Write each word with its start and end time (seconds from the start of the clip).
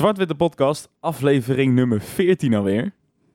Zwart-Witte 0.00 0.34
Podcast, 0.34 0.88
aflevering 1.00 1.74
nummer 1.74 2.00
14 2.00 2.54
alweer. 2.54 2.92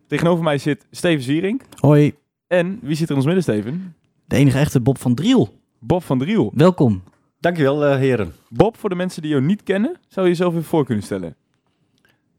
Tegenover 0.07 0.43
mij 0.43 0.57
zit 0.57 0.85
Steven 0.91 1.23
Zierink. 1.23 1.61
Hoi, 1.79 2.13
En 2.47 2.79
wie 2.81 2.95
zit 2.95 3.03
er 3.03 3.09
in 3.09 3.15
ons 3.15 3.25
midden, 3.25 3.43
Steven? 3.43 3.95
de 4.25 4.35
enige 4.35 4.57
echte 4.57 4.79
Bob 4.79 4.97
van 4.97 5.15
Driel. 5.15 5.59
Bob 5.79 6.03
van 6.03 6.19
Driel. 6.19 6.51
Welkom. 6.55 7.03
Dankjewel, 7.39 7.85
eh 7.85 7.97
heren. 7.97 8.33
Bob, 8.49 8.77
voor 8.77 8.89
de 8.89 8.95
mensen 8.95 9.21
die 9.21 9.31
jou 9.31 9.43
niet 9.43 9.63
kennen, 9.63 9.99
zou 10.07 10.25
je 10.25 10.31
jezelf 10.31 10.53
even 10.53 10.65
voor 10.65 10.85
kunnen 10.85 11.03
stellen? 11.03 11.35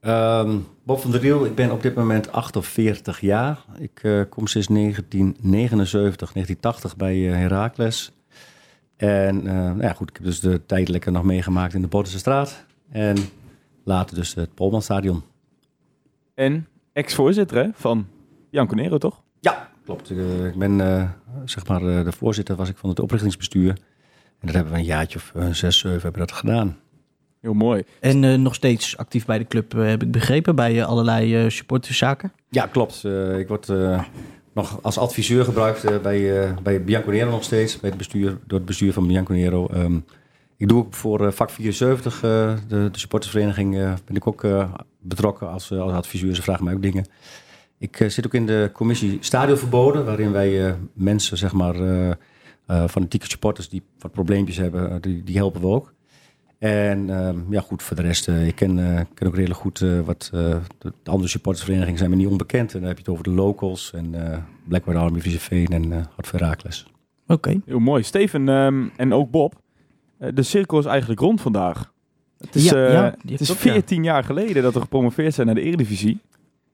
Ehm, 0.01 0.57
Bob 0.85 1.01
van 1.01 1.11
der 1.11 1.21
Riel, 1.21 1.45
ik 1.45 1.55
ben 1.55 1.71
op 1.71 1.83
dit 1.83 1.95
moment 1.95 2.33
48 2.33 3.21
jaar. 3.21 3.65
Ik 3.79 4.01
eh, 4.03 4.21
kom 4.29 4.47
sinds 4.47 4.67
1979, 4.67 6.33
1980 6.33 6.97
bij 6.97 7.17
uh, 7.17 7.35
Heracles. 7.35 8.13
En 8.97 9.47
eh, 9.47 9.55
nou 9.55 9.83
ja, 9.83 9.93
goed, 9.93 10.11
ik 10.11 10.17
heb 10.17 10.25
dus 10.25 10.41
de 10.41 10.67
tijdelijke 10.67 11.11
nog 11.11 11.23
meegemaakt 11.23 11.75
in 11.75 11.83
de 11.83 11.89
Bottense 11.89 12.19
straat. 12.19 12.65
En 12.91 13.17
later 13.87 14.17
dus 14.17 14.35
het 14.35 14.55
Polmanstadion. 14.55 15.23
En 16.35 16.67
ex-voorzitter 16.93 17.57
hè, 17.57 17.69
van 17.75 18.07
Jan 18.51 18.67
Conero, 18.67 18.99
toch? 18.99 19.23
Ja, 19.41 19.71
klopt. 19.85 20.11
Eh, 20.11 20.47
ik 20.47 20.57
ben, 20.57 20.81
eh, 20.81 21.11
zeg 21.45 21.67
maar, 21.67 21.83
eh, 21.83 22.05
de 22.05 22.13
voorzitter 22.13 22.57
was 22.57 22.69
ik 22.69 22.77
van 22.77 22.89
het 22.91 23.01
oprichtingsbestuur. 23.01 23.69
En 24.39 24.47
dat 24.47 24.55
hebben 24.55 24.73
we 24.73 24.79
een 24.79 24.85
jaartje 24.85 25.19
of 25.19 25.33
eh, 25.35 25.51
zes, 25.51 25.79
zeven 25.79 26.01
hebben 26.01 26.21
we 26.21 26.27
dat 26.27 26.33
gedaan. 26.37 26.77
Heel 27.41 27.55
mooi. 27.55 27.83
En 28.01 28.25
eh, 28.25 28.35
nog 28.39 28.55
steeds 28.55 28.97
actief 28.97 29.25
bij 29.25 29.39
de 29.39 29.47
club, 29.47 29.73
heb 29.73 30.03
ik 30.03 30.11
begrepen, 30.11 30.57
bij 30.57 30.85
allerlei 30.85 31.37
eh, 31.37 31.51
supporterszaken. 31.51 32.33
Ja, 32.49 32.67
klopt. 32.67 33.05
Ik 33.39 33.49
word 33.49 33.69
eh, 33.69 34.03
nog 34.55 34.79
als 34.83 34.99
adviseur 34.99 35.45
gebruikt 35.45 36.03
bij, 36.03 36.45
eh 36.45 36.57
bij 36.63 36.85
Bianconero 36.85 37.31
nog 37.31 37.45
steeds, 37.45 37.81
bij 37.81 37.89
het 37.89 37.99
bestuur, 37.99 38.39
door 38.47 38.59
het 38.59 38.67
bestuur 38.67 38.93
van 38.93 39.07
Bianconero. 39.07 39.67
Ehm 39.67 39.99
ik 40.57 40.69
doe 40.69 40.79
ook 40.79 40.95
voor 40.95 41.27
eh, 41.27 41.33
vak 41.33 41.51
74, 41.51 42.15
eh, 42.15 42.21
de, 42.69 42.89
de 42.93 42.99
supportersvereniging, 42.99 43.77
eh, 43.77 43.95
ben 44.05 44.17
ik 44.17 44.27
ook 44.27 44.45
eh, 44.45 44.73
betrokken 45.01 45.51
als, 45.51 45.73
als 45.73 45.93
adviseur. 45.93 46.35
Ze 46.35 46.43
vragen 46.43 46.65
mij 46.65 46.75
ook 46.75 46.83
dingen. 46.83 47.07
Ik 47.79 48.01
eh, 48.01 48.09
zit 48.09 48.27
ook 48.27 48.35
in 48.35 48.47
de 48.47 48.71
commissie 48.73 49.19
Stadionverboden, 49.21 50.05
waarin 50.05 50.33
wij 50.33 50.67
eh, 50.67 50.75
mensen, 50.93 51.37
zeg 51.37 51.53
maar, 51.53 51.75
eh 51.75 52.11
eh, 52.67 52.89
fanatieke 52.89 53.31
supporters 53.31 53.69
die 53.69 53.83
wat 53.99 54.13
probleempjes 54.13 54.57
hebben, 54.57 55.03
die, 55.03 55.23
die 55.25 55.37
helpen 55.37 55.61
we 55.61 55.67
ook. 55.67 55.95
En 56.59 57.11
ehm, 57.11 57.39
ja, 57.51 57.61
goed, 57.61 57.83
voor 57.83 57.97
de 57.97 58.03
rest, 58.03 58.29
eh, 58.29 58.47
ik 58.47 58.55
ken, 58.55 58.79
eh, 58.79 59.05
ken 59.15 59.27
ook 59.27 59.35
redelijk 59.35 59.61
goed 59.61 59.81
eh, 59.81 60.01
wat 60.01 60.31
eh, 60.35 60.41
de, 60.79 60.93
de 61.03 61.11
andere 61.11 61.29
supportersverenigingen 61.29 61.99
zijn 61.99 62.11
me 62.11 62.17
niet 62.17 62.27
onbekend. 62.27 62.75
En 62.75 62.79
dan 62.79 62.89
heb 62.89 62.97
je 62.97 63.03
het 63.03 63.13
over 63.13 63.25
de 63.25 63.31
locals 63.31 63.93
en 63.93 64.33
eh 64.33 64.39
Blackwater 64.69 65.01
Army, 65.03 65.21
Veen 65.21 65.67
en 65.67 65.93
eh 65.93 65.99
Hart 66.15 66.31
Herakles. 66.31 66.87
Oké. 67.27 67.61
Heel 67.65 67.79
mooi. 67.79 68.03
Steven 68.03 68.49
ehm, 68.49 68.85
en 68.97 69.13
ook 69.13 69.31
Bob, 69.31 69.55
de 70.19 70.43
cirkel 70.43 70.79
is 70.79 70.85
eigenlijk 70.85 71.21
rond 71.21 71.41
vandaag. 71.41 71.93
Het 72.39 72.55
is, 72.55 72.65
Ja, 72.65 72.87
eh, 72.87 72.93
ja, 72.93 73.15
het 73.27 73.41
is 73.41 73.47
klopt, 73.47 73.63
ja. 73.63 73.73
14 73.73 74.05
jaar 74.05 74.25
geleden 74.25 74.63
dat 74.63 74.75
we 74.75 74.81
gepromoveerd 74.81 75.35
zijn 75.35 75.47
naar 75.47 75.55
de 75.57 75.61
Eredivisie. 75.63 76.21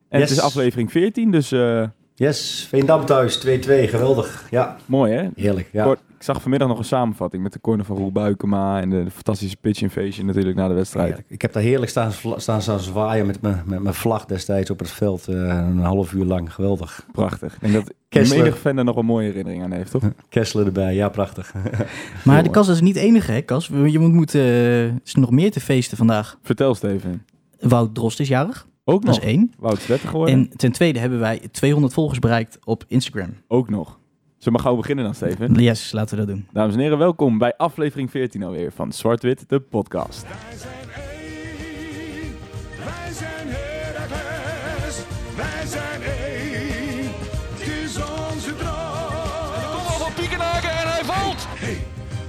En 0.09 0.21
het 0.21 0.29
is 0.29 0.39
aflevering 0.39 0.91
14, 0.91 1.31
dus 1.31 1.51
eh, 1.51 1.87
Yes, 2.15 2.65
Veendam 2.69 3.05
thuis, 3.05 3.45
2-2, 3.47 3.49
geweldig. 3.67 4.47
Ja, 4.49 4.77
mooi 4.85 5.13
hè? 5.13 5.27
heerlijk. 5.35 5.69
Ja. 5.71 5.83
Kort, 5.83 5.99
ik 6.17 6.23
zag 6.23 6.41
vanmiddag 6.41 6.67
nog 6.67 6.77
een 6.77 6.85
samenvatting 6.85 7.43
met 7.43 7.53
de 7.53 7.61
corner 7.61 7.85
van 7.85 7.97
Roel 7.97 8.11
Buikema 8.11 8.81
en 8.81 8.89
de, 8.89 9.05
fantastische 9.11 9.57
pitch 9.61 9.81
invasion 9.81 10.25
natuurlijk 10.25 10.55
na 10.55 10.67
de 10.67 10.73
wedstrijd. 10.73 11.07
Heerlijk. 11.07 11.29
Ik 11.29 11.41
heb 11.41 11.53
daar 11.53 11.63
heerlijk 11.63 11.91
staan, 11.91 12.11
staan, 12.37 12.61
staan 12.61 12.79
zwaaien 12.79 13.25
met 13.25 13.41
mijn, 13.41 13.61
met 13.65 13.81
mijn 13.81 13.95
vlag 13.95 14.25
destijds 14.25 14.69
op 14.69 14.79
het 14.79 14.91
veld. 14.91 15.27
eh, 15.27 15.35
een 15.35 15.79
half 15.79 16.13
uur 16.13 16.25
lang, 16.25 16.53
geweldig. 16.53 17.05
Prachtig. 17.11 17.57
Denk 17.59 17.73
dat 17.73 17.93
Kessler. 18.09 18.37
menig 18.37 18.57
fan 18.57 18.77
er 18.77 18.83
nog 18.83 18.95
een 18.95 19.05
mooie 19.05 19.27
herinnering 19.27 19.63
aan 19.63 19.71
heeft, 19.71 19.91
toch? 19.91 20.03
Kessler 20.29 20.65
erbij, 20.65 20.95
ja, 20.95 21.09
prachtig. 21.09 21.53
Maar 22.25 22.43
de 22.43 22.49
Kas 22.49 22.67
is 22.67 22.81
niet 22.81 22.93
de 22.93 22.99
enige, 22.99 23.31
hè, 23.31 23.41
Kas? 23.41 23.67
Je 23.67 23.99
moet, 23.99 24.13
moet, 24.13 24.35
eh, 24.35 24.85
er 24.85 24.99
is 25.03 25.15
nog 25.15 25.31
meer 25.31 25.51
te 25.51 25.59
feesten 25.59 25.97
vandaag. 25.97 26.37
Vertel 26.41 26.75
Steven. 26.75 27.25
Wout 27.59 27.95
Drost 27.95 28.19
is 28.19 28.27
jarig, 28.27 28.67
Ook 28.85 29.05
dat 29.05 29.15
nog. 29.15 29.23
is 29.23 29.29
één. 29.31 29.51
Wout 29.59 29.77
is 29.77 29.85
30 29.85 30.09
geworden. 30.09 30.35
En 30.35 30.49
ten 30.57 30.71
tweede 30.71 30.99
hebben 30.99 31.19
wij 31.19 31.39
200 31.51 31.93
volgers 31.93 32.19
bereikt 32.19 32.57
op 32.63 32.83
Instagram. 32.87 33.33
Ook 33.47 33.69
nog. 33.69 33.85
Zullen 33.87 33.99
we 34.37 34.51
maar 34.51 34.59
gauw 34.59 34.75
beginnen 34.75 35.05
dan, 35.05 35.15
Steven? 35.15 35.53
Yes, 35.53 35.91
laten 35.91 36.17
we 36.17 36.25
dat 36.25 36.35
doen. 36.35 36.47
Dames 36.51 36.73
en 36.73 36.79
heren, 36.79 36.97
welkom 36.97 37.37
bij 37.37 37.55
aflevering 37.57 38.11
14 38.11 38.43
alweer 38.43 38.71
van 38.71 38.91
Zwart-Wit, 38.91 39.43
de 39.49 39.59
podcast. 39.59 40.21
Wij 40.21 40.57
zijn 40.57 40.73
één, 41.19 42.35
wij 42.77 43.13
zijn 43.13 43.47
Heracles, 43.47 45.03
wij 45.35 45.65
zijn 45.67 46.01
één, 46.01 47.11
het 47.53 47.67
is 47.83 47.95
onze 47.95 48.55
droom. 48.55 49.51
De 49.53 49.69
Kom 49.71 49.97
van 49.99 50.13
Piekenhaken 50.13 50.69
en 50.69 50.87
hij 50.87 51.03
valt. 51.03 51.45
Hey, 51.49 51.77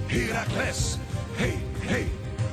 Heracles, 0.07 0.97
hey, 1.33 1.53
hey, 1.79 2.05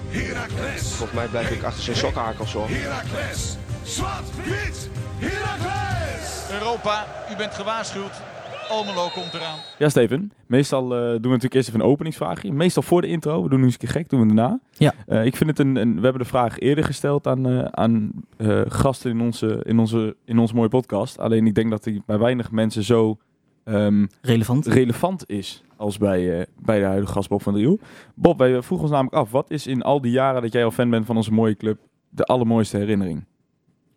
Heracles, 0.08 0.92
Volgens 0.94 1.18
mij 1.18 1.26
blijf 1.28 1.50
ik 1.50 1.62
achter 1.62 1.82
zijn 1.82 1.96
sokhakels 1.96 2.52
hoor. 2.52 2.68
Heracles, 2.68 3.56
zwart-wit, 3.92 4.90
Heracles. 5.18 6.48
Europa, 6.52 7.06
u 7.32 7.36
bent 7.36 7.54
gewaarschuwd. 7.54 8.22
Almelo 8.70 9.08
komt 9.14 9.34
eraan. 9.34 9.58
Ja, 9.78 9.88
Steven. 9.88 10.32
Meestal 10.46 10.82
eh, 10.82 10.98
doen 10.98 11.10
we 11.10 11.28
natuurlijk 11.28 11.54
eerst 11.54 11.68
even 11.68 11.80
een 11.80 11.86
openingsvraagje. 11.86 12.52
Meestal 12.52 12.82
voor 12.82 13.00
de 13.00 13.06
intro. 13.06 13.42
We 13.42 13.48
doen 13.48 13.58
nu 13.58 13.64
eens 13.64 13.72
een 13.72 13.78
keer 13.78 13.88
gek, 13.88 14.08
doen 14.08 14.20
we 14.20 14.26
daarna. 14.26 14.60
Ja. 14.70 14.94
Eh, 15.06 15.24
ik 15.24 15.36
vind 15.36 15.50
het 15.50 15.58
een, 15.58 15.76
een... 15.76 15.94
We 15.94 16.00
hebben 16.02 16.22
de 16.22 16.28
vraag 16.28 16.58
eerder 16.58 16.84
gesteld 16.84 17.26
aan, 17.26 17.46
eh, 17.46 17.64
aan 17.64 18.10
eh, 18.36 18.60
gasten 18.68 19.10
in 19.10 19.20
onze, 19.20 19.60
in, 19.64 19.78
onze, 19.78 20.16
in 20.24 20.38
onze 20.38 20.54
mooie 20.54 20.68
podcast. 20.68 21.18
Alleen 21.18 21.46
ik 21.46 21.54
denk 21.54 21.70
dat 21.70 21.84
die 21.84 22.02
bij 22.06 22.18
weinig 22.18 22.50
mensen 22.50 22.82
zo 22.82 23.18
ehm, 23.64 24.06
Relevant. 24.20 24.66
relevant 24.66 25.24
is 25.28 25.62
als 25.76 25.98
bij, 25.98 26.38
eh, 26.38 26.46
bij 26.58 26.78
de 26.78 26.84
huidige 26.84 27.12
gast 27.12 27.28
Bob 27.28 27.42
van 27.42 27.52
Driel. 27.52 27.78
Bob, 28.14 28.38
wij 28.38 28.62
vroegen 28.62 28.86
ons 28.86 28.90
namelijk 28.90 29.16
af. 29.16 29.30
Wat 29.30 29.50
is 29.50 29.66
in 29.66 29.82
al 29.82 30.00
die 30.00 30.12
jaren 30.12 30.42
dat 30.42 30.52
jij 30.52 30.64
al 30.64 30.70
fan 30.70 30.90
bent 30.90 31.06
van 31.06 31.16
onze 31.16 31.32
mooie 31.32 31.56
club 31.56 31.78
de 32.08 32.24
allermooiste 32.24 32.76
herinnering 32.76 33.24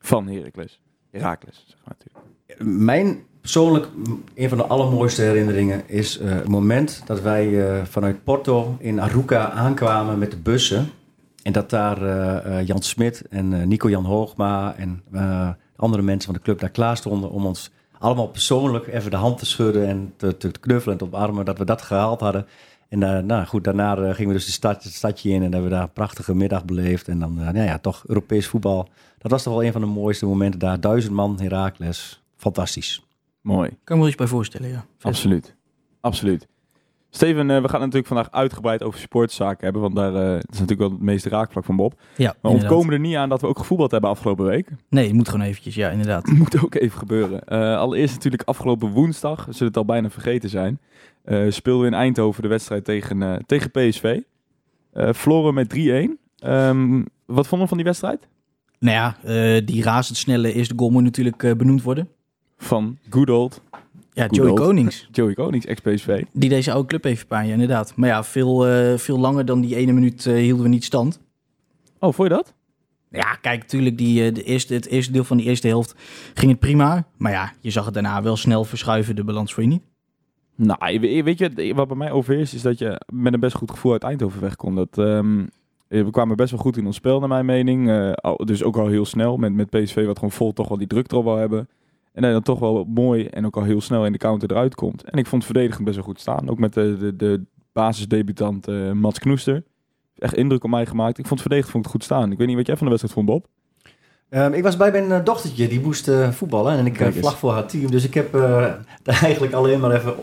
van 0.05 0.27
Heracles? 0.27 0.79
Heracles, 1.11 1.65
zeg 1.67 1.77
maar 1.85 1.95
natuurlijk. 1.97 2.85
Mijn 2.85 3.23
persoonlijk, 3.41 3.87
een 4.35 4.49
van 4.49 4.57
de 4.57 4.65
allermooiste 4.65 5.21
herinneringen 5.21 5.89
is 5.89 6.17
eh, 6.17 6.29
het 6.29 6.47
moment 6.47 7.01
dat 7.05 7.21
wij 7.21 7.77
eh, 7.77 7.83
vanuit 7.85 8.23
Porto 8.23 8.75
in 8.79 9.01
Aruca 9.01 9.49
aankwamen 9.51 10.19
met 10.19 10.31
de 10.31 10.37
bussen. 10.37 10.89
En 11.45 11.51
dat 11.51 11.69
daar 11.69 12.01
eh, 12.01 12.67
Jan 12.67 12.81
Smit 12.81 13.27
en 13.29 13.53
eh, 13.53 13.67
Nico-Jan 13.67 14.05
Hoogma 14.05 14.75
en 14.75 15.03
andere 15.75 16.03
mensen 16.03 16.25
van 16.25 16.33
de 16.33 16.41
club 16.41 16.59
daar 16.59 16.69
klaar 16.69 16.97
stonden 16.97 17.29
om 17.29 17.45
ons 17.45 17.71
allemaal 17.97 18.27
persoonlijk 18.27 18.87
even 18.87 19.11
de 19.11 19.17
hand 19.17 19.37
te 19.37 19.45
schudden 19.45 19.87
en 19.87 20.13
te, 20.17 20.37
te 20.37 20.51
knuffelen 20.51 20.99
en 20.99 21.07
te 21.07 21.15
omarmen, 21.15 21.45
dat 21.45 21.57
we 21.57 21.65
dat 21.65 21.81
gehaald 21.81 22.19
hadden. 22.19 22.45
En 22.95 23.17
eh, 23.17 23.23
nou 23.23 23.45
goed, 23.45 23.63
daarna 23.63 23.97
eh, 23.97 24.13
gingen 24.13 24.27
we 24.27 24.33
dus 24.37 24.45
de 24.45 24.51
stad, 24.51 24.83
het 24.83 24.93
stadje 24.93 25.29
in 25.29 25.35
en 25.35 25.41
hebben 25.41 25.63
we 25.63 25.69
daar 25.69 25.81
een 25.81 25.93
prachtige 25.93 26.35
middag 26.35 26.65
beleefd. 26.65 27.07
En 27.07 27.19
dan, 27.19 27.39
eh, 27.39 27.49
nou 27.49 27.65
ja, 27.65 27.79
toch 27.79 28.03
Europees 28.07 28.47
voetbal. 28.47 28.89
Dat 29.17 29.31
was 29.31 29.43
toch 29.43 29.53
wel 29.53 29.63
een 29.63 29.71
van 29.71 29.81
de 29.81 29.87
mooiste 29.87 30.25
momenten 30.25 30.59
daar. 30.59 30.79
Duizend 30.79 31.13
man 31.13 31.39
Herakles. 31.39 32.23
Fantastisch. 32.37 33.05
Mooi. 33.41 33.69
Kan 33.83 33.95
me 33.95 34.01
wel 34.01 34.07
iets 34.07 34.17
bij 34.17 34.27
voorstellen, 34.27 34.69
ja. 34.69 34.85
Absoluut. 35.01 35.55
Absoluut. 36.01 36.47
Steven, 37.15 37.47
we 37.47 37.53
gaan 37.53 37.61
het 37.61 37.71
natuurlijk 37.71 38.07
vandaag 38.07 38.31
uitgebreid 38.31 38.83
over 38.83 38.99
sportzaken 38.99 39.63
hebben, 39.63 39.81
want 39.81 39.95
daar 39.95 40.15
eh, 40.15 40.35
is 40.35 40.59
natuurlijk 40.59 40.79
wel 40.79 40.89
het 40.89 41.01
meeste 41.01 41.29
raakvlak 41.29 41.65
van 41.65 41.75
Bob. 41.75 41.93
Ja, 41.93 42.25
Maar 42.25 42.35
inderdaad. 42.51 42.61
ontkomen 42.61 42.93
er 42.93 42.99
niet 42.99 43.15
aan 43.15 43.29
dat 43.29 43.41
we 43.41 43.47
ook 43.47 43.57
gevoetbald 43.57 43.91
hebben 43.91 44.09
afgelopen 44.09 44.45
week. 44.45 44.69
Nee, 44.89 45.05
het 45.05 45.15
moet 45.15 45.29
gewoon 45.29 45.45
eventjes, 45.45 45.75
ja, 45.75 45.89
inderdaad. 45.89 46.27
Moet 46.37 46.63
ook 46.63 46.75
even 46.75 46.97
gebeuren. 46.99 47.43
Eh, 47.47 47.77
allereerst 47.77 48.13
natuurlijk 48.13 48.43
afgelopen 48.45 48.89
woensdag, 48.89 49.45
we 49.45 49.51
zullen 49.51 49.67
het 49.67 49.77
al 49.77 49.85
bijna 49.85 50.09
vergeten 50.09 50.49
zijn, 50.49 50.79
eh, 51.25 51.45
speelden 51.49 51.81
we 51.81 51.87
in 51.95 52.01
Eindhoven 52.01 52.41
de 52.41 52.47
wedstrijd 52.47 52.85
tegen, 52.85 53.23
eh, 53.23 53.35
tegen 53.45 53.71
PSV. 53.71 54.19
Eh 54.93 55.13
verloren 55.13 55.53
met 55.53 55.69
3-1. 55.69 56.17
Ehm, 56.39 57.03
wat 57.25 57.47
vonden 57.47 57.59
we 57.61 57.67
van 57.67 57.77
die 57.77 57.85
wedstrijd? 57.85 58.27
Nou 58.79 58.95
ja, 58.95 59.17
eh, 59.23 59.61
die 59.65 59.83
razendsnelle 59.83 60.53
eerste 60.53 60.73
goal 60.77 60.89
moet 60.91 61.03
natuurlijk 61.03 61.43
eh, 61.43 61.51
benoemd 61.53 61.83
worden. 61.83 62.09
Van 62.57 62.97
good 63.09 63.29
old 63.29 63.61
Ja, 64.13 64.27
Joey 64.29 64.49
old. 64.49 64.59
Konings. 64.59 65.07
Joey 65.11 65.33
Konings, 65.33 65.65
ex-PSV. 65.65 66.23
Die 66.33 66.49
deze 66.49 66.71
oude 66.71 66.87
club 66.87 67.03
heeft 67.03 67.27
pijn, 67.27 67.49
inderdaad. 67.49 67.95
Maar 67.95 68.09
ja, 68.09 68.23
veel, 68.23 68.67
eh, 68.67 68.97
veel 68.97 69.19
langer 69.19 69.45
dan 69.45 69.61
die 69.61 69.75
ene 69.75 69.91
minuut 69.91 70.25
eh, 70.25 70.33
hielden 70.35 70.63
we 70.63 70.69
niet 70.69 70.83
stand. 70.83 71.19
Oh, 71.99 72.13
vond 72.13 72.29
je 72.29 72.35
dat? 72.35 72.53
Ja, 73.11 73.35
kijk, 73.35 73.61
natuurlijk, 73.61 73.97
die, 73.97 74.25
eh, 74.25 74.33
de 74.33 74.43
eerste, 74.43 74.73
het 74.73 74.87
eerste 74.87 75.11
deel 75.11 75.23
van 75.23 75.37
die 75.37 75.45
eerste 75.45 75.67
helft 75.67 75.95
ging 76.33 76.51
het 76.51 76.59
prima. 76.59 77.07
Maar 77.17 77.31
ja, 77.31 77.53
je 77.59 77.71
zag 77.71 77.85
het 77.85 77.93
daarna 77.93 78.21
wel 78.21 78.37
snel 78.37 78.63
verschuiven, 78.63 79.15
de 79.15 79.23
balans 79.23 79.53
voor 79.53 79.63
je 79.63 79.69
niet. 79.69 79.83
Nou, 80.55 80.99
weet 80.99 81.37
je, 81.37 81.73
wat 81.75 81.87
bij 81.87 81.97
mij 81.97 82.11
overheerst 82.11 82.53
is 82.53 82.61
dat 82.61 82.77
je 82.77 83.01
met 83.13 83.33
een 83.33 83.39
best 83.39 83.55
goed 83.55 83.71
gevoel 83.71 83.91
uit 83.91 84.03
Eindhoven 84.03 84.41
weg 84.41 84.55
kon. 84.55 84.75
Dat, 84.75 84.97
ehm, 84.97 85.45
we 85.87 86.09
kwamen 86.11 86.35
best 86.35 86.51
wel 86.51 86.59
goed 86.59 86.77
in 86.77 86.85
ons 86.85 86.95
spel, 86.95 87.19
naar 87.19 87.29
mijn 87.29 87.45
mening. 87.45 87.89
Eh, 87.89 88.35
dus 88.35 88.63
ook 88.63 88.77
al 88.77 88.87
heel 88.87 89.05
snel, 89.05 89.37
met, 89.37 89.53
met 89.53 89.69
PSV 89.69 90.05
wat 90.05 90.15
gewoon 90.15 90.31
vol 90.31 90.53
toch 90.53 90.67
wel 90.67 90.77
die 90.77 90.87
druk 90.87 91.11
er 91.11 91.17
al 91.17 91.23
wel 91.23 91.37
hebben. 91.37 91.69
En 92.11 92.21
dat 92.21 92.31
dan 92.31 92.41
toch 92.41 92.59
wel 92.59 92.83
mooi 92.83 93.25
en 93.25 93.45
ook 93.45 93.55
al 93.55 93.63
heel 93.63 93.81
snel 93.81 94.05
in 94.05 94.11
de 94.11 94.17
counter 94.17 94.51
eruit 94.51 94.75
komt. 94.75 95.03
En 95.03 95.17
ik 95.17 95.27
vond 95.27 95.43
het 95.43 95.51
verdedigend 95.51 95.85
best 95.85 95.95
wel 95.95 96.05
goed 96.05 96.19
staan. 96.19 96.49
Ook 96.49 96.59
met 96.59 96.73
de, 96.73 96.97
de, 96.99 97.15
de 97.15 97.41
basisdebutant 97.73 98.67
eh, 98.67 98.91
Mats 98.91 99.19
Knoester. 99.19 99.63
Echt 100.17 100.35
indruk 100.35 100.63
op 100.63 100.69
mij 100.69 100.85
gemaakt. 100.85 101.17
Ik 101.17 101.27
vond 101.27 101.39
het 101.39 101.41
verdedigend 101.41 101.71
vond 101.71 101.85
ik 101.85 101.91
het 101.91 102.01
goed 102.01 102.11
staan. 102.11 102.31
Ik 102.31 102.37
weet 102.37 102.47
niet 102.47 102.55
wat 102.55 102.67
jij 102.67 102.77
van 102.77 102.85
de 102.85 102.91
wedstrijd 102.91 103.13
vond, 103.13 103.25
Bob. 103.25 103.47
Ehm, 104.29 104.53
ik 104.53 104.63
was 104.63 104.77
bij 104.77 104.91
mijn 104.91 105.11
eh, 105.11 105.23
dochtertje, 105.23 105.67
die 105.67 105.81
moest 105.81 106.07
eh, 106.07 106.31
voetballen 106.31 106.77
en 106.77 106.85
ik 106.85 106.99
uh, 106.99 107.07
vlag 107.07 107.37
voor 107.37 107.51
haar 107.51 107.65
team. 107.65 107.91
Dus 107.91 108.05
ik 108.05 108.13
heb 108.13 108.35
eh, 108.35 108.41
daar 109.03 109.21
eigenlijk 109.23 109.53
alleen 109.53 109.79
maar 109.79 109.91
even 109.91 110.13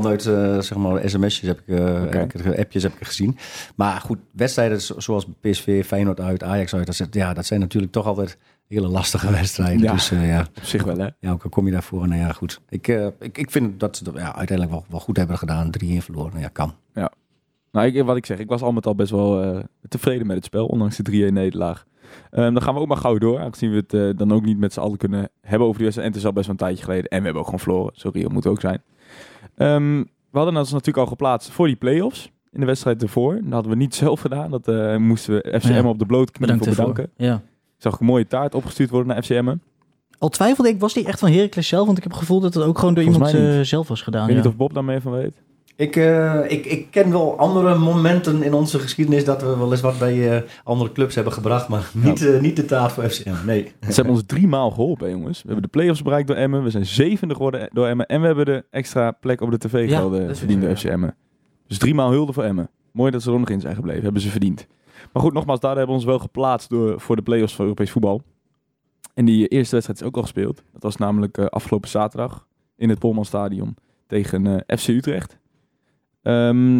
vanuit 0.00 0.26
eh, 0.26 0.58
zeg 0.60 0.78
maar 0.78 1.08
sms'jes 1.10 1.48
heb 1.48 1.60
ik, 1.66 1.78
eh, 1.78 2.00
heb 2.10 2.32
ik 2.34 2.58
appjes 2.58 2.82
heb 2.82 2.92
ik 2.98 3.06
gezien. 3.06 3.36
Maar 3.74 4.00
goed, 4.00 4.18
wedstrijden 4.32 4.80
zo- 4.80 5.00
zoals 5.00 5.26
PSV, 5.40 5.86
Feyenoord 5.86 6.20
uit, 6.20 6.42
Ajax 6.42 6.74
uit, 6.74 6.86
dat, 6.86 6.94
zijn- 6.94 7.08
ja, 7.12 7.34
dat 7.34 7.46
zijn 7.46 7.60
natuurlijk 7.60 7.92
toch 7.92 8.06
altijd 8.06 8.38
hele 8.68 8.88
lastige 8.88 9.30
wedstrijden. 9.30 9.82
Ja. 9.82 9.92
Dus 9.92 10.10
eh, 10.10 10.28
ja, 10.28 10.40
Op 10.40 10.64
zich 10.64 10.84
wel, 10.84 10.96
hè? 10.96 11.08
ja, 11.20 11.30
ook 11.30 11.42
al 11.44 11.50
kom 11.50 11.66
je 11.66 11.72
daarvoor. 11.72 12.08
Nou 12.08 12.20
ja, 12.20 12.32
goed. 12.32 12.60
Ik, 12.68 12.88
ik, 13.18 13.38
ik 13.38 13.50
vind 13.50 13.80
dat 13.80 13.96
ze 13.96 14.04
dat, 14.04 14.14
ja, 14.14 14.34
uiteindelijk 14.36 14.70
wel, 14.70 14.84
wel 14.90 15.00
goed 15.00 15.16
hebben 15.16 15.38
gedaan. 15.38 15.70
3-1 15.70 16.02
verloren. 16.02 16.30
Nou 16.30 16.42
ja, 16.42 16.48
kan. 16.48 16.74
Nou, 17.72 17.86
ik, 17.86 18.02
wat 18.04 18.16
ik 18.16 18.26
zeg, 18.26 18.38
ik 18.38 18.48
was 18.48 18.62
al 18.62 18.72
met 18.72 18.86
al 18.86 18.94
best 18.94 19.10
wel 19.10 19.62
tevreden 19.88 20.26
met 20.26 20.36
het 20.36 20.44
spel, 20.44 20.66
ondanks 20.66 20.96
de 20.96 21.02
3-1 21.30 21.32
nederlaag. 21.32 21.86
Ehm, 22.30 22.52
dan 22.52 22.62
gaan 22.62 22.74
we 22.74 22.80
ook 22.80 22.86
maar 22.88 22.96
gauw 22.96 23.18
door, 23.18 23.38
aangezien 23.38 23.70
we 23.70 23.96
het 23.96 24.18
dan 24.18 24.32
ook 24.32 24.44
niet 24.44 24.58
met 24.58 24.72
z'n 24.72 24.80
allen 24.80 24.96
kunnen 24.98 25.28
hebben 25.40 25.66
over 25.66 25.76
die 25.76 25.84
wedstrijd. 25.84 26.08
En 26.08 26.12
het 26.14 26.16
is 26.16 26.26
al 26.26 26.32
best 26.32 26.46
wel 26.46 26.54
een 26.54 26.60
tijdje 26.66 26.84
geleden. 26.84 27.10
En 27.10 27.18
we 27.18 27.24
hebben 27.24 27.40
ook 27.42 27.44
gewoon 27.48 27.60
verloren. 27.60 27.92
Sorry, 27.96 28.22
dat 28.22 28.32
moet 28.32 28.46
ook 28.46 28.60
zijn. 28.60 28.82
Ehm, 29.56 29.98
we 30.30 30.38
hadden 30.38 30.56
ons 30.56 30.70
natuurlijk 30.70 30.98
al 30.98 31.06
geplaatst 31.06 31.50
voor 31.50 31.66
die 31.66 31.76
play-offs 31.76 32.30
in 32.52 32.60
de 32.60 32.66
wedstrijd 32.66 33.02
ervoor. 33.02 33.34
Dat 33.42 33.52
hadden 33.52 33.70
we 33.72 33.76
niet 33.78 33.94
zelf 34.04 34.20
gedaan. 34.20 34.50
Dat 34.50 34.68
eh, 34.68 34.96
moesten 34.96 35.34
we 35.34 35.58
FCM 35.60 35.72
Ja. 35.72 35.88
op 35.88 35.98
de 35.98 36.06
blote 36.06 36.32
knie 36.32 36.46
Bedankt 36.46 36.64
voor 36.64 36.72
ervoor. 36.76 36.94
bedanken. 36.94 37.14
Ja. 37.26 37.34
Ik 37.76 37.82
zag 37.90 38.00
een 38.00 38.06
mooie 38.06 38.26
taart 38.26 38.54
opgestuurd 38.54 38.90
worden 38.90 39.08
naar 39.14 39.22
FCM. 39.22 39.48
Ik 39.48 39.58
Al 40.18 40.28
twijfelde 40.28 40.70
ik, 40.70 40.80
was 40.80 40.92
die 40.94 41.06
echt 41.06 41.18
van 41.18 41.30
Heracles 41.30 41.68
zelf? 41.68 41.84
Want 41.86 41.96
ik 41.96 42.02
heb 42.02 42.12
het 42.12 42.20
gevoel 42.20 42.40
dat 42.40 42.54
het 42.54 42.64
ook 42.64 42.78
gewoon 42.78 42.94
door 42.94 43.04
Volgens 43.04 43.32
iemand 43.32 43.54
eh, 43.54 43.60
zelf 43.60 43.88
was 43.88 44.02
gedaan. 44.02 44.26
weet 44.26 44.36
ja. 44.36 44.42
niet 44.42 44.50
of 44.50 44.56
Bob 44.56 44.74
daar 44.74 44.84
meer 44.84 45.00
van 45.00 45.12
weet. 45.12 45.42
Ik, 45.82 45.96
eh, 45.96 46.50
ik, 46.50 46.66
ik 46.66 46.90
ken 46.90 47.10
wel 47.10 47.38
andere 47.38 47.78
momenten 47.78 48.42
in 48.42 48.52
onze 48.52 48.78
geschiedenis 48.78 49.24
dat 49.24 49.42
we 49.42 49.56
wel 49.56 49.70
eens 49.70 49.80
wat 49.80 49.98
bij 49.98 50.36
eh, 50.36 50.42
andere 50.64 50.92
clubs 50.92 51.14
hebben 51.14 51.32
gebracht. 51.32 51.68
Maar 51.68 51.90
niet, 51.92 52.26
eh, 52.26 52.40
niet 52.40 52.56
de 52.56 52.64
taart 52.64 52.92
voor 52.92 53.08
FCM. 53.08 53.34
Nee. 53.46 53.72
Ze 53.80 53.94
hebben 53.94 54.12
ons 54.12 54.22
drie 54.26 54.46
maal 54.46 54.70
geholpen, 54.70 55.10
jongens. 55.10 55.38
We 55.38 55.44
hebben 55.44 55.62
de 55.62 55.70
play-offs 55.70 56.02
bereikt 56.02 56.26
door 56.26 56.36
Emmen. 56.36 56.62
We 56.62 56.70
zijn 56.70 56.86
zevende 56.86 57.34
geworden 57.34 57.68
door 57.72 57.86
Emmen. 57.86 58.06
En 58.06 58.20
we 58.20 58.26
hebben 58.26 58.44
de 58.44 58.64
extra 58.70 59.10
plek 59.10 59.40
op 59.40 59.50
de 59.50 59.58
Ja, 59.60 59.68
tv-gelden 59.68 60.20
dat 60.20 60.30
is 60.30 60.38
verdiend 60.38 60.62
door 60.62 60.76
FC 60.76 60.84
Emmen. 60.84 61.14
Dus 61.66 61.78
drie 61.78 61.94
maal 61.94 62.10
hulde 62.10 62.32
voor 62.32 62.44
Emmen. 62.44 62.70
Mooi 62.92 63.10
dat 63.10 63.22
ze 63.22 63.32
er 63.32 63.38
nog 63.38 63.50
in 63.50 63.60
zijn 63.60 63.74
gebleven. 63.74 64.02
Hebben 64.02 64.22
ze 64.22 64.30
verdiend. 64.30 64.66
Maar 65.12 65.22
goed, 65.22 65.32
nogmaals, 65.32 65.60
daar 65.60 65.76
hebben 65.76 65.94
we 65.94 66.00
ons 66.00 66.04
wel 66.04 66.18
geplaatst 66.18 66.70
door, 66.70 67.00
voor 67.00 67.16
de 67.16 67.22
play-offs 67.22 67.54
van 67.54 67.64
Europees 67.64 67.90
voetbal. 67.90 68.22
En 69.14 69.24
die 69.24 69.48
eerste 69.48 69.74
wedstrijd 69.74 70.00
is 70.00 70.06
ook 70.06 70.16
al 70.16 70.22
gespeeld. 70.22 70.62
Dat 70.72 70.82
was 70.82 70.96
namelijk 70.96 71.38
eh, 71.38 71.46
afgelopen 71.46 71.88
zaterdag 71.88 72.46
in 72.76 72.88
het 72.88 72.98
Polmanstadion 72.98 73.74
tegen 74.06 74.46
eh, 74.46 74.76
FC 74.78 74.88
Utrecht. 74.88 75.40
Ehm, 76.22 76.76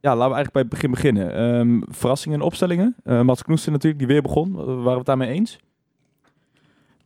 ja, 0.00 0.16
laten 0.16 0.28
we 0.28 0.34
eigenlijk 0.34 0.52
bij 0.52 0.62
het 0.62 0.70
begin 0.70 0.90
beginnen. 0.90 1.34
Ehm, 1.34 1.80
verrassingen 1.94 2.38
en 2.38 2.44
opstellingen. 2.44 2.94
Eh, 3.04 3.20
Mats 3.20 3.42
Knoester 3.42 3.72
natuurlijk, 3.72 3.98
die 4.02 4.12
weer 4.12 4.22
begon. 4.22 4.52
Waren 4.54 4.84
we 4.84 4.90
het 4.90 5.06
daarmee 5.06 5.28
eens? 5.30 5.58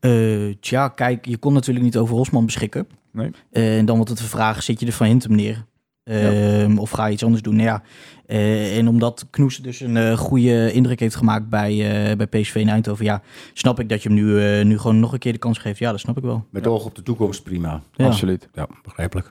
Eh, 0.00 0.54
tja, 0.60 0.88
kijk, 0.88 1.26
je 1.26 1.36
kon 1.36 1.52
natuurlijk 1.52 1.84
niet 1.84 1.96
over 1.96 2.14
Hosman 2.16 2.44
beschikken. 2.44 2.88
Nee. 3.12 3.30
Eh, 3.50 3.78
en 3.78 3.84
dan 3.84 3.96
wordt 3.96 4.10
het 4.10 4.18
de 4.20 4.24
vraag, 4.24 4.62
zit 4.62 4.80
je 4.80 4.86
er 4.86 4.92
van 4.92 5.06
Hintem 5.06 5.34
neer? 5.34 5.64
Ehm, 6.04 6.78
Of 6.78 6.90
ga 6.90 7.06
je 7.06 7.12
iets 7.12 7.24
anders 7.24 7.42
doen? 7.42 7.56
Nou 7.56 7.66
ja, 7.68 7.82
eh, 8.26 8.78
en 8.78 8.88
omdat 8.88 9.26
Knoes 9.30 9.56
dus 9.56 9.80
een 9.80 9.96
eh, 9.96 10.16
goede 10.18 10.72
indruk 10.72 11.00
heeft 11.00 11.14
gemaakt 11.16 11.48
bij, 11.48 11.70
eh, 12.10 12.16
bij 12.16 12.26
PSV 12.26 12.54
in 12.54 12.68
Eindhoven, 12.68 13.04
ja, 13.04 13.22
snap 13.52 13.80
ik 13.80 13.88
dat 13.88 14.02
je 14.02 14.08
hem 14.08 14.18
nu, 14.18 14.40
eh, 14.44 14.64
nu 14.64 14.78
gewoon 14.78 15.00
nog 15.00 15.12
een 15.12 15.18
keer 15.18 15.32
de 15.32 15.38
kans 15.38 15.58
geeft. 15.58 15.78
Ja, 15.78 15.90
dat 15.90 16.00
snap 16.00 16.16
ik 16.16 16.22
wel. 16.22 16.44
Met 16.50 16.66
oog 16.66 16.84
op 16.84 16.94
de 16.94 17.02
toekomst 17.02 17.42
prima. 17.42 17.82
Ja. 17.94 18.06
Absoluut. 18.06 18.48
Ja, 18.54 18.66
begrijpelijk. 18.82 19.30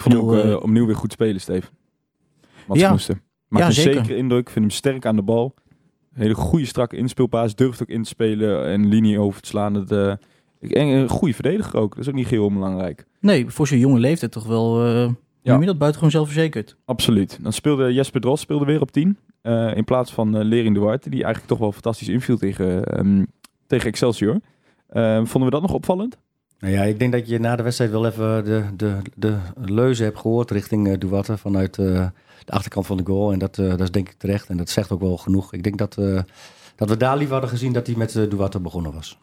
Vond 0.00 0.14
hem 0.14 0.24
ook 0.24 0.34
eh, 0.34 0.56
opnieuw 0.62 0.86
weer 0.86 0.96
goed 0.96 1.12
spelen, 1.12 1.40
Steven. 1.40 1.70
Mats 2.66 2.80
Ja. 2.80 2.86
Knoester. 2.88 3.20
Maakt 3.48 3.62
Ja, 3.64 3.68
een 3.70 3.74
zeker. 3.76 3.94
zekere 3.94 4.16
indruk. 4.18 4.40
Ik 4.40 4.50
vind 4.50 4.64
hem 4.64 4.74
sterk 4.74 5.06
aan 5.06 5.16
de 5.16 5.22
bal. 5.22 5.54
Hele 6.14 6.34
goede 6.34 6.64
strakke 6.66 6.96
inspeelpaas. 6.96 7.54
Durft 7.54 7.82
ook 7.82 7.88
in 7.88 8.02
te 8.02 8.08
spelen 8.08 8.66
en 8.66 8.86
linie 8.88 9.18
over 9.18 9.40
te 9.40 9.48
slaan. 9.48 9.74
Het, 9.74 9.90
eh, 9.92 10.08
en 10.60 10.86
een 10.88 11.08
goede 11.08 11.34
verdediger 11.34 11.78
ook. 11.80 11.90
Dat 11.94 11.98
is 12.04 12.08
ook 12.08 12.14
niet 12.14 12.28
heel 12.28 12.44
onbelangrijk. 12.44 13.06
Nee, 13.20 13.48
voor 13.50 13.66
zo'n 13.66 13.78
jonge 13.78 13.98
leeftijd 13.98 14.32
toch 14.32 14.46
wel, 14.46 14.86
Ja. 15.42 15.58
je 15.58 15.66
dat, 15.66 15.78
buitengewoon 15.78 16.10
zelfverzekerd. 16.10 16.76
Absoluut. 16.84 17.38
Dan 17.42 17.52
speelde 17.52 17.92
Jesper 17.92 18.20
Dros 18.20 18.40
speelde 18.40 18.64
weer 18.64 18.80
op 18.80 18.90
10. 18.90 19.18
eh, 19.42 19.76
in 19.76 19.84
plaats 19.84 20.12
van 20.12 20.36
eh 20.36 20.44
Lering 20.44 20.74
Duarte. 20.74 21.10
Die 21.10 21.18
eigenlijk 21.24 21.46
toch 21.52 21.58
wel 21.58 21.72
fantastisch 21.72 22.08
inviel 22.08 22.36
tegen, 22.38 22.84
ehm, 22.84 23.24
tegen 23.66 23.88
Excelsior. 23.88 24.40
Eh, 24.86 25.16
vonden 25.16 25.44
we 25.44 25.50
dat 25.50 25.62
nog 25.62 25.72
opvallend? 25.72 26.18
Nou 26.60 26.72
ja, 26.72 26.82
ik 26.82 26.98
denk 26.98 27.12
dat 27.12 27.28
je 27.28 27.38
na 27.38 27.56
de 27.56 27.62
wedstrijd 27.62 27.90
wel 27.90 28.06
even 28.06 28.44
de, 28.44 28.64
de, 28.76 28.98
de 29.16 29.38
leuze 29.54 30.02
hebt 30.02 30.18
gehoord 30.18 30.50
richting 30.50 30.98
Duarte 30.98 31.36
vanuit 31.36 31.78
eh, 31.78 32.06
de 32.44 32.52
achterkant 32.52 32.86
van 32.86 32.96
de 32.96 33.06
goal. 33.06 33.32
En 33.32 33.38
dat, 33.38 33.58
eh, 33.58 33.68
dat 33.68 33.80
is 33.80 33.90
denk 33.90 34.08
ik 34.08 34.18
terecht. 34.18 34.48
En 34.48 34.56
dat 34.56 34.68
zegt 34.68 34.90
ook 34.90 35.00
wel 35.00 35.16
genoeg. 35.16 35.52
Ik 35.52 35.62
denk 35.62 35.78
dat, 35.78 35.94
dat 36.76 36.88
we 36.88 36.96
daar 36.96 37.16
liever 37.16 37.32
hadden 37.32 37.50
gezien 37.50 37.72
dat 37.72 37.86
hij 37.86 37.96
met 37.96 38.14
uh, 38.14 38.30
Duarte 38.30 38.60
begonnen 38.60 38.92
was. 38.92 39.18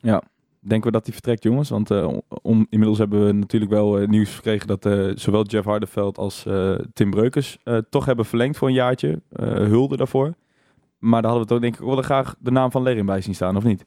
Denken 0.59 0.87
we 0.87 0.91
dat 0.91 1.05
hij 1.05 1.13
vertrekt, 1.13 1.43
jongens? 1.43 1.69
Want 1.69 1.89
inmiddels 2.69 2.97
hebben 2.97 3.25
we 3.25 3.31
natuurlijk 3.31 3.71
wel 3.71 3.97
nieuws 3.97 4.35
gekregen 4.35 4.67
dat 4.67 4.89
zowel 5.19 5.45
Jeff 5.45 5.65
Hardeveld 5.65 6.17
als 6.17 6.45
Tim 6.93 7.09
Breukers 7.09 7.57
toch 7.89 8.05
hebben 8.05 8.25
verlengd 8.25 8.57
voor 8.57 8.67
een 8.67 8.73
jaartje. 8.73 9.21
Hulde 9.39 9.97
daarvoor. 9.97 10.33
Maar 10.99 11.21
daar 11.21 11.31
hadden 11.31 11.47
we 11.47 11.53
toch 11.53 11.61
denk 11.61 11.73
ik 11.79 11.85
wel 11.85 12.01
graag 12.01 12.35
de 12.39 12.51
naam 12.51 12.71
van 12.71 12.83
Lerin 12.83 13.05
bij 13.05 13.21
zien 13.21 13.35
staan, 13.35 13.57
of 13.57 13.63
niet? 13.63 13.85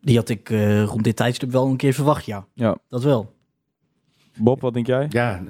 Die 0.00 0.16
had 0.16 0.28
ik 0.28 0.50
eh, 0.50 0.84
rond 0.84 1.04
dit 1.04 1.16
tijdstip 1.16 1.50
wel 1.50 1.66
een 1.66 1.76
keer 1.76 1.92
verwacht, 1.92 2.24
ja. 2.24 2.46
Ja. 2.54 2.76
Dat 2.88 3.02
wel. 3.02 3.38
Bob, 4.36 4.60
wat 4.60 4.74
denk 4.74 4.86
jij? 4.86 5.06
Ja, 5.10 5.42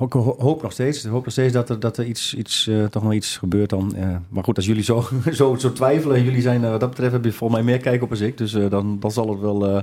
ik 0.00 0.12
ho- 0.12 0.36
hoop 0.38 0.62
nog 0.62 0.72
steeds. 0.72 1.04
Ik 1.04 1.10
hoop 1.10 1.24
nog 1.24 1.32
steeds 1.32 1.52
dat 1.52 1.68
er, 1.70 1.80
dat 1.80 1.96
er 1.98 2.06
iets, 2.06 2.34
iets, 2.34 2.66
eh, 2.66 2.84
toch 2.84 3.02
nog 3.02 3.12
iets 3.12 3.36
gebeurt 3.36 3.70
dan. 3.70 3.94
Eh, 3.94 4.16
maar 4.28 4.44
goed, 4.44 4.56
als 4.56 4.66
jullie 4.66 4.82
zo, 4.82 5.04
zo, 5.32 5.54
zo 5.54 5.72
twijfelen 5.72 6.16
en 6.16 6.24
jullie 6.24 6.40
zijn 6.40 6.60
wat 6.60 6.80
dat 6.80 6.90
betreft, 6.90 7.12
heb 7.12 7.24
je 7.24 7.32
volgens 7.32 7.60
mij 7.60 7.72
meer 7.72 7.80
kijk 7.82 8.02
op 8.02 8.10
als 8.10 8.20
ik. 8.20 8.38
Dus 8.38 8.54
eh, 8.54 8.70
dan, 8.70 9.00
dan 9.00 9.10
zal 9.10 9.30
het 9.30 9.40
wel, 9.40 9.66
eh, 9.66 9.74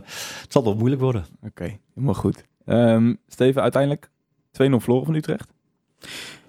het 0.42 0.46
zal 0.52 0.64
wel 0.64 0.76
moeilijk 0.76 1.02
worden. 1.02 1.26
Oké, 1.44 1.78
helemaal 1.94 2.14
goed. 2.14 2.44
Ehm, 2.66 3.14
Steven, 3.28 3.62
uiteindelijk 3.62 4.10
2-0 4.52 4.80
verloren 4.80 5.06
van 5.06 5.16
Utrecht. 5.16 5.48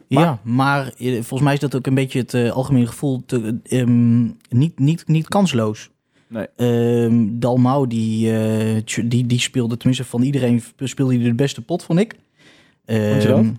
Ja, 0.08 0.38
maar 0.42 0.92
volgens 0.98 1.40
mij 1.40 1.52
is 1.54 1.60
dat 1.60 1.74
ook 1.76 1.86
een 1.86 1.94
beetje 1.94 2.18
het 2.18 2.34
algemene 2.52 2.86
gevoel. 2.86 3.22
Te, 3.26 3.58
ehm, 3.64 4.22
niet, 4.48 4.78
niet, 4.78 5.06
niet 5.08 5.28
kansloos. 5.28 5.90
Nee. 6.28 6.46
Ehm, 6.56 7.26
Dalmau, 7.38 7.86
die, 7.86 8.32
eh, 8.38 8.80
die, 9.04 9.26
die 9.26 9.38
speelde, 9.40 9.76
tenminste 9.76 10.04
van 10.04 10.22
iedereen, 10.22 10.62
speelde 10.78 11.14
hij 11.16 11.24
de 11.24 11.34
beste 11.34 11.62
pot, 11.62 11.82
vond 11.84 11.98
ik. 11.98 12.12
Vond 12.86 13.22
je 13.22 13.28
dat? 13.28 13.38
Ehm, 13.38 13.52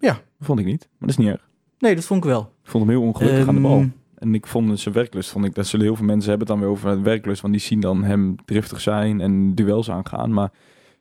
Dat 0.00 0.22
vond 0.40 0.58
ik 0.58 0.66
niet, 0.66 0.80
maar 0.98 1.08
dat 1.08 1.08
is 1.08 1.16
niet 1.16 1.28
erg. 1.28 1.48
Nee, 1.78 1.94
dat 1.94 2.04
vond 2.04 2.24
ik 2.24 2.30
wel. 2.30 2.40
Ik 2.64 2.70
vond 2.70 2.84
hem 2.86 2.92
heel 2.96 3.02
ongelukkig 3.06 3.38
aan 3.48 3.54
de 3.54 3.60
Ehm, 3.60 3.70
bal. 3.70 3.84
En 4.18 4.34
ik 4.34 4.46
vond 4.46 4.80
zijn 4.80 4.94
werklust, 4.94 5.30
vond 5.30 5.44
ik, 5.44 5.54
dat 5.54 5.66
zullen 5.66 5.86
heel 5.86 5.96
veel 5.96 6.04
mensen 6.04 6.28
hebben 6.30 6.46
het 6.48 6.56
dan 6.56 6.66
weer 6.66 6.76
over 6.76 7.02
werklust, 7.02 7.40
want 7.40 7.54
die 7.54 7.62
zien 7.62 7.80
dan 7.80 8.04
hem 8.04 8.36
driftig 8.44 8.80
zijn 8.80 9.20
en 9.20 9.54
duels 9.54 9.90
aangaan. 9.90 10.32
Maar 10.32 10.50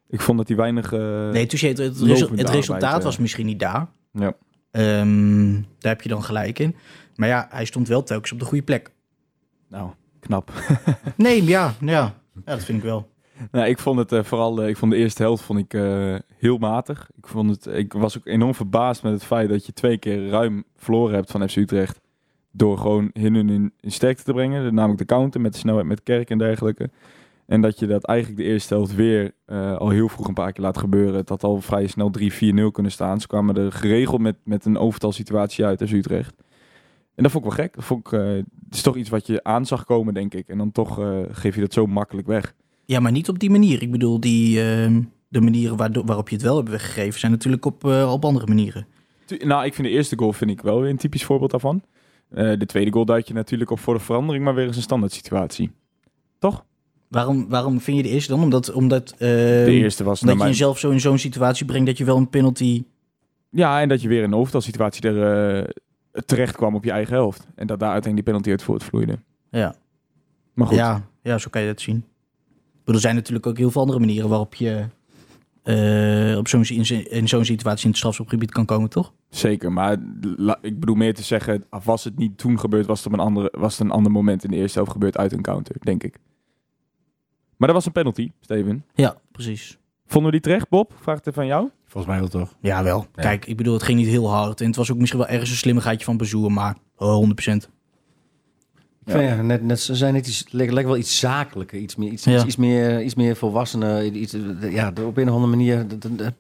ik 0.10 0.22
vond 0.22 0.38
dat 0.38 0.48
hij 0.48 0.58
weinig... 0.58 0.94
eh, 0.94 1.00
Nee, 1.00 1.42
het, 1.42 1.52
het, 1.52 1.98
resu- 2.02 2.36
het 2.36 2.50
resultaat 2.50 2.98
eh. 3.00 3.04
was 3.04 3.18
misschien 3.18 3.46
niet 3.46 3.60
daar. 3.60 3.88
Ja. 4.12 4.34
Ehm, 4.72 5.52
daar 5.54 5.92
heb 5.92 6.02
je 6.02 6.10
dan 6.10 6.24
gelijk 6.24 6.60
in. 6.60 6.76
Maar 7.16 7.28
ja, 7.28 7.48
hij 7.52 7.66
stond 7.66 7.88
wel 7.88 8.04
telkens 8.04 8.32
op 8.32 8.40
de 8.40 8.46
goede 8.46 8.64
plek. 8.64 8.92
Nou, 9.70 9.90
knap. 10.24 10.52
Nee, 11.18 11.44
ja, 11.44 11.74
ja. 11.80 11.92
ja 11.92 12.14
dat 12.46 12.64
vind 12.64 12.78
ik 12.78 12.84
wel. 12.84 13.10
nou, 13.52 13.68
ik 13.68 13.80
vond 13.80 14.00
het 14.00 14.12
eh, 14.12 14.24
vooral, 14.24 14.62
eh, 14.62 14.68
ik 14.68 14.78
vond 14.78 14.92
de 14.92 14.98
eerste 14.98 15.22
helft 15.22 15.44
vond 15.44 15.60
ik, 15.60 15.74
eh, 15.74 16.16
heel 16.38 16.58
matig. 16.58 17.10
Ik, 17.18 17.28
vond 17.28 17.50
het, 17.50 17.76
ik 17.76 17.94
was 17.94 18.18
ook 18.18 18.26
enorm 18.28 18.56
verbaasd 18.56 19.04
met 19.04 19.14
het 19.14 19.24
feit 19.24 19.50
dat 19.50 19.66
je 19.66 19.74
twee 19.74 19.98
keer 19.98 20.30
ruim 20.30 20.64
verloren 20.76 21.16
hebt 21.16 21.32
van 21.32 21.50
FC 21.50 21.56
Utrecht. 21.56 22.02
Door 22.52 22.78
gewoon 22.78 23.10
hun 23.14 23.36
in, 23.36 23.74
in 23.80 23.92
sterkte 23.92 24.24
te 24.24 24.34
brengen. 24.34 24.74
Namelijk 24.74 25.00
de 25.00 25.06
counter 25.06 25.42
met 25.42 25.54
de 25.54 25.60
snelheid 25.60 25.86
met 25.86 26.04
Kerk 26.04 26.30
en 26.30 26.38
dergelijke. 26.38 26.90
En 27.46 27.62
dat 27.62 27.80
je 27.80 27.88
dat 27.88 28.04
eigenlijk 28.04 28.40
de 28.40 28.46
eerste 28.46 28.74
helft 28.74 28.96
weer 28.96 29.32
al 29.78 29.90
heel 29.90 30.10
vroeg 30.10 30.28
een 30.28 30.34
paar 30.34 30.52
keer 30.52 30.64
laat 30.64 30.78
gebeuren. 30.78 31.16
Het 31.16 31.30
had 31.30 31.44
al 31.44 31.62
vrij 31.62 31.88
snel 31.88 32.12
3-4-0 32.20 32.72
kunnen 32.72 32.92
staan. 32.92 33.22
Ze 33.22 33.28
kwamen 33.28 33.56
er 33.56 33.72
geregeld 33.72 34.22
met, 34.22 34.36
met 34.44 34.66
een 34.66 34.78
overtalsituatie 34.78 35.66
uit 35.66 35.82
als 35.82 35.92
Utrecht. 35.92 36.34
En 37.16 37.24
dat 37.24 37.32
vond 37.32 37.46
ik 37.46 37.52
wel 37.52 37.66
gek. 37.66 37.76
Dat 37.76 37.84
vond 37.84 38.08
ik, 38.08 38.14
eh, 38.14 38.26
het 38.30 38.46
is 38.76 38.82
toch 38.82 38.96
iets 38.96 39.10
wat 39.10 39.28
je 39.28 39.44
aan 39.44 39.66
zag 39.66 39.86
komen, 39.86 40.14
denk 40.14 40.34
ik. 40.34 40.48
En 40.48 40.58
dan 40.58 40.72
toch 40.72 41.00
eh, 41.00 41.18
geef 41.32 41.56
je 41.56 41.62
dat 41.62 41.74
zo 41.74 41.86
makkelijk 41.86 42.28
weg. 42.28 42.54
Ja, 42.86 43.00
maar 43.00 43.12
niet 43.12 43.30
op 43.30 43.40
die 43.40 43.50
manier. 43.50 43.82
Ik 43.82 43.92
bedoel, 43.92 44.20
die, 44.20 44.62
ehm, 44.62 45.02
de 45.28 45.42
manieren 45.42 45.78
waarop 46.06 46.30
je 46.30 46.36
het 46.36 46.44
wel 46.46 46.56
hebt 46.58 46.70
weggegeven 46.70 47.20
zijn 47.20 47.32
natuurlijk 47.32 47.66
op, 47.66 47.86
eh, 47.86 48.12
op 48.14 48.26
andere 48.26 48.48
manieren. 48.48 48.88
Nou, 49.44 49.66
ik 49.66 49.74
vind 49.74 49.88
de 49.88 49.94
eerste 49.94 50.18
goal 50.18 50.34
vind 50.34 50.52
ik 50.52 50.62
wel 50.62 50.82
weer 50.82 50.90
een 50.90 50.98
typisch 50.98 51.24
voorbeeld 51.24 51.52
daarvan. 51.52 51.84
De 52.30 52.66
tweede 52.66 52.92
goal 52.92 53.06
duidt 53.06 53.28
je 53.28 53.34
natuurlijk 53.34 53.72
op 53.72 53.80
voor 53.80 53.94
de 53.94 54.00
verandering, 54.00 54.44
maar 54.46 54.56
weer 54.56 54.66
eens 54.68 54.76
een 54.76 54.82
standaard 54.82 55.12
situatie. 55.12 55.72
Toch? 56.40 56.66
Waarom, 57.08 57.50
waarom 57.50 57.80
vind 57.82 57.98
je 57.98 58.04
de 58.04 58.10
eerste 58.10 58.32
dan? 58.32 58.44
Omdat, 58.44 58.72
omdat, 58.72 59.12
ehm, 59.12 59.20
De 59.66 59.72
eerste 59.72 60.04
was 60.04 60.20
omdat 60.22 60.36
je 60.36 60.42
mijn- 60.42 60.52
jezelf 60.56 60.80
zo 60.80 60.90
in 60.90 61.00
zo'n 61.00 61.18
situatie 61.18 61.66
brengt 61.66 61.86
dat 61.88 61.98
je 61.98 62.04
wel 62.06 62.18
een 62.18 62.30
penalty... 62.30 62.84
Ja, 63.50 63.82
en 63.82 63.90
dat 63.90 64.02
je 64.02 64.08
weer 64.08 64.18
in 64.24 64.24
een 64.32 64.36
overtalsituatie 64.40 65.08
er 65.10 65.74
terecht 66.26 66.56
kwam 66.56 66.76
op 66.76 66.84
je 66.84 66.92
eigen 66.92 67.14
helft. 67.14 67.48
En 67.56 67.68
dat 67.68 67.80
daar 67.80 67.92
uiteindelijk 67.92 68.16
die 68.16 68.24
penalty 68.24 68.50
uit 68.50 68.64
voortvloeide. 68.64 69.20
Ja, 69.50 69.76
Maar 70.54 70.68
goed, 70.68 70.76
ja, 70.76 71.08
ja, 71.22 71.38
zo 71.38 71.50
kan 71.50 71.62
je 71.62 71.68
dat 71.68 71.82
zien. 71.82 71.96
Ik 71.98 72.80
bedoel, 72.80 72.96
Er 72.96 73.02
zijn 73.02 73.16
natuurlijk 73.16 73.48
ook 73.48 73.58
heel 73.58 73.72
veel 73.72 73.82
andere 73.82 74.00
manieren 74.00 74.30
waarop 74.30 74.54
je 74.56 74.86
eh, 75.64 76.38
op 76.38 76.48
zo'n, 76.48 76.64
in, 76.64 77.10
in 77.12 77.28
zo'n 77.28 77.46
situatie 77.46 77.84
in 77.84 77.90
het 77.90 77.98
strafschopgebied 77.98 78.52
kan 78.52 78.66
komen, 78.66 78.90
toch? 78.90 79.14
zeker. 79.30 79.72
Maar 79.72 79.98
la- 80.38 80.58
ik 80.62 80.80
bedoel 80.80 80.96
meer 80.96 81.14
te 81.14 81.24
zeggen, 81.24 81.64
was 81.84 82.04
het 82.04 82.18
niet 82.18 82.38
toen 82.38 82.60
gebeurd, 82.60 82.86
was 82.86 82.98
het, 82.98 83.08
op 83.08 83.14
een 83.14 83.26
andere, 83.26 83.54
was 83.58 83.78
het 83.78 83.88
een 83.88 83.94
ander 83.94 84.12
moment 84.12 84.44
in 84.44 84.52
de 84.52 84.58
eerste 84.58 84.78
helft 84.78 84.92
gebeurd 84.92 85.18
uit 85.18 85.32
een 85.32 85.42
counter, 85.42 85.76
denk 85.80 86.04
ik. 86.04 86.18
Maar 87.58 87.68
dat 87.68 87.78
was 87.78 87.86
een 87.86 87.92
penalty, 87.92 88.32
Steven. 88.40 88.86
Ja, 88.94 89.18
precies. 89.32 89.78
Vonden 90.06 90.32
we 90.32 90.38
die 90.38 90.46
terecht, 90.50 90.70
Bob? 90.70 90.94
Vraag 91.02 91.16
het 91.18 91.28
even 91.28 91.42
aan 91.42 91.48
jou. 91.48 91.70
Volgens 91.94 92.14
mij 92.14 92.22
wel 92.22 92.30
toch. 92.46 92.56
Ja, 92.60 92.84
wel. 92.84 93.08
Ja. 93.16 93.22
Kijk, 93.22 93.46
ik 93.46 93.58
bedoel, 93.58 93.74
het 93.74 93.84
ging 93.84 93.98
niet 94.00 94.08
heel 94.08 94.30
hard. 94.30 94.62
En 94.62 94.68
het 94.68 94.76
was 94.76 94.92
ook 94.92 94.98
misschien 94.98 95.20
wel 95.20 95.28
ergens 95.30 95.50
een 95.50 95.56
slimmigheidje 95.56 96.06
van 96.06 96.18
Bezoer, 96.18 96.52
maar 96.52 96.76
oh, 96.98 97.30
100%. 97.30 97.34
Ja. 99.06 99.20
Ja, 99.20 99.42
net, 99.42 99.64
net, 99.64 99.80
ze 99.80 99.96
zijn 99.96 100.14
net 100.14 100.28
iets, 100.28 100.46
lijkt, 100.50 100.74
lijkt 100.74 100.90
wel 100.90 100.98
iets 100.98 101.20
zakelijker, 101.20 101.80
iets 101.80 101.96
meer, 101.96 102.12
iets, 102.12 102.24
Ja. 102.24 102.34
iets, 102.36 102.44
iets 102.44 102.56
meer, 102.56 103.02
iets 103.04 103.16
meer 103.16 103.36
volwassenen. 103.36 104.16
Iets, 104.16 104.34
eh, 104.34 104.72
ja, 104.74 104.88
op 105.06 105.18
een 105.18 105.30
of 105.30 105.36
andere 105.36 105.56
manier 105.56 105.86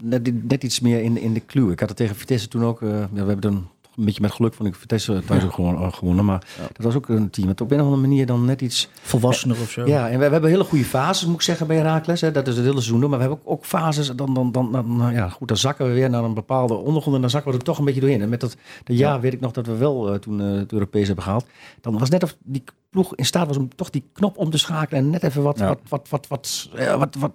net, 0.03 0.47
net 0.47 0.63
iets 0.63 0.79
meer 0.79 1.01
in, 1.01 1.17
in 1.17 1.33
de 1.33 1.45
clue. 1.45 1.71
Ik 1.71 1.79
had 1.79 1.89
het 1.89 1.97
tegen 1.97 2.15
Vitesse 2.15 2.47
toen 2.47 2.63
ook. 2.63 2.81
eh, 2.81 2.89
ja, 2.89 3.07
we 3.11 3.17
hebben 3.17 3.41
dan 3.41 3.69
toch 3.81 3.82
een 3.95 4.05
beetje 4.05 4.21
met 4.21 4.31
geluk 4.31 4.53
van 4.53 4.65
ik 4.65 4.75
Vitesse 4.75 5.23
thuis 5.25 5.43
ook 5.43 5.53
gewoon 5.53 5.75
eh, 5.75 5.93
gewonnen, 5.93 6.25
maar 6.25 6.45
dat 6.57 6.85
was 6.85 6.95
ook 6.95 7.09
een 7.09 7.29
team. 7.29 7.47
Dat 7.47 7.61
op 7.61 7.71
een 7.71 7.79
of 7.79 7.83
andere 7.83 8.01
manier 8.01 8.25
dan 8.25 8.45
net 8.45 8.61
iets. 8.61 8.89
Volwassener 9.01 9.61
of 9.61 9.69
zo. 9.69 9.85
Ja, 9.85 10.09
en 10.09 10.19
we, 10.19 10.25
we 10.25 10.31
hebben 10.31 10.49
hele 10.49 10.63
goede 10.63 10.85
fases, 10.85 11.25
moet 11.25 11.35
ik 11.35 11.41
zeggen, 11.41 11.67
bij 11.67 11.75
Herakles. 11.75 12.19
Dat 12.19 12.47
is 12.47 12.55
het 12.55 12.65
hele 12.65 12.81
seizoen. 12.81 12.99
Maar 12.99 13.09
we 13.09 13.25
hebben 13.25 13.37
ook, 13.37 13.51
ook 13.51 13.65
fases, 13.65 14.07
dan, 14.07 14.33
dan, 14.33 14.51
dan, 14.51 14.71
dan, 14.71 14.97
nou 14.97 15.13
ja, 15.13 15.29
goed, 15.29 15.47
dan 15.47 15.57
zakken 15.57 15.87
we 15.87 15.93
weer 15.93 16.09
naar 16.09 16.23
een 16.23 16.33
bepaalde 16.33 16.73
ondergrond. 16.73 17.15
En 17.15 17.21
dan 17.21 17.29
zakken 17.29 17.51
we 17.51 17.57
er 17.57 17.63
toch 17.63 17.77
een 17.77 17.85
beetje 17.85 18.01
doorheen. 18.01 18.21
En 18.21 18.29
met 18.29 18.39
dat, 18.39 18.55
dat 18.83 18.97
jaar 18.97 19.21
weet 19.21 19.33
ik 19.33 19.39
nog 19.39 19.51
dat 19.51 19.65
we 19.65 19.75
wel 19.75 20.13
eh, 20.13 20.19
toen 20.19 20.41
eh, 20.41 20.51
het 20.51 20.71
Europees 20.71 21.05
hebben 21.05 21.23
gehaald. 21.23 21.45
Dan 21.81 21.97
was 21.99 22.09
net 22.09 22.23
of 22.23 22.35
die 22.43 22.63
ploeg 22.89 23.15
in 23.15 23.25
staat 23.25 23.47
was 23.47 23.57
om 23.57 23.75
toch 23.75 23.89
die 23.89 24.03
knop 24.13 24.37
om 24.37 24.49
te 24.49 24.57
schakelen. 24.57 25.03
En 25.03 25.09
net 25.09 25.23
even 25.23 25.43
wat, 25.43 25.59
wat, 25.59 25.79
wat, 25.89 26.09
wat, 26.09 26.27
wat, 26.27 26.69
eh, 26.75 26.95
wat, 26.95 27.15
wat 27.15 27.31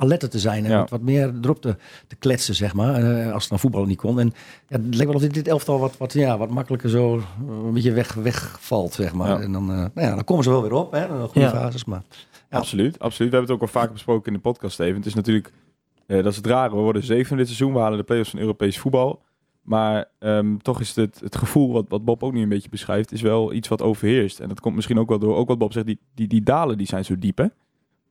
alerter 0.00 0.28
te 0.30 0.38
zijn. 0.38 0.64
En 0.64 0.70
Ja. 0.70 0.86
wat, 0.90 1.00
meer 1.00 1.32
erop 1.42 1.60
te, 1.60 1.76
te 2.06 2.16
kletsen, 2.16 2.54
zeg 2.54 2.74
maar. 2.74 2.94
eh, 2.94 3.32
als 3.32 3.40
het 3.42 3.50
dan 3.50 3.58
voetballen 3.58 3.88
niet 3.88 3.98
kon. 3.98 4.20
En 4.20 4.32
ja, 4.68 4.76
het 4.76 4.84
lijkt 4.94 5.04
wel 5.06 5.14
of 5.14 5.20
dit, 5.20 5.34
dit 5.34 5.48
elftal 5.48 5.78
wat, 5.78 5.96
wat, 5.96 6.12
ja, 6.12 6.38
wat 6.38 6.50
makkelijker 6.50 6.88
zo 6.90 7.16
eh, 7.16 7.22
een 7.64 7.72
beetje 7.72 7.92
weg, 7.92 8.14
wegvalt, 8.14 8.92
zeg 8.92 9.12
maar. 9.14 9.28
Ja. 9.28 9.40
En 9.40 9.52
dan, 9.52 9.70
eh, 9.70 9.76
nou 9.76 9.90
ja, 10.08 10.14
dan 10.14 10.24
komen 10.24 10.44
ze 10.44 10.50
wel 10.50 10.62
weer 10.62 10.72
op, 10.72 10.92
hè. 10.92 11.08
Goede 11.08 11.40
Ja. 11.40 11.50
fases, 11.50 11.84
maar... 11.84 12.02
Ja. 12.50 12.56
Absoluut, 12.58 12.98
absoluut. 12.98 13.30
We 13.30 13.36
hebben 13.36 13.54
het 13.54 13.62
ook 13.62 13.74
al 13.74 13.80
vaker 13.80 13.92
besproken 13.92 14.26
in 14.26 14.32
de 14.32 14.38
podcast, 14.38 14.72
Steven. 14.74 14.96
Het 14.96 15.06
is 15.06 15.14
natuurlijk, 15.14 15.52
eh, 16.06 16.16
dat 16.16 16.26
is 16.26 16.36
het 16.36 16.46
rare. 16.46 16.74
We 16.76 16.80
worden 16.82 17.02
zeven 17.04 17.36
dit 17.36 17.46
seizoen. 17.46 17.72
We 17.72 17.78
halen 17.78 17.98
de 17.98 18.04
play-offs 18.04 18.30
van 18.30 18.38
Europees 18.40 18.78
voetbal. 18.78 19.22
Maar 19.62 20.04
ehm, 20.18 20.56
toch 20.56 20.80
is 20.80 20.94
het, 20.96 21.20
het 21.20 21.36
gevoel, 21.36 21.72
wat, 21.72 21.84
wat 21.88 22.04
Bob 22.04 22.22
ook 22.22 22.32
nu 22.32 22.42
een 22.42 22.48
beetje 22.48 22.68
beschrijft, 22.68 23.12
is 23.12 23.20
wel 23.22 23.52
iets 23.52 23.68
wat 23.68 23.82
overheerst. 23.82 24.40
En 24.40 24.48
dat 24.48 24.60
komt 24.60 24.74
misschien 24.74 24.98
ook 24.98 25.08
wel 25.08 25.18
door, 25.18 25.36
ook 25.36 25.48
wat 25.48 25.58
Bob 25.58 25.72
zegt, 25.72 25.86
die, 25.86 25.98
die, 26.14 26.28
die 26.28 26.42
dalen 26.42 26.78
die 26.78 26.86
zijn 26.86 27.04
zo 27.04 27.18
diep, 27.18 27.38
hè? 27.38 27.46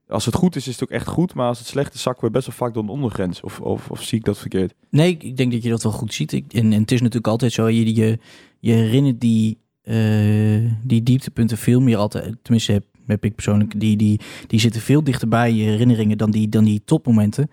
Als 0.07 0.25
het 0.25 0.35
goed 0.35 0.55
is, 0.55 0.67
is 0.67 0.73
het 0.73 0.83
ook 0.83 0.89
echt 0.95 1.07
goed. 1.07 1.33
Maar 1.33 1.47
als 1.47 1.59
het 1.59 1.67
slecht 1.67 1.93
is, 1.93 2.01
zakken 2.01 2.25
we 2.25 2.31
best 2.31 2.47
wel 2.47 2.55
vaak 2.55 2.73
door 2.73 2.85
de 2.85 2.91
ondergrens. 2.91 3.41
Of, 3.41 3.59
of, 3.59 3.89
of 3.91 4.03
zie 4.03 4.17
ik 4.17 4.25
dat 4.25 4.37
verkeerd? 4.37 4.73
Nee, 4.89 5.17
ik- 5.19 5.37
denk 5.37 5.51
dat 5.51 5.63
je 5.63 5.69
dat 5.69 5.83
wel 5.83 5.91
goed 5.91 6.13
ziet. 6.13 6.31
Ik, 6.31 6.53
en, 6.53 6.73
en 6.73 6.81
het 6.81 6.91
is 6.91 6.99
natuurlijk 6.99 7.27
altijd 7.27 7.51
zo, 7.51 7.67
je, 7.69 7.95
je, 7.95 8.19
je 8.59 8.71
herinnert 8.73 9.21
die, 9.21 9.57
eh, 9.81 10.71
die 10.83 11.03
dieptepunten 11.03 11.57
veel 11.57 11.79
meer 11.81 11.97
altijd. 11.97 12.35
Tenminste, 12.41 12.71
heb, 12.71 12.83
heb 13.05 13.23
ik 13.25 13.35
persoonlijk, 13.35 13.79
die, 13.79 13.97
die, 13.97 14.19
die 14.47 14.59
zitten 14.59 14.81
veel 14.81 15.03
dichterbij 15.03 15.53
je 15.53 15.63
herinneringen 15.63 16.17
dan 16.17 16.31
die, 16.31 16.49
dan 16.49 16.63
die 16.63 16.81
topmomenten. 16.85 17.51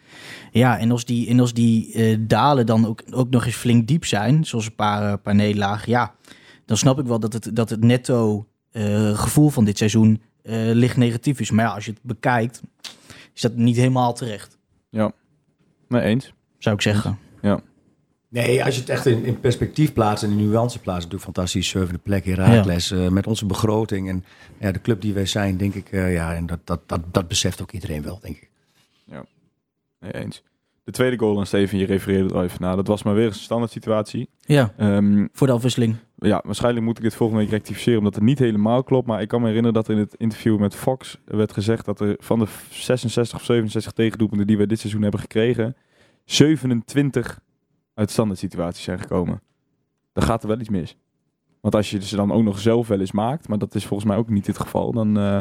Ja, 0.52 0.78
en 0.78 0.90
als 0.90 1.04
die, 1.04 1.28
en 1.28 1.40
als 1.40 1.52
die 1.52 1.92
eh, 1.92 2.16
dalen 2.20 2.66
dan 2.66 2.86
ook, 2.86 3.02
ook 3.10 3.30
nog 3.30 3.46
eens 3.46 3.54
flink 3.56 3.86
diep 3.88 4.04
zijn, 4.04 4.44
zoals 4.44 4.66
een 4.66 4.74
paar, 4.74 5.12
eh, 5.12 5.18
paar 5.22 5.34
nederlagen, 5.34 5.90
ja, 5.90 6.14
dan 6.66 6.76
snap 6.76 6.98
ik 6.98 7.06
wel 7.06 7.20
dat 7.20 7.32
het, 7.32 7.50
dat 7.52 7.70
het 7.70 7.84
netto 7.84 8.46
gevoel 9.14 9.48
van 9.48 9.64
dit 9.64 9.78
seizoen 9.78 10.20
licht 10.72 10.96
negatief 10.96 11.40
is. 11.40 11.50
Maar 11.50 11.64
ja, 11.64 11.74
als 11.74 11.84
je 11.84 11.90
het 11.90 12.00
bekijkt, 12.02 12.62
is 13.34 13.40
dat 13.40 13.54
niet 13.56 13.76
helemaal 13.76 14.14
terecht, 14.14 14.58
Nee, 15.88 16.02
eens. 16.02 16.32
zou 16.58 16.74
ik 16.74 16.80
zeggen. 16.82 17.18
Nee, 18.28 18.64
als 18.64 18.74
je 18.74 18.80
het 18.80 18.90
echt 18.90 19.06
in, 19.06 19.24
in 19.24 19.40
perspectief 19.40 19.92
plaatst 19.92 20.24
en 20.24 20.30
in 20.30 20.36
nuance 20.36 20.78
plaatst, 20.78 21.02
natuurlijk 21.02 21.22
fantastisch. 21.34 21.68
Zevende 21.68 21.98
plek, 21.98 22.24
Herakles, 22.24 22.90
eh, 22.90 23.08
met 23.08 23.26
onze 23.26 23.46
begroting 23.46 24.08
en 24.08 24.24
ja, 24.60 24.72
de 24.72 24.80
club 24.80 25.00
die 25.00 25.14
wij 25.14 25.26
zijn, 25.26 25.56
denk 25.56 25.74
ik, 25.74 25.88
eh, 25.92 26.12
ja, 26.12 26.34
en 26.34 26.46
dat, 26.46 26.58
dat, 26.64 26.80
dat, 26.88 27.00
dat 27.12 27.28
beseft 27.28 27.62
ook 27.62 27.72
iedereen 27.72 28.02
wel, 28.02 28.18
denk 28.22 28.36
ik. 28.36 28.50
Nee, 30.00 30.12
eens. 30.12 30.42
De 30.84 30.92
tweede 30.92 31.18
goal, 31.18 31.38
en 31.38 31.46
Steven, 31.46 31.78
je 31.78 31.84
refereerde 31.86 32.34
er 32.34 32.42
even 32.42 32.60
naar. 32.60 32.76
Dat 32.76 32.86
was 32.86 33.02
maar 33.02 33.14
weer 33.14 33.26
een 33.26 33.34
standaard 33.34 33.70
situatie. 33.70 34.28
Ja, 34.40 34.72
Ehm, 34.76 35.26
voor 35.32 35.46
de 35.46 35.52
afwisseling. 35.52 35.96
ja, 36.16 36.42
waarschijnlijk 36.44 36.84
moet 36.84 36.96
ik 36.96 37.02
dit 37.02 37.14
volgende 37.14 37.42
week 37.42 37.50
rectificeren, 37.50 37.98
omdat 37.98 38.14
het 38.14 38.24
niet 38.24 38.38
helemaal 38.38 38.82
klopt. 38.82 39.06
Maar 39.06 39.20
ik 39.20 39.28
kan 39.28 39.40
me 39.40 39.46
herinneren 39.46 39.74
dat 39.74 39.88
er 39.88 39.94
in 39.94 40.00
het 40.00 40.14
interview 40.14 40.58
met 40.58 40.74
Fox 40.74 41.18
werd 41.24 41.52
gezegd 41.52 41.84
dat 41.84 42.00
er 42.00 42.16
van 42.18 42.38
de 42.38 42.46
66 42.70 43.38
of 43.38 43.44
67 43.44 43.92
tegendoelpunten 43.92 44.46
die 44.46 44.56
we 44.58 44.66
dit 44.66 44.78
seizoen 44.80 45.02
hebben 45.02 45.20
gekregen, 45.20 45.76
27 46.24 47.40
uit 47.94 48.10
standaard 48.10 48.38
situaties 48.38 48.84
zijn 48.84 48.98
gekomen. 49.00 49.40
Dan 50.12 50.24
gaat 50.24 50.42
er 50.42 50.48
wel 50.48 50.60
iets 50.60 50.68
mis. 50.68 50.96
Want 51.60 51.74
als 51.74 51.90
je 51.90 52.02
ze 52.02 52.16
dan 52.16 52.32
ook 52.32 52.42
nog 52.42 52.58
zelf 52.58 52.88
wel 52.88 53.00
eens 53.00 53.12
maakt, 53.12 53.48
maar 53.48 53.58
dat 53.58 53.74
is 53.74 53.86
volgens 53.86 54.08
mij 54.08 54.18
ook 54.18 54.28
niet 54.28 54.46
het 54.46 54.58
geval, 54.58 54.92
dan... 54.92 55.16
eh, 55.18 55.40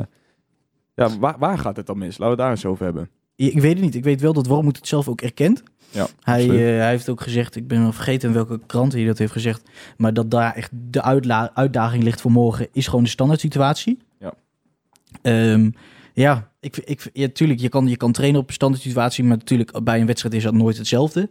ja, 0.96 1.18
waar, 1.20 1.36
waar 1.40 1.58
gaat 1.58 1.76
het 1.78 1.86
dan 1.86 1.98
mis? 1.98 2.18
Laten 2.18 2.24
we 2.24 2.30
het 2.30 2.38
daar 2.38 2.50
eens 2.50 2.66
over 2.66 2.86
hebben. 2.86 3.10
Ik 3.36 3.62
weet 3.62 3.74
het 3.74 3.82
niet. 3.82 3.96
Ik 3.96 4.04
weet 4.04 4.22
wel 4.22 4.34
dat 4.34 4.48
Wormoed 4.48 4.78
het 4.78 4.88
zelf 4.88 5.08
ook 5.08 5.22
erkent. 5.22 5.64
Ja, 5.90 6.08
Hij, 6.22 6.50
eh, 6.50 6.56
hij 6.58 6.90
heeft 6.90 7.10
ook 7.10 7.22
gezegd, 7.22 7.56
ik 7.56 7.68
ben 7.68 7.82
wel 7.82 7.92
vergeten 7.92 8.28
in 8.28 8.36
welke 8.36 8.60
krant 8.66 8.94
hij 8.94 9.06
dat 9.06 9.18
heeft 9.18 9.32
gezegd, 9.32 9.70
maar 9.98 10.14
dat 10.14 10.32
daar 10.32 10.56
echt 10.56 10.70
de 10.74 11.02
uitdaging 11.54 12.04
ligt 12.04 12.22
voor 12.22 12.32
morgen 12.32 12.68
is 12.72 12.88
gewoon 12.88 13.04
de 13.04 13.10
standaard 13.10 13.40
situatie. 13.40 13.98
Ja. 14.20 14.34
Ehm, 15.22 15.70
ja, 16.14 16.52
ik, 16.60 16.78
ik, 16.78 17.10
ja, 17.14 17.28
tuurlijk, 17.34 17.60
je 17.60 17.70
kan, 17.70 17.88
je 17.88 17.98
kan 17.98 18.12
trainen 18.12 18.42
op 18.42 18.48
een 18.48 18.54
standaard 18.54 18.82
situatie, 18.82 19.24
maar 19.24 19.38
natuurlijk 19.38 19.84
bij 19.84 20.00
een 20.00 20.06
wedstrijd 20.06 20.36
is 20.36 20.44
dat 20.44 20.54
nooit 20.54 20.78
hetzelfde. 20.78 21.30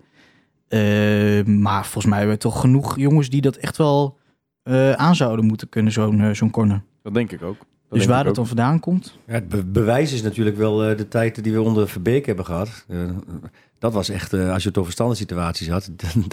Ehm, 0.69 1.61
maar 1.61 1.83
volgens 1.83 2.07
mij 2.07 2.19
hebben 2.19 2.37
we 2.37 2.43
toch 2.43 2.61
genoeg 2.61 2.99
jongens 2.99 3.29
die 3.29 3.41
dat 3.41 3.57
echt 3.57 3.77
wel 3.77 4.19
eh, 4.63 4.93
aan 4.93 5.17
zouden 5.17 5.45
moeten 5.45 5.69
kunnen, 5.69 5.93
zo'n 5.93 6.21
eh, 6.21 6.35
zo'n 6.35 6.51
corner. 6.51 6.83
Dat 7.03 7.15
denk 7.15 7.33
ik 7.33 7.43
ook. 7.43 7.57
Dat 7.93 8.01
dus 8.01 8.11
waar 8.11 8.27
ook. 8.27 8.35
dan 8.35 8.47
vandaan 8.47 8.81
komt? 8.81 9.19
Ja, 9.27 9.33
het 9.33 9.49
be- 9.49 9.65
bewijs 9.65 10.13
is 10.13 10.23
natuurlijk 10.23 10.57
wel 10.57 10.85
eh, 10.85 10.97
de 10.97 11.09
tijd 11.09 11.43
die 11.45 11.53
we 11.53 11.63
onder 11.63 11.89
Verbeek 11.89 12.27
hebben 12.27 12.45
gehad. 12.45 12.85
Eh, 12.89 12.99
dat 13.79 13.93
was 13.93 14.09
echt, 14.09 14.33
eh, 14.33 14.53
als 14.53 14.63
je 14.63 14.69
het 14.69 14.79
over 14.79 14.93
standaard 14.93 15.19
situaties 15.19 15.69
had, 15.69 15.91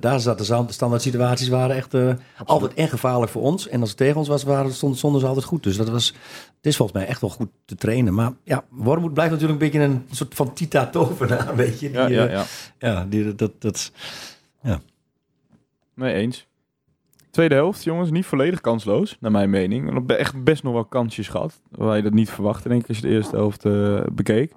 daar, 0.00 0.20
zaten 0.20 0.66
de 0.66 0.72
standaard 0.72 1.02
situaties 1.02 1.48
waren 1.48 1.76
echt 1.76 1.94
eh, 1.94 2.12
altijd 2.44 2.74
en 2.74 2.88
gevaarlijk 2.88 3.32
voor 3.32 3.42
ons. 3.42 3.68
En 3.68 3.80
als 3.80 3.88
het 3.88 3.98
tegen 3.98 4.16
ons 4.16 4.28
was, 4.28 4.42
waren, 4.42 4.72
stonden, 4.72 4.98
stonden 4.98 5.20
ze 5.20 5.26
altijd 5.26 5.44
goed. 5.44 5.62
Dus 5.62 5.76
dat 5.76 5.88
was, 5.88 6.06
het 6.56 6.66
is 6.66 6.76
volgens 6.76 6.98
mij 6.98 7.06
echt 7.08 7.20
wel 7.20 7.30
goed 7.30 7.48
te 7.64 7.74
trainen. 7.74 8.14
Maar 8.14 8.32
ja, 8.44 8.64
Wormoed 8.70 9.14
blijft 9.14 9.32
natuurlijk 9.32 9.62
een 9.62 9.70
beetje 9.70 9.86
een 9.86 10.06
soort 10.10 10.34
van 10.34 10.52
Tita 10.52 10.86
tovenaar, 10.86 11.56
weet 11.64 11.80
je. 11.80 11.90
Die, 11.90 11.98
Ja, 11.98 12.08
ja, 12.08 12.24
ja. 12.30 12.44
ja 12.78 13.06
die, 13.08 13.34
dat, 13.34 13.52
dat, 13.58 13.92
Nee, 15.94 16.14
eens. 16.14 16.46
Tweede 17.34 17.54
helft, 17.54 17.84
jongens, 17.84 18.10
niet 18.10 18.26
volledig 18.26 18.60
kansloos, 18.60 19.16
naar 19.20 19.30
mijn 19.30 19.50
mening. 19.50 19.88
We 19.88 19.92
hebben 19.92 20.18
echt 20.18 20.44
best 20.44 20.62
nog 20.62 20.72
wel 20.72 20.84
kansjes 20.84 21.28
gehad. 21.28 21.60
Waar 21.70 21.96
je 21.96 22.02
dat 22.02 22.12
niet 22.12 22.30
verwachtte, 22.30 22.68
denk 22.68 22.82
ik, 22.82 22.88
als 22.88 22.96
je 22.96 23.02
de 23.06 23.12
eerste 23.12 23.36
helft 23.36 23.64
eh, 23.64 24.00
bekeek. 24.12 24.52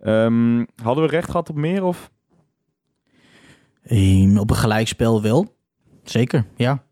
Ehm, 0.00 0.64
hadden 0.82 1.04
we 1.04 1.10
recht 1.10 1.30
gehad 1.30 1.50
op 1.50 1.56
meer? 1.56 1.84
Of? 1.84 2.10
Ehm, 3.82 4.38
op 4.38 4.50
een 4.50 4.56
gelijkspel 4.56 5.22
wel. 5.22 5.54
Zeker, 6.02 6.44
ja. 6.56 6.82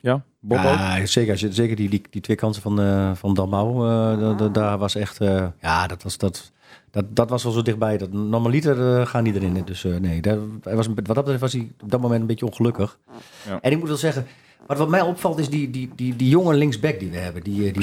Ja, 0.00 0.24
Bob 0.40 0.58
ook? 0.58 0.64
Ja, 0.64 1.06
zeker. 1.06 1.30
Als 1.32 1.40
je, 1.40 1.52
zeker 1.52 1.76
die, 1.76 1.88
die, 1.88 2.02
die 2.10 2.20
twee 2.20 2.36
kansen 2.36 2.62
van, 2.62 2.80
eh 2.80 3.14
van 3.14 3.34
Dalmau, 3.34 3.88
eh, 3.88 4.18
da- 4.20 4.34
da- 4.34 4.48
daar 4.48 4.78
was 4.78 4.94
echt... 4.94 5.20
eh, 5.20 5.46
ja, 5.60 5.86
dat 5.86 6.02
was, 6.02 6.18
dat, 6.18 6.52
dat, 6.90 7.16
dat 7.16 7.30
was 7.30 7.42
wel 7.42 7.52
zo 7.52 7.62
dichtbij. 7.62 7.98
Dat, 7.98 8.12
normaliter 8.12 9.06
gaan 9.06 9.24
die 9.24 9.34
erin. 9.34 9.62
Dus 9.64 9.84
eh, 9.84 9.96
nee, 9.96 10.20
daar, 10.20 10.38
hij 10.62 10.76
was, 10.76 10.86
wat 10.86 11.04
dat 11.04 11.14
betreft 11.14 11.40
was 11.40 11.52
hij 11.52 11.70
op 11.82 11.90
dat 11.90 12.00
moment 12.00 12.20
een 12.20 12.26
beetje 12.26 12.46
ongelukkig. 12.46 12.98
Ja. 13.46 13.58
En 13.60 13.70
ik 13.72 13.78
moet 13.78 13.88
wel 13.88 13.96
zeggen... 13.96 14.26
Wat, 14.66 14.78
wat 14.78 14.88
mij 14.88 15.00
opvalt 15.00 15.38
is 15.38 15.48
die, 15.48 15.70
die, 15.70 15.90
die, 15.96 16.16
die 16.16 16.28
jonge 16.28 16.54
linksback 16.54 16.98
die 16.98 17.10
we 17.10 17.16
hebben. 17.16 17.42
Die, 17.42 17.66
eh, 17.68 17.74
die 17.74 17.82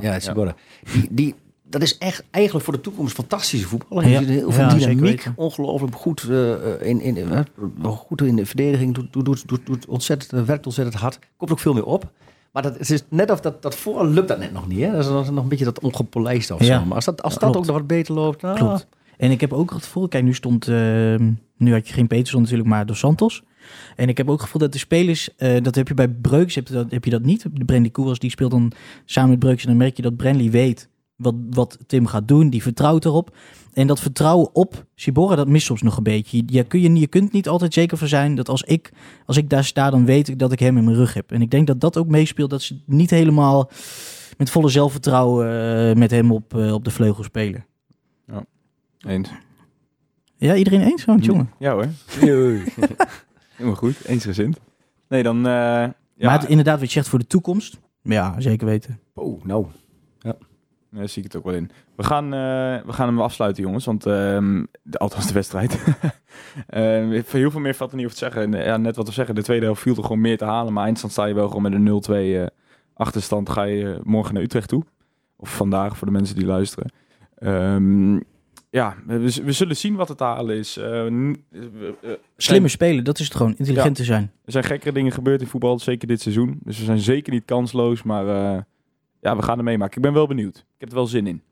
Ja. 0.00 0.54
Die, 0.92 1.08
die, 1.10 1.34
dat 1.70 1.82
is 1.82 1.98
echt 1.98 2.24
eigenlijk 2.30 2.64
voor 2.64 2.74
de 2.74 2.80
toekomst 2.80 3.14
fantastische 3.14 3.66
voetballer. 3.66 4.08
Ja, 4.08 4.20
heel 4.20 4.50
veel 4.50 4.64
ja, 4.64 4.74
dynamiek, 4.74 5.30
ongelooflijk 5.36 5.94
goed, 5.94 6.26
eh, 6.30 6.52
in, 6.80 7.00
in, 7.00 7.16
eh, 7.16 7.40
goed 7.82 8.22
in 8.22 8.36
de 8.36 8.46
verdediging. 8.46 8.94
Doet, 8.94 9.12
doet, 9.12 9.48
doet, 9.48 9.66
doet, 9.66 9.86
ontzettend, 9.86 10.32
eh, 10.32 10.42
werkt 10.42 10.66
ontzettend 10.66 10.96
hard. 10.96 11.18
Komt 11.36 11.50
ook 11.50 11.58
veel 11.58 11.74
meer 11.74 11.84
op. 11.84 12.10
Maar 12.52 12.62
dat, 12.62 12.78
het 12.78 12.90
is 12.90 13.02
net 13.08 13.30
of 13.30 13.40
dat, 13.40 13.62
dat 13.62 13.74
voor 13.74 14.06
lukt 14.06 14.28
dat 14.28 14.38
net 14.38 14.52
nog 14.52 14.68
niet. 14.68 14.80
Hè? 14.80 14.90
Dat 14.92 15.00
is 15.24 15.30
nog 15.30 15.42
een 15.42 15.48
beetje 15.48 15.64
dat 15.64 15.80
ongepolijst 15.80 16.50
of 16.50 16.60
Ja. 16.64 16.78
zo. 16.78 16.84
Maar 16.84 16.94
als 16.94 17.04
dat, 17.04 17.22
als 17.22 17.32
dat 17.32 17.42
klopt. 17.42 17.56
ook 17.56 17.66
nog 17.66 17.76
wat 17.76 17.86
beter 17.86 18.14
loopt. 18.14 18.42
nou, 18.42 18.56
Klopt. 18.56 18.86
En 19.16 19.30
ik 19.30 19.40
heb 19.40 19.52
ook 19.52 19.70
het 19.70 19.82
gevoel, 19.82 20.08
kijk, 20.08 20.24
nu 20.24 20.34
stond, 20.34 20.68
ehm, 20.68 21.30
nu 21.56 21.72
had 21.72 21.88
je 21.88 21.94
geen 21.94 22.06
Peterson 22.06 22.40
natuurlijk, 22.40 22.68
maar 22.68 22.86
Dos 22.86 22.98
Santos. 22.98 23.42
En 23.96 24.08
ik 24.08 24.16
heb 24.16 24.26
ook 24.26 24.32
het 24.32 24.44
gevoel 24.44 24.60
dat 24.60 24.72
de 24.72 24.78
spelers, 24.78 25.36
eh, 25.36 25.62
dat 25.62 25.74
heb 25.74 25.88
je 25.88 25.94
bij 25.94 26.08
Breukers, 26.08 26.54
heb 26.54 26.68
je 26.68 26.74
dat, 26.74 26.90
heb 26.90 27.04
je 27.04 27.10
dat 27.10 27.22
niet. 27.22 27.46
De 27.52 27.64
Brandy 27.64 27.90
Koers, 27.90 28.18
die 28.18 28.30
speelt 28.30 28.50
dan 28.50 28.72
samen 29.04 29.30
met 29.30 29.38
Breukers 29.38 29.62
en 29.62 29.68
dan 29.68 29.78
merk 29.78 29.96
je 29.96 30.02
dat 30.02 30.16
Brenly 30.16 30.50
weet 30.50 30.88
wat, 31.16 31.34
wat 31.50 31.78
Tim 31.86 32.06
gaat 32.06 32.28
doen. 32.28 32.50
Die 32.50 32.62
vertrouwt 32.62 33.04
erop. 33.04 33.36
En 33.72 33.86
dat 33.86 34.00
vertrouwen 34.00 34.54
op 34.54 34.86
Sibora, 34.94 35.34
dat 35.34 35.48
mist 35.48 35.66
soms 35.66 35.82
nog 35.82 35.96
een 35.96 36.02
beetje. 36.02 36.42
Je, 36.46 36.64
kun 36.64 36.80
je, 36.80 36.94
je 36.94 37.06
kunt 37.06 37.32
niet 37.32 37.48
altijd 37.48 37.74
zeker 37.74 37.96
van 37.96 38.08
zijn 38.08 38.34
dat 38.34 38.48
als 38.48 38.62
ik, 38.62 38.92
als 39.26 39.36
ik 39.36 39.50
daar 39.50 39.64
sta, 39.64 39.90
dan 39.90 40.04
weet 40.04 40.28
ik 40.28 40.38
dat 40.38 40.52
ik 40.52 40.58
hem 40.58 40.76
in 40.76 40.84
mijn 40.84 40.96
rug 40.96 41.14
heb. 41.14 41.32
En 41.32 41.42
ik 41.42 41.50
denk 41.50 41.66
dat 41.66 41.80
dat 41.80 41.96
ook 41.96 42.08
meespeelt, 42.08 42.50
dat 42.50 42.62
ze 42.62 42.80
niet 42.86 43.10
helemaal 43.10 43.70
met 44.36 44.50
volle 44.50 44.68
zelfvertrouwen 44.68 45.46
eh, 45.46 45.96
met 45.96 46.10
hem 46.10 46.32
op, 46.32 46.56
eh, 46.56 46.72
op 46.72 46.84
de 46.84 46.90
vleugel 46.90 47.22
spelen. 47.22 47.66
Eens. 49.06 49.30
Ja, 50.36 50.54
iedereen 50.54 50.80
eens? 50.80 51.04
Oh, 51.04 51.22
jongen. 51.22 51.50
Ja 51.58 51.72
hoor, 51.72 51.88
helemaal 53.58 53.78
goed. 53.78 54.04
Eensgezind. 54.04 54.60
Nee, 55.08 55.22
dan... 55.22 55.36
eh, 55.36 55.42
ja, 55.42 55.94
Maar 56.18 56.40
het, 56.40 56.48
inderdaad, 56.48 56.78
wat 56.78 56.88
je 56.88 56.94
zegt 56.94 57.08
voor 57.08 57.18
de 57.18 57.26
toekomst. 57.26 57.78
Ja, 58.02 58.40
zeker 58.40 58.66
weten. 58.66 59.00
Oh, 59.14 59.44
nou. 59.44 59.66
Nee, 60.90 61.06
zie 61.06 61.24
ik 61.24 61.32
het 61.32 61.36
ook 61.36 61.44
wel 61.44 61.54
in. 61.54 61.70
We 61.96 62.02
gaan, 62.02 62.24
eh, 62.24 62.86
we 62.86 62.92
gaan 62.92 63.08
hem 63.08 63.20
afsluiten, 63.20 63.62
jongens. 63.62 63.84
Want, 63.84 64.06
ehm, 64.06 64.64
de, 64.82 64.98
althans 64.98 65.26
de 65.26 65.32
wedstrijd. 65.32 65.72
Voor 67.26 67.38
heel 67.38 67.50
veel 67.50 67.60
meer 67.60 67.74
valt 67.74 67.90
er 67.90 67.96
niet 67.96 68.06
over 68.06 68.18
te 68.18 68.24
zeggen. 68.24 68.54
En, 68.54 68.64
ja, 68.64 68.76
net 68.76 68.96
wat 68.96 69.06
we 69.06 69.12
zeggen, 69.12 69.34
de 69.34 69.42
tweede 69.42 69.64
helft 69.64 69.82
viel 69.82 69.96
er 69.96 70.02
gewoon 70.02 70.20
meer 70.20 70.38
te 70.38 70.44
halen. 70.44 70.72
Maar 70.72 70.84
eindstand 70.84 71.12
sta 71.12 71.24
je 71.24 71.34
wel 71.34 71.48
gewoon 71.48 71.62
met 71.62 71.72
een 71.72 71.84
0-2 71.84 72.36
eh, 72.36 72.46
achterstand. 72.94 73.48
Ga 73.48 73.62
je 73.62 74.00
morgen 74.02 74.34
naar 74.34 74.42
Utrecht 74.42 74.68
toe. 74.68 74.84
Of 75.36 75.56
vandaag, 75.56 75.96
voor 75.96 76.06
de 76.06 76.12
mensen 76.12 76.36
die 76.36 76.46
luisteren. 76.46 76.92
Ehm, 77.34 78.20
ja, 78.70 78.96
we, 79.06 79.42
we 79.44 79.52
zullen 79.52 79.76
zien 79.76 79.94
wat 79.94 80.08
het 80.08 80.20
halen 80.20 80.56
is. 80.56 80.76
Eh, 80.76 81.06
eh, 81.06 81.12
eh, 82.02 82.10
Slimmer 82.36 82.70
spelen, 82.70 83.04
dat 83.04 83.18
is 83.18 83.24
het 83.24 83.36
gewoon. 83.36 83.54
Intelligent 83.56 83.96
te 83.96 84.04
zijn. 84.04 84.32
Er 84.44 84.52
zijn 84.52 84.64
gekkere 84.64 84.92
dingen 84.92 85.12
gebeurd 85.12 85.40
in 85.40 85.46
voetbal, 85.46 85.78
zeker 85.78 86.08
dit 86.08 86.20
seizoen. 86.20 86.58
Dus 86.62 86.78
we 86.78 86.84
zijn 86.84 86.98
zeker 86.98 87.32
niet 87.32 87.44
kansloos, 87.44 88.02
maar 88.02 88.28
eh, 88.28 88.62
ja, 89.20 89.36
we 89.36 89.42
gaan 89.42 89.58
er 89.58 89.64
meemaken. 89.64 89.96
Ik 89.96 90.02
ben 90.02 90.12
wel 90.12 90.26
benieuwd. 90.26 90.56
Ik 90.56 90.64
heb 90.78 90.88
er 90.88 90.94
wel 90.94 91.06
zin 91.06 91.26
in. 91.26 91.42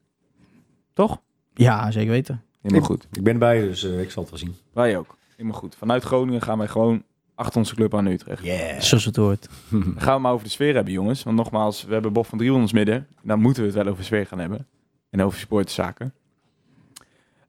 Toch? 0.93 1.21
Ja, 1.55 1.91
zeker 1.91 2.11
weten. 2.11 2.43
Helemaal 2.63 2.87
goed. 2.87 3.07
Ik 3.13 3.23
ben 3.23 3.33
erbij, 3.33 3.61
dus 3.61 3.85
ik 3.85 4.11
zal 4.11 4.23
het 4.23 4.31
wel 4.31 4.41
zien. 4.41 4.55
Wij 4.73 4.99
ook. 4.99 5.17
Helemaal 5.37 5.59
goed. 5.59 5.77
Vanuit 5.77 6.03
Groningen 6.03 6.43
gaan 6.43 6.59
wij 6.59 6.69
gewoon 6.69 7.03
achter 7.35 7.59
onze 7.59 7.75
club 7.75 7.95
aan 7.95 8.07
Utrecht. 8.07 8.45
Yeah. 8.45 8.81
Zoals 8.81 9.05
het 9.05 9.17
hoort. 9.17 9.49
Dan 9.71 9.95
gaan 9.97 10.15
we 10.15 10.21
maar 10.21 10.33
over 10.33 10.45
de 10.45 10.53
sfeer 10.53 10.75
hebben, 10.75 10.93
jongens. 10.93 11.23
Want 11.23 11.37
nogmaals, 11.37 11.85
we 11.85 11.93
hebben 11.93 12.13
Bob 12.13 12.27
van 12.27 12.39
Driel 12.39 12.55
in 12.55 12.61
ons 12.61 12.73
midden. 12.73 13.07
Dan 13.23 13.41
moeten 13.41 13.63
we 13.63 13.69
het 13.69 13.79
wel 13.79 13.93
over 13.93 14.05
sfeer 14.05 14.27
gaan 14.27 14.39
hebben. 14.39 14.67
En 15.11 15.23
over 15.23 15.39
supporterszaken. 15.39 16.15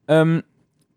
Ehm 0.08 0.40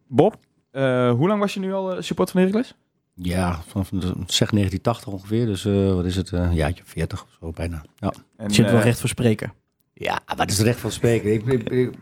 Bob, 0.07 0.35
eh, 0.71 1.11
hoe 1.11 1.27
lang 1.27 1.39
was 1.39 1.53
je 1.53 1.59
nu 1.59 1.73
al 1.73 1.95
eh, 1.95 2.01
supporter 2.01 2.33
van 2.35 2.43
Heracles? 2.43 2.75
Ja, 3.13 3.61
vanaf 3.67 3.89
de- 3.89 3.97
zeg 4.25 4.49
1980 4.49 5.07
ongeveer. 5.13 5.45
Dus 5.45 5.65
eh, 5.65 5.93
wat 5.93 6.05
is 6.05 6.15
het? 6.15 6.31
eh, 6.31 6.39
een 6.39 6.53
jaartje 6.53 6.83
of 6.83 6.89
40 6.89 7.23
of 7.23 7.37
zo 7.39 7.51
bijna. 7.51 7.81
Ja, 7.95 8.13
En, 8.37 8.51
Zit 8.51 8.71
wel 8.71 8.79
recht 8.81 8.99
voor 8.99 9.09
spreken. 9.09 9.53
ja 9.93 10.19
wat 10.35 10.49
is 10.49 10.59
recht 10.59 10.79
van 10.79 10.91
spreken? 10.91 11.33
Ik, 11.33 11.45
ik- 11.45 11.69
ik- 11.69 11.93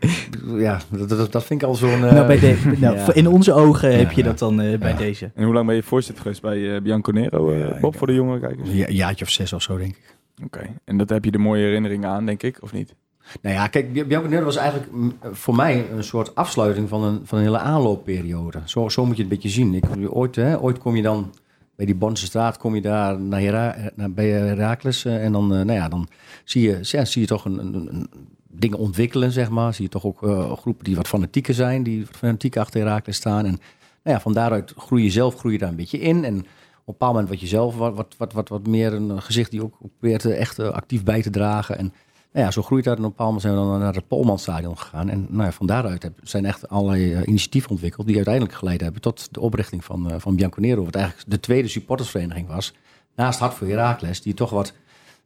ja, 0.58 0.80
dat, 0.90 1.08
dat, 1.08 1.32
dat 1.32 1.44
vind 1.44 1.62
ik 1.62 1.68
al 1.68 1.74
zo'n... 1.74 2.00
nou, 2.00 2.26
bij 2.26 2.38
de, 2.38 2.60
nou, 2.80 2.96
ja. 2.96 3.04
voor- 3.04 3.14
In 3.16 3.26
onze 3.28 3.52
ogen 3.52 3.98
heb 3.98 4.10
je 4.12 4.22
ja. 4.22 4.26
dat 4.28 4.38
dan 4.38 4.60
eh, 4.60 4.78
bij 4.78 4.96
deze. 4.96 5.30
En 5.34 5.44
hoe 5.44 5.54
lang 5.54 5.66
ben 5.66 5.74
je 5.74 5.82
voorzitter 5.82 6.22
geweest 6.22 6.42
bij 6.42 6.82
Bianco 6.82 7.10
Nero, 7.12 7.50
eh, 7.52 7.80
Bob, 7.80 7.96
voor 7.96 8.06
de 8.06 8.14
jonge 8.14 8.40
kijkers? 8.40 8.68
Een 8.68 8.76
ja- 8.76 8.88
jaartje 8.88 9.24
of 9.24 9.30
zes 9.30 9.52
of 9.52 9.62
zo, 9.62 9.76
denk 9.78 9.96
ik. 9.96 10.16
Oké, 10.44 10.66
en 10.84 10.96
dat 10.96 11.08
heb 11.08 11.24
je 11.24 11.30
de 11.30 11.38
mooie 11.38 11.62
herinneringen 11.64 12.08
aan, 12.08 12.26
denk 12.26 12.42
ik, 12.42 12.62
of 12.62 12.72
niet? 12.72 12.94
Nou 13.42 13.54
ja, 13.54 13.66
kijk, 13.66 14.08
Bianco 14.08 14.28
Nero 14.28 14.44
was 14.44 14.56
eigenlijk 14.56 14.92
voor 15.32 15.54
mij 15.54 15.90
een 15.90 16.04
soort 16.04 16.34
afsluiting 16.34 16.88
van 16.88 17.02
een, 17.02 17.20
van 17.24 17.38
een 17.38 17.44
hele 17.44 17.58
aanloopperiode. 17.58 18.60
Zo, 18.64 18.88
zo 18.88 19.06
moet 19.06 19.16
je 19.16 19.22
het 19.22 19.32
een 19.32 19.36
beetje 19.36 19.54
zien. 19.54 19.74
Ik, 19.74 19.84
ooit, 20.08 20.36
hè, 20.36 20.60
ooit 20.60 20.78
kom 20.78 20.96
je 20.96 21.02
dan 21.02 21.34
bij 21.76 21.86
die 21.86 21.94
Bonse 21.94 22.26
straat, 22.26 22.56
kom 22.56 22.74
je 22.74 22.80
daar 22.80 23.20
naar 23.20 23.40
Hera, 23.40 23.76
naar, 23.94 24.12
bij 24.12 24.28
Herakles. 24.28 25.04
eh, 25.04 25.24
en 25.24 25.32
dan, 25.32 25.54
eh, 25.54 25.60
nou 25.60 25.72
ja, 25.72 25.88
dan 25.88 26.08
zie 26.44 26.62
je, 26.62 26.78
ja, 26.82 27.04
zie 27.04 27.20
je 27.20 27.26
toch 27.26 27.44
een, 27.44 28.08
dingen 28.52 28.78
ontwikkelen, 28.78 29.32
zeg 29.32 29.50
maar. 29.50 29.74
Zie 29.74 29.84
je 29.84 29.90
toch 29.90 30.04
ook 30.04 30.22
eh, 30.22 30.52
groepen 30.56 30.84
die 30.84 30.96
wat 30.96 31.08
fanatieker 31.08 31.54
zijn, 31.54 31.82
die 31.82 32.06
fanatiek 32.06 32.56
achter 32.56 32.80
Herakles 32.80 33.16
staan. 33.16 33.44
En 33.46 33.58
nou 34.02 34.16
ja, 34.16 34.20
van 34.20 34.32
daaruit 34.32 34.72
groei 34.76 35.04
je 35.04 35.10
zelf, 35.10 35.36
groei 35.36 35.52
je 35.54 35.60
daar 35.60 35.68
een 35.68 35.76
beetje 35.76 36.00
in. 36.00 36.24
En 36.24 36.34
op 36.34 36.46
een 36.86 36.98
bepaald 36.98 37.12
moment 37.12 37.28
wat 37.28 37.40
je 37.40 37.46
zelf 37.46 37.76
wat, 37.76 37.94
wat, 37.96 38.14
wat, 38.18 38.32
wat, 38.32 38.48
wat 38.48 38.66
meer 38.66 38.92
een 38.92 39.22
gezicht 39.22 39.50
die 39.50 39.62
ook 39.62 39.78
probeert 39.78 40.24
eh, 40.24 40.40
echt 40.40 40.58
eh, 40.58 40.68
actief 40.68 41.04
bij 41.04 41.22
te 41.22 41.30
dragen. 41.30 41.78
En 41.78 41.92
nou 42.32 42.44
ja, 42.44 42.50
zo 42.50 42.62
groeit 42.62 42.84
dat. 42.84 42.96
En 42.98 43.04
op 43.04 43.10
een 43.10 43.16
bepaald 43.16 43.28
moment 43.32 43.46
zijn 43.54 43.64
we 43.66 43.70
dan 43.70 43.80
naar 43.80 43.94
het 43.94 44.08
Polmanstadion 44.08 44.78
gegaan. 44.78 45.08
En 45.08 45.26
nou 45.28 45.44
ja, 45.44 45.52
van 45.52 45.66
daaruit 45.66 46.02
heb- 46.02 46.18
zijn 46.22 46.44
echt 46.44 46.68
allerlei 46.68 47.12
eh, 47.14 47.22
initiatieven 47.26 47.70
ontwikkeld... 47.70 48.06
die 48.06 48.16
uiteindelijk 48.16 48.54
geleid 48.54 48.80
hebben 48.80 49.00
tot 49.00 49.28
de 49.34 49.40
oprichting 49.40 49.84
van, 49.84 50.10
eh 50.10 50.16
van 50.18 50.36
Bianconero. 50.36 50.84
Wat 50.84 50.94
eigenlijk 50.94 51.30
de 51.30 51.40
tweede 51.40 51.68
supportersvereniging 51.68 52.48
was. 52.48 52.74
Naast 53.16 53.38
Hart 53.38 53.54
voor 53.54 53.66
Heracles, 53.66 54.22
die 54.22 54.34
toch 54.34 54.50
wat... 54.50 54.72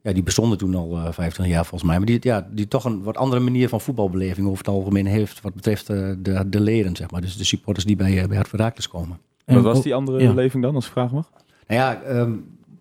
Ja, 0.03 0.13
die 0.13 0.23
bestonden 0.23 0.59
toen 0.59 0.75
al 0.75 0.91
eh 0.97 1.03
25 1.03 1.47
jaar 1.47 1.65
volgens 1.67 1.91
mij. 1.91 1.97
Maar 1.99 2.07
die, 2.07 2.19
ja, 2.21 2.49
die 2.51 2.69
toch 2.69 2.85
een 2.85 3.03
wat 3.03 3.17
andere 3.17 3.41
manier 3.41 3.69
van 3.69 3.81
voetbalbeleving 3.81 4.47
over 4.47 4.59
het 4.59 4.69
algemeen 4.69 5.07
heeft... 5.07 5.41
wat 5.41 5.55
betreft 5.55 5.87
de, 5.87 6.45
de 6.47 6.61
leden, 6.61 6.97
zeg 6.97 7.11
maar. 7.11 7.21
Dus 7.21 7.37
de 7.37 7.45
supporters 7.45 7.87
die 7.87 7.97
bij, 7.97 8.27
bij 8.27 8.37
Hart 8.37 8.49
voor 8.49 8.59
Heracles 8.59 8.89
komen. 8.89 9.19
En 9.45 9.55
Wat 9.55 9.65
was 9.65 9.83
die 9.83 9.95
andere 9.95 10.21
ja. 10.23 10.29
beleving 10.29 10.63
dan, 10.63 10.75
als 10.75 10.87
ik 10.87 10.93
vraag 10.93 11.11
mag? 11.13 11.31
Nou 11.67 11.81
ja, 11.81 12.03
ehm, 12.03 12.33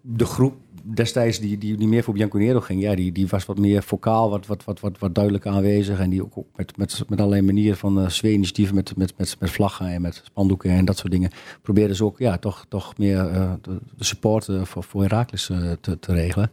de 0.01 0.25
groep 0.25 0.53
destijds 0.83 1.39
die, 1.39 1.57
die, 1.57 1.77
die 1.77 1.87
meer 1.87 2.03
voor 2.03 2.13
Bianconero 2.13 2.59
ging, 2.59 2.81
ja, 2.81 2.95
die, 2.95 3.11
die 3.11 3.27
was 3.27 3.45
wat 3.45 3.57
meer 3.57 3.83
vocaal, 3.83 4.29
wat, 4.29 4.45
wat, 4.45 4.63
wat, 4.63 4.79
wat, 4.79 4.99
wat 4.99 5.15
duidelijk 5.15 5.45
aanwezig. 5.45 5.99
En 5.99 6.09
die 6.09 6.23
ook, 6.23 6.45
met, 6.55 6.77
met, 6.77 7.03
met 7.07 7.19
allerlei 7.19 7.41
manieren 7.41 7.77
van 7.77 7.99
uh, 7.99 8.09
sfeerinitiatieven, 8.09 8.75
met, 8.75 8.95
met, 8.97 9.13
met, 9.17 9.35
met 9.39 9.51
vlaggen 9.51 9.87
en 9.87 10.01
met 10.01 10.21
spandoeken 10.25 10.69
en 10.69 10.85
dat 10.85 10.97
soort 10.97 11.11
dingen, 11.11 11.31
probeerden 11.61 11.95
ze 11.95 12.05
ook 12.05 12.19
ja, 12.19 12.37
toch, 12.37 12.65
toch 12.69 12.97
meer 12.97 13.27
eh, 13.27 13.53
de, 13.61 13.79
de 13.97 14.03
support 14.03 14.47
eh, 14.47 14.63
voor, 14.63 14.83
voor 14.83 15.01
Herakles 15.01 15.45
te, 15.81 15.99
te 15.99 16.13
regelen. 16.13 16.51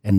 En, 0.00 0.18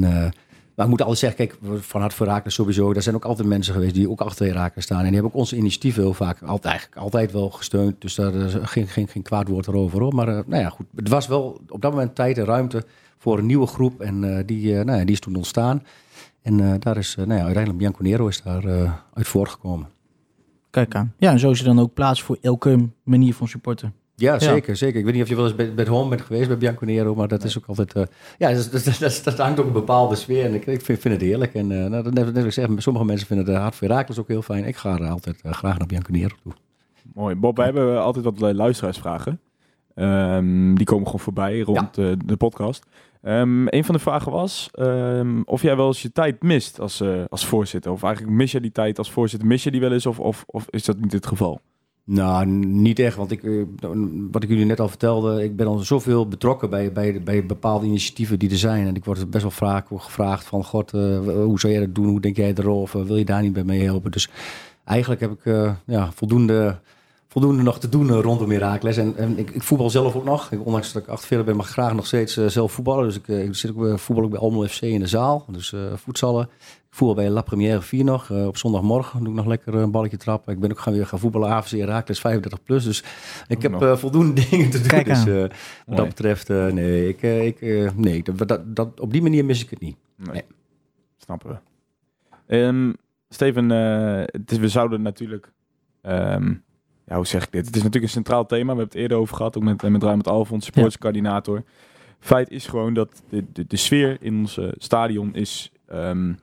maar 0.76 0.86
ik 0.86 0.92
moet 0.92 1.02
altijd 1.02 1.20
zeggen, 1.20 1.48
kijk, 1.48 1.82
van 1.84 2.02
Hart 2.02 2.14
voor 2.14 2.26
Herakles 2.26 2.54
sowieso, 2.54 2.94
daar 2.94 3.04
zijn 3.04 3.16
ook 3.16 3.26
altijd 3.26 3.48
mensen 3.48 3.74
geweest 3.74 3.94
die 3.94 4.10
ook 4.10 4.22
achter 4.22 4.46
Herakles 4.46 4.84
staan. 4.84 4.98
En 4.98 5.04
die 5.04 5.14
hebben 5.14 5.32
ook 5.32 5.40
onze 5.40 5.56
initiatieven 5.56 6.04
heel 6.04 6.14
vaak 6.14 6.42
altijd, 6.42 6.66
eigenlijk 6.66 7.02
altijd 7.02 7.32
wel 7.32 7.50
gesteund. 7.50 8.02
Dus 8.02 8.16
daar 8.16 8.34
is 8.34 8.56
geen, 8.62 8.88
geen, 8.88 9.22
kwaad 9.22 9.48
woord 9.48 9.68
erover 9.68 10.02
hoor. 10.02 10.14
Maar 10.14 10.26
nou 10.26 10.62
ja, 10.62 10.70
goed, 10.70 10.86
het 10.96 11.10
was 11.10 11.28
wel 11.28 11.62
op 11.68 11.82
dat 11.82 11.92
moment 11.92 12.16
tijd 12.16 12.38
en 12.38 12.46
ruimte 12.46 12.86
voor 13.26 13.38
een 13.38 13.46
nieuwe 13.46 13.68
groep. 13.68 14.02
En 14.02 14.38
eh, 14.38 14.44
die, 14.46 14.78
eh, 14.78 14.86
nou 14.86 15.00
ja, 15.00 15.06
die 15.06 15.14
is 15.14 15.20
toen 15.20 15.36
ontstaan. 15.36 15.84
En 16.42 16.60
eh, 16.60 16.74
daar 16.80 16.98
is, 16.98 17.16
eh, 17.20 17.26
nou 17.26 17.40
ja, 17.40 17.46
uiteindelijk 17.46 17.78
Bianco 17.78 18.04
Nero 18.04 18.28
is 18.28 18.42
daar 18.42 18.66
eh, 18.66 18.94
uit 19.14 19.28
voortgekomen. 19.28 19.88
Kijk 20.70 20.96
aan. 20.96 21.14
Ja, 21.18 21.32
en 21.32 21.40
zo 21.40 21.52
is 21.52 21.60
er 21.60 21.66
dan 21.66 21.80
ook 21.80 21.94
plaats 21.94 22.24
voor 22.24 22.38
elke 22.42 22.90
manier 23.04 23.34
van 23.34 23.48
supporten. 23.48 23.94
Ja, 24.16 24.40
zeker, 24.40 24.76
zeker. 24.76 25.00
Ik 25.00 25.06
weet 25.06 25.14
niet 25.14 25.24
of 25.24 25.30
je 25.30 25.36
wel 25.36 25.46
eens 25.46 25.56
bij, 25.56 25.74
bij 25.74 25.84
het 25.84 25.94
home 25.94 26.10
bent 26.10 26.22
geweest 26.22 26.48
bij 26.48 26.58
Bianco 26.58 26.86
Nero, 26.86 27.16
maar 27.16 27.28
dat 27.28 27.44
is 27.44 27.58
ook 27.58 27.66
altijd... 27.66 27.94
eh, 27.94 28.04
ja, 28.38 28.54
dat, 28.54 28.72
dat, 28.72 28.98
dat, 29.00 29.22
dat 29.24 29.38
hangt 29.38 29.60
ook 29.60 29.66
een 29.66 29.72
bepaalde 29.74 30.16
sfeer 30.16 30.46
en 30.46 30.54
ik, 30.54 30.66
ik 30.66 30.82
vind, 30.82 31.00
vind 31.00 31.14
het 31.14 31.24
heerlijk. 31.24 31.54
En 31.54 31.72
uh, 31.72 31.86
nou, 31.86 32.12
net, 32.12 32.34
net 32.34 32.46
ik 32.46 32.52
zeg, 32.52 32.68
sommige 32.78 33.06
mensen 33.06 33.28
vinden 33.28 33.46
de 33.46 33.54
Hart 33.54 33.76
voor 33.76 33.88
Herakles 33.88 34.20
ook 34.20 34.28
heel 34.28 34.42
fijn. 34.42 34.66
Ik 34.66 34.76
ga 34.76 35.00
er 35.00 35.10
altijd 35.10 35.42
uh, 35.46 35.52
graag 35.52 35.78
naar 35.78 35.88
Bianco 35.88 36.12
Nero 36.12 36.36
toe. 36.44 36.54
Mooi. 37.14 37.36
Bob, 37.36 37.56
wij 37.58 37.66
hebben 37.66 38.02
altijd 38.02 38.26
wat 38.26 38.54
luisteraarsvragen. 38.54 39.40
Um, 39.96 40.78
die 40.78 40.86
komen 40.86 41.06
gewoon 41.06 41.20
voorbij 41.20 41.60
rond 41.60 41.96
ja. 41.96 42.04
uh, 42.04 42.14
de 42.26 42.36
podcast. 42.36 42.86
Um, 43.28 43.68
een 43.70 43.84
van 43.84 43.96
de 43.96 44.02
vragen 44.02 44.32
was 44.32 44.70
um, 44.80 45.44
of 45.46 45.62
jij 45.62 45.76
wel 45.76 45.88
eens 45.88 46.02
je 46.02 46.12
tijd 46.12 46.44
mist 46.44 46.80
als, 46.80 47.02
uh, 47.02 47.24
als 47.30 47.46
voorzitter. 47.46 47.92
Of 47.92 48.04
eigenlijk 48.04 48.36
mis 48.36 48.52
je 48.52 48.62
die 48.62 48.72
tijd 48.72 48.98
als 48.98 49.12
voorzitter, 49.12 49.48
mis 49.48 49.64
je 49.64 49.72
die 49.72 49.80
wel 49.80 49.92
eens 49.92 50.06
of, 50.06 50.20
of, 50.20 50.44
of 50.48 50.68
is 50.70 50.86
dat 50.86 51.00
niet 51.00 51.12
het 51.12 51.28
geval? 51.28 51.62
Nou, 52.04 52.46
niet 52.46 53.00
echt. 53.00 53.16
Want 53.16 53.32
ik, 53.32 53.42
wat 54.32 54.44
ik 54.44 54.50
jullie 54.50 54.66
net 54.66 54.80
al 54.80 54.88
vertelde, 54.88 55.44
ik 55.44 55.56
ben 55.56 55.68
al 55.68 55.78
zoveel 55.78 56.28
betrokken 56.28 56.70
bij, 56.70 56.92
bij, 56.92 57.22
bij 57.24 57.46
bepaalde 57.46 57.86
initiatieven 57.86 58.40
die 58.40 58.50
er 58.50 58.58
zijn. 58.58 58.88
En 58.88 58.96
ik 58.96 59.06
word 59.06 59.30
best 59.30 59.44
wel 59.44 59.52
vaak 59.52 59.88
gevraagd 59.96 60.46
van, 60.46 60.64
god, 60.64 60.94
uh, 60.94 61.20
hoe 61.20 61.60
zou 61.60 61.74
jij 61.74 61.82
dat 61.82 61.96
doen? 61.96 62.08
Hoe 62.08 62.20
denk 62.22 62.36
jij 62.36 62.54
erover? 62.56 63.06
Wil 63.06 63.18
je 63.18 63.26
daar 63.26 63.42
niet 63.42 63.54
bij 63.54 63.64
mee 63.64 63.84
helpen? 63.84 64.12
Dus 64.12 64.30
eigenlijk 64.84 65.22
heb 65.22 65.32
ik 65.32 65.76
ja, 65.86 66.12
voldoende, 66.12 66.80
voldoende 67.36 67.64
nog 67.64 67.80
te 67.80 67.90
doen 67.90 68.12
rondom 68.12 68.52
Herakles. 68.52 68.98
En, 68.98 69.18
en 69.18 69.38
ik, 69.38 69.50
ik, 69.50 69.64
voetbal 69.64 69.90
zelf 69.90 70.16
ook 70.16 70.24
nog. 70.24 70.52
Ik, 70.52 70.66
ondanks 70.66 70.92
dat 70.94 71.02
ik 71.02 71.10
48 71.10 71.48
ben, 71.48 71.56
mag 71.56 71.66
ik 71.66 71.72
graag 71.72 71.94
nog 71.94 72.06
steeds 72.06 72.38
uh, 72.38 72.48
zelf 72.48 72.72
voetballen. 72.72 73.06
Dus 73.06 73.16
ik, 73.16 73.28
ik 73.28 73.56
zit 73.56 73.76
ook 73.76 74.00
voetbal 74.00 74.26
ook 74.26 74.32
bij 74.32 74.40
Almelo 74.40 74.68
FC 74.68 74.82
in 74.82 75.00
de 75.00 75.08
zaal. 75.08 75.46
Dus 75.48 75.74
voetballen. 75.96 76.44
Ik 76.70 77.02
voetbal 77.02 77.16
bij 77.16 77.30
La 77.30 77.42
Première 77.42 77.82
4 77.82 78.04
nog. 78.04 78.30
Uh, 78.30 78.48
op 78.48 78.58
zondagmorgen 78.58 79.20
doe 79.20 79.30
ik 79.30 79.36
nog 79.36 79.46
lekker 79.46 79.74
een 79.74 79.92
balletje 79.92 80.18
trappen. 80.18 80.54
Ik 80.54 80.60
ben 80.60 80.72
ook 80.72 80.80
gaan 80.80 80.94
weer 80.94 81.06
gaan 81.06 81.20
voetballen 81.20 81.50
AFC 81.50 81.72
Herakles 81.72 82.20
35 82.20 82.64
plus. 82.64 82.84
Dus 82.84 83.04
ik 83.48 83.62
heb 83.62 83.82
uh, 83.82 83.96
voldoende 83.96 84.42
dingen 84.50 84.70
te 84.70 84.80
doen. 84.80 84.88
Kijk 84.88 85.06
dus 85.06 85.26
uh, 85.26 85.42
wat 85.86 85.98
dat 85.98 86.08
betreft, 86.08 86.48
nee, 86.48 87.08
ik, 87.08 87.22
ik, 87.22 87.62
nee 87.96 88.24
dat, 88.24 88.48
dat, 88.48 88.76
dat, 88.76 89.00
op 89.00 89.12
die 89.12 89.22
manier 89.22 89.46
mis 89.46 89.64
ik 89.64 89.70
het 89.70 89.80
niet. 89.80 89.98
Nee. 90.16 90.32
nee. 90.32 90.44
Snappen 91.18 91.62
we. 92.48 92.58
Um, 92.58 92.96
Steven, 93.30 93.72
is, 94.46 94.58
we 94.58 94.68
zouden 94.68 95.02
natuurlijk... 95.02 95.52
Um, 96.02 96.64
ja, 97.06 97.16
hoe 97.16 97.28
zeg 97.28 97.44
ik 97.44 97.52
dit? 97.52 97.66
Het 97.66 97.76
is 97.76 97.84
natuurlijk 97.84 98.06
een 98.06 98.20
centraal 98.24 98.46
thema. 98.46 98.62
We 98.62 98.68
hebben 98.68 98.86
het 98.86 98.96
eerder 98.96 99.18
over 99.18 99.36
gehad, 99.36 99.58
ook 99.58 99.64
met, 99.64 99.82
met 99.82 100.04
Ruimend 100.04 100.28
Alfons, 100.28 100.66
sportscoördinator. 100.66 101.56
Ja. 101.56 101.64
Feit 102.20 102.50
is 102.50 102.68
gewoon 102.68 102.94
dat 102.94 103.24
de, 103.30 103.46
de, 103.54 103.66
de 103.68 103.78
sfeer 103.78 104.18
in 104.20 104.38
ons 104.38 104.60
stadion 104.78 105.36
is... 105.36 105.72
Um, 105.94 106.38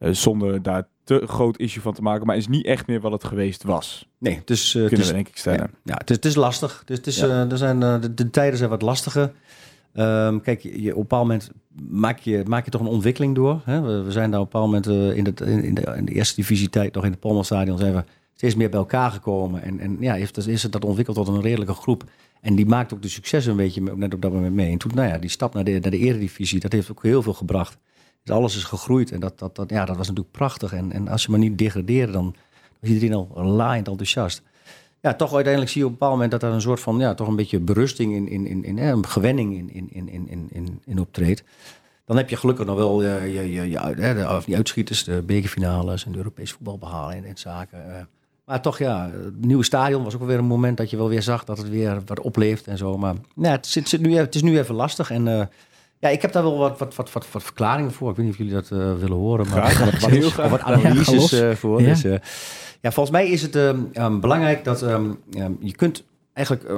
uh, 0.00 0.12
zonder 0.12 0.62
daar 0.62 0.88
te 1.04 1.22
groot 1.26 1.58
issue 1.58 1.82
van 1.82 1.92
te 1.92 2.02
maken, 2.02 2.26
maar 2.26 2.36
is 2.36 2.48
niet 2.48 2.66
echt 2.66 2.86
meer 2.86 3.00
wat 3.00 3.12
het 3.12 3.24
geweest 3.24 3.62
was. 3.62 4.08
Nee, 4.18 4.42
dus 4.44 4.74
uh, 4.74 4.86
kunnen 4.86 4.90
het 4.90 5.00
is, 5.00 5.06
we 5.06 5.14
denk 5.14 5.28
ik 5.28 5.36
stellen. 5.36 5.70
Ja, 5.84 5.94
het 5.94 6.10
is, 6.10 6.16
het 6.16 6.24
is 6.24 6.34
lastig. 6.34 6.82
Dus 6.84 6.96
het 6.96 7.06
is, 7.06 7.16
ja. 7.16 7.26
uh, 7.26 7.50
er 7.50 7.58
zijn, 7.58 7.80
de, 7.80 8.14
de, 8.14 8.30
tijden 8.30 8.58
zijn 8.58 8.70
wat 8.70 8.82
lastiger. 8.82 9.32
Um, 9.94 10.40
kijk, 10.40 10.62
je, 10.62 10.90
op 10.90 10.96
een 10.96 11.00
bepaald 11.00 11.22
moment 11.22 11.50
maak 11.88 12.18
je, 12.18 12.42
maak 12.46 12.64
je 12.64 12.70
toch 12.70 12.80
een 12.80 12.86
ontwikkeling 12.86 13.34
door. 13.34 13.60
Hè? 13.64 13.80
We, 13.80 14.02
we, 14.02 14.12
zijn 14.12 14.30
daar 14.30 14.40
op 14.40 14.54
een 14.54 14.60
bepaald 14.60 14.86
moment 14.86 15.16
in, 15.16 15.24
het, 15.24 15.40
in, 15.40 15.74
de, 15.74 15.94
in 15.96 16.04
de 16.04 16.12
eerste 16.12 16.34
divisietijd, 16.34 16.94
nog 16.94 17.04
in 17.04 17.10
het 17.10 17.20
Polmanstadion, 17.20 17.78
zijn 17.78 17.94
we 17.94 18.04
steeds 18.40 18.54
meer 18.54 18.70
bij 18.70 18.78
elkaar 18.78 19.10
gekomen. 19.10 19.62
En, 19.62 19.80
en 19.80 19.96
ja, 20.00 20.14
heeft, 20.14 20.46
is 20.46 20.62
het 20.62 20.72
dat 20.72 20.84
ontwikkeld 20.84 21.16
tot 21.16 21.28
een 21.28 21.40
redelijke 21.40 21.74
groep. 21.74 22.04
En 22.40 22.54
die 22.54 22.66
maakt 22.66 22.94
ook 22.94 23.02
de 23.02 23.08
succes 23.08 23.46
een 23.46 23.56
beetje 23.56 23.80
net 23.80 24.14
op 24.14 24.22
dat 24.22 24.32
moment 24.32 24.54
mee. 24.54 24.72
En 24.72 24.78
toen, 24.78 24.90
nou 24.94 25.08
ja, 25.08 25.18
die 25.18 25.30
stap 25.30 25.54
naar 25.54 25.64
de, 25.64 25.78
naar 25.80 25.90
de 25.90 25.98
eredivisie, 25.98 26.60
dat 26.60 26.72
heeft 26.72 26.90
ook 26.90 27.02
heel 27.02 27.22
veel 27.22 27.32
gebracht. 27.32 27.78
Dus 28.22 28.34
alles 28.34 28.56
is 28.56 28.64
gegroeid 28.64 29.12
en 29.12 29.20
dat, 29.20 29.38
dat, 29.38 29.56
dat, 29.56 29.70
ja, 29.70 29.84
dat 29.84 29.96
was 29.96 30.08
natuurlijk 30.08 30.36
prachtig. 30.36 30.72
En, 30.72 30.92
en 30.92 31.08
als 31.08 31.22
je 31.22 31.30
maar 31.30 31.38
niet 31.38 31.58
degradeerde, 31.58 32.12
dan 32.12 32.34
was 32.80 32.90
iedereen 32.90 33.14
al 33.14 33.44
laaiend 33.44 33.88
enthousiast. 33.88 34.42
Ja, 35.00 35.14
toch 35.14 35.34
uiteindelijk 35.34 35.72
zie 35.72 35.80
je 35.80 35.86
op 35.86 35.92
een 35.92 35.98
bepaald 35.98 36.18
moment 36.18 36.40
dat 36.40 36.42
er 36.42 36.52
een 36.52 36.60
soort 36.60 36.80
van, 36.80 36.98
ja, 36.98 37.14
toch 37.14 37.28
een 37.28 37.36
beetje 37.36 37.60
berusting 37.60 38.14
in, 38.14 38.28
in, 38.28 38.46
in, 38.46 38.64
in 38.64 38.78
een 38.78 39.06
gewenning 39.06 39.56
in, 39.56 39.70
in, 39.72 39.90
in, 39.92 40.28
in, 40.28 40.48
in, 40.52 40.82
in 40.84 41.00
optreedt. 41.00 41.42
Dan 42.04 42.16
heb 42.16 42.28
je 42.28 42.36
gelukkig 42.36 42.66
nog 42.66 42.76
wel 42.76 43.02
je, 43.02 43.32
je, 43.32 43.52
je, 43.52 43.70
je, 43.70 43.78
hè, 43.78 44.14
de, 44.14 44.40
die 44.44 44.56
uitschieters, 44.56 45.04
de 45.04 45.22
bekerfinales 45.22 46.04
en 46.04 46.12
de 46.12 46.18
Europees 46.18 46.52
voetbal 46.52 46.78
behalen 46.78 47.16
en, 47.16 47.24
en 47.24 47.36
zaken. 47.36 48.08
Maar 48.50 48.60
toch 48.60 48.78
ja, 48.78 49.10
het 49.24 49.44
nieuwe 49.44 49.64
stadion 49.64 50.04
was 50.04 50.14
ook 50.14 50.26
weer 50.26 50.38
een 50.38 50.44
moment 50.44 50.76
dat 50.76 50.90
je 50.90 50.96
wel 50.96 51.08
weer 51.08 51.22
zag 51.22 51.44
dat 51.44 51.58
het 51.58 51.68
weer 51.68 52.02
wat 52.06 52.20
opleeft 52.20 52.66
en 52.66 52.78
zo. 52.78 52.98
Maar 52.98 53.14
ja, 53.34 53.50
het, 53.50 53.66
zit, 53.66 53.88
zit 53.88 54.00
nu, 54.00 54.16
het 54.16 54.34
is 54.34 54.42
nu 54.42 54.58
even 54.58 54.74
lastig 54.74 55.10
en... 55.10 55.28
eh, 55.28 55.46
ja, 55.98 56.08
ik 56.08 56.22
heb 56.22 56.32
daar 56.32 56.42
wel 56.42 56.58
wat, 56.58 56.78
wat, 56.78 56.94
wat, 56.94 57.12
wat, 57.12 57.26
wat 57.32 57.42
verklaringen 57.42 57.92
voor. 57.92 58.10
Ik 58.10 58.16
weet 58.16 58.24
niet 58.24 58.34
of 58.34 58.40
jullie 58.40 58.54
dat 58.54 58.70
eh, 58.70 58.94
willen 59.00 59.16
horen. 59.16 59.48
Maar 59.48 59.66
Graag. 59.66 59.90
wat, 59.90 60.00
wat, 60.00 60.10
Heel 60.10 60.30
graag. 60.30 60.50
wat 60.50 60.60
analyses 60.70 61.32
eh, 61.32 61.50
voor. 61.50 61.82
Ja. 61.82 61.88
Dus, 61.88 62.02
ja, 62.80 62.90
volgens 62.92 63.10
mij 63.10 63.28
is 63.28 63.42
het 63.42 63.56
ehm, 63.56 63.78
ehm, 63.92 64.20
belangrijk 64.20 64.64
dat 64.64 64.82
ehm, 64.82 65.10
je 65.60 65.74
kunt 65.76 66.04
eigenlijk 66.32 66.68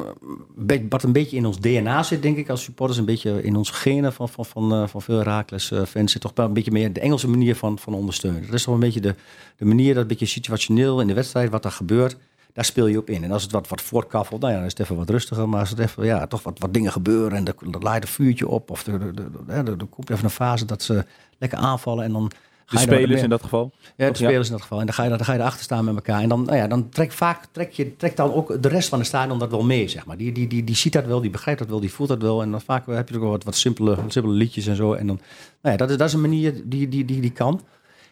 eh, 0.67 0.81
wat 0.89 1.03
een 1.03 1.13
beetje 1.13 1.37
in 1.37 1.47
ons 1.47 1.61
DNA 1.61 2.03
zit, 2.03 2.23
denk 2.23 2.37
ik, 2.37 2.49
als 2.49 2.63
supporters, 2.63 2.99
een 2.99 3.05
beetje 3.05 3.43
in 3.43 3.57
onze 3.57 3.73
genen 3.73 4.13
van, 4.13 4.29
van, 4.29 4.47
van, 4.47 4.73
eh, 4.73 4.87
van 4.87 5.03
veel 5.03 5.17
Herakles 5.17 5.71
eh, 5.71 5.83
fans, 5.83 6.13
zit 6.13 6.21
toch 6.21 6.33
wel 6.35 6.47
een 6.47 6.53
beetje 6.53 6.71
meer 6.71 6.93
de 6.93 7.01
Engelse 7.01 7.29
manier 7.29 7.57
van, 7.57 7.79
van 7.79 7.95
ondersteunen. 7.95 8.43
Dat 8.43 8.55
is 8.55 8.63
toch 8.63 8.75
een 8.75 8.81
beetje 8.81 9.01
de, 9.01 9.15
de 9.57 9.65
manier, 9.65 9.95
dat 9.95 10.03
een 10.03 10.09
beetje 10.09 10.27
situationeel 10.27 11.01
in 11.01 11.07
de 11.07 11.15
wedstrijd, 11.15 11.51
wat 11.51 11.65
er 11.65 11.71
gebeurt. 11.71 12.17
Daar 12.53 12.65
speel 12.65 12.87
je 12.87 12.99
op 12.99 13.11
in. 13.11 13.25
En 13.25 13.31
als 13.31 13.43
het 13.43 13.53
wat, 13.53 13.69
wat 13.69 13.83
voortkaffelt, 13.83 14.41
nou 14.41 14.53
ja, 14.53 14.59
dan 14.59 14.67
is 14.67 14.73
het 14.73 14.83
even 14.83 14.97
wat 14.97 15.11
rustiger. 15.11 15.49
Maar 15.49 15.61
als 15.61 15.71
het 15.71 15.79
even, 15.79 16.05
ja, 16.05 16.27
toch 16.27 16.43
wat, 16.43 16.59
wat 16.59 16.75
dingen 16.75 16.93
gebeuren 16.93 17.39
en 17.39 17.47
er, 17.47 17.55
er 17.71 17.81
laait 17.81 18.03
een 18.03 18.09
vuurtje 18.09 18.49
op. 18.49 18.71
Of 18.71 18.87
er, 18.87 19.01
er, 19.47 19.69
er 19.69 19.87
komt 19.91 20.11
even 20.11 20.25
een 20.25 20.31
fase 20.31 20.65
dat 20.65 20.83
ze 20.83 21.05
lekker 21.39 21.59
aanvallen. 21.59 22.05
En 22.05 22.13
dan 22.13 22.31
De 22.67 22.77
er 22.77 22.83
spelers 22.83 23.23
in 23.23 23.29
dat 23.31 23.43
geval. 23.43 23.73
ja, 23.97 24.11
de 24.11 24.17
spelers 24.17 24.47
in 24.47 24.53
dat 24.53 24.61
geval. 24.63 24.81
En 24.81 24.87
dan 24.87 24.95
ga 24.95 25.03
je, 25.03 25.09
dan 25.09 25.25
ga 25.25 25.33
je 25.33 25.39
erachter 25.39 25.63
staan 25.63 25.85
met 25.85 25.95
elkaar. 25.95 26.21
En 26.23 26.29
dan, 26.29 26.43
nou 26.45 26.57
ja, 26.57 26.67
dan 26.67 26.89
trekt 26.89 27.15
vaak 27.15 27.45
trek 27.53 27.73
je, 27.73 27.97
trekt 27.97 28.17
dan 28.17 28.33
ook 28.33 28.63
de 28.63 28.69
rest 28.69 28.89
van 28.89 28.99
de 28.99 29.05
stadion 29.05 29.39
dat 29.39 29.51
wel 29.51 29.63
mee, 29.65 29.89
zeg 29.89 30.07
maar. 30.07 30.17
Die, 30.17 30.33
die, 30.33 30.47
die, 30.47 30.65
die 30.65 30.77
ziet 30.77 30.93
dat 30.93 31.05
wel, 31.07 31.21
die 31.21 31.31
begrijpt 31.31 31.61
dat 31.61 31.69
wel, 31.69 31.81
die 31.81 31.93
voelt 31.93 32.09
dat 32.09 32.23
wel. 32.23 32.43
En 32.43 32.51
dan 32.51 32.61
vaak 32.61 32.87
heb 32.87 33.09
je 33.09 33.15
ook 33.15 33.21
wel 33.21 33.31
wat, 33.31 33.45
wat 33.45 33.57
simpele, 33.57 33.97
simpele 34.09 34.35
liedjes 34.35 34.67
en 34.67 34.77
zo. 34.77 34.93
En 34.93 35.07
dan, 35.07 35.17
nou 35.63 35.73
ja, 35.75 35.77
dat 35.77 35.91
is, 35.91 35.97
dat 35.97 36.09
is 36.09 36.15
een 36.15 36.21
manier 36.21 36.63
die, 36.65 36.89
die, 36.89 37.05
die, 37.05 37.21
die 37.21 37.33
kan. 37.33 37.61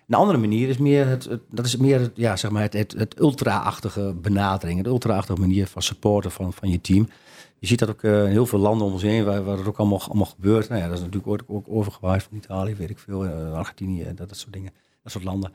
Een 0.08 0.16
andere 0.16 0.38
manier 0.38 0.68
is 0.68 0.78
meer, 0.78 1.06
het, 1.08 1.24
het- 1.24 1.40
dat 1.50 1.66
is 1.66 1.76
meer 1.76 2.00
het, 2.00 2.10
ja, 2.14 2.36
zeg 2.36 2.50
maar 2.50 2.62
het, 2.62 2.72
het, 2.72 2.94
het 2.98 3.18
ultra-achtige 3.20 4.14
benadering. 4.22 4.78
Het 4.78 4.86
ultra-achtige 4.86 5.40
manier 5.40 5.66
van 5.66 5.82
supporten 5.82 6.30
van, 6.30 6.52
van 6.52 6.70
je 6.70 6.80
team. 6.80 7.08
Je 7.60 7.66
ziet 7.66 7.78
dat 7.78 7.88
ook 7.88 8.02
eh, 8.02 8.24
in 8.24 8.30
heel 8.30 8.46
veel 8.46 8.58
landen 8.58 8.86
om 8.86 8.92
ons 8.92 9.02
heen, 9.02 9.24
waar, 9.24 9.44
waar 9.44 9.58
het 9.58 9.66
ook 9.66 9.78
allemaal, 9.78 10.02
allemaal 10.02 10.26
gebeurt. 10.26 10.68
Nou 10.68 10.80
ja, 10.80 10.86
dat 10.86 10.96
is 10.96 11.04
natuurlijk 11.04 11.26
ook, 11.26 11.42
ook 11.46 11.66
overgewaaid 11.68 12.22
van 12.22 12.36
Italië, 12.36 12.74
weet 12.74 12.90
ik 12.90 12.98
veel, 12.98 13.24
eh, 13.24 13.52
Argentinië, 13.52 14.04
dat, 14.14 14.28
dat 14.28 14.38
soort 14.38 14.52
dingen, 14.52 14.72
dat 15.02 15.12
soort 15.12 15.24
landen. 15.24 15.52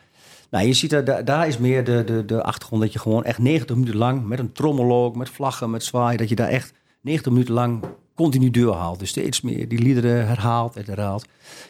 Nou, 0.49 0.67
je 0.67 0.73
ziet 0.73 0.89
dat 0.89 1.05
daar, 1.05 1.25
daar 1.25 1.47
is 1.47 1.57
meer 1.57 1.83
de, 1.83 2.03
de, 2.03 2.25
de 2.25 2.43
achtergrond 2.43 2.81
dat 2.81 2.93
je 2.93 2.99
gewoon 2.99 3.23
echt 3.23 3.39
90 3.39 3.75
minuten 3.75 3.97
lang 3.97 4.25
met 4.25 4.39
een 4.39 4.51
trommel 4.51 5.11
met 5.11 5.29
vlaggen, 5.29 5.69
met 5.69 5.83
zwaaien, 5.83 6.17
dat 6.17 6.29
je 6.29 6.35
daar 6.35 6.49
echt 6.49 6.73
90 7.01 7.31
minuten 7.31 7.53
lang 7.53 7.83
continu 8.15 8.51
doorhaalt. 8.51 8.99
Dus 8.99 9.09
steeds 9.09 9.41
meer 9.41 9.67
die 9.67 9.79
liederen 9.79 10.27
herhaalt 10.27 10.75
en 10.75 10.85
herhaalt. 10.85 11.25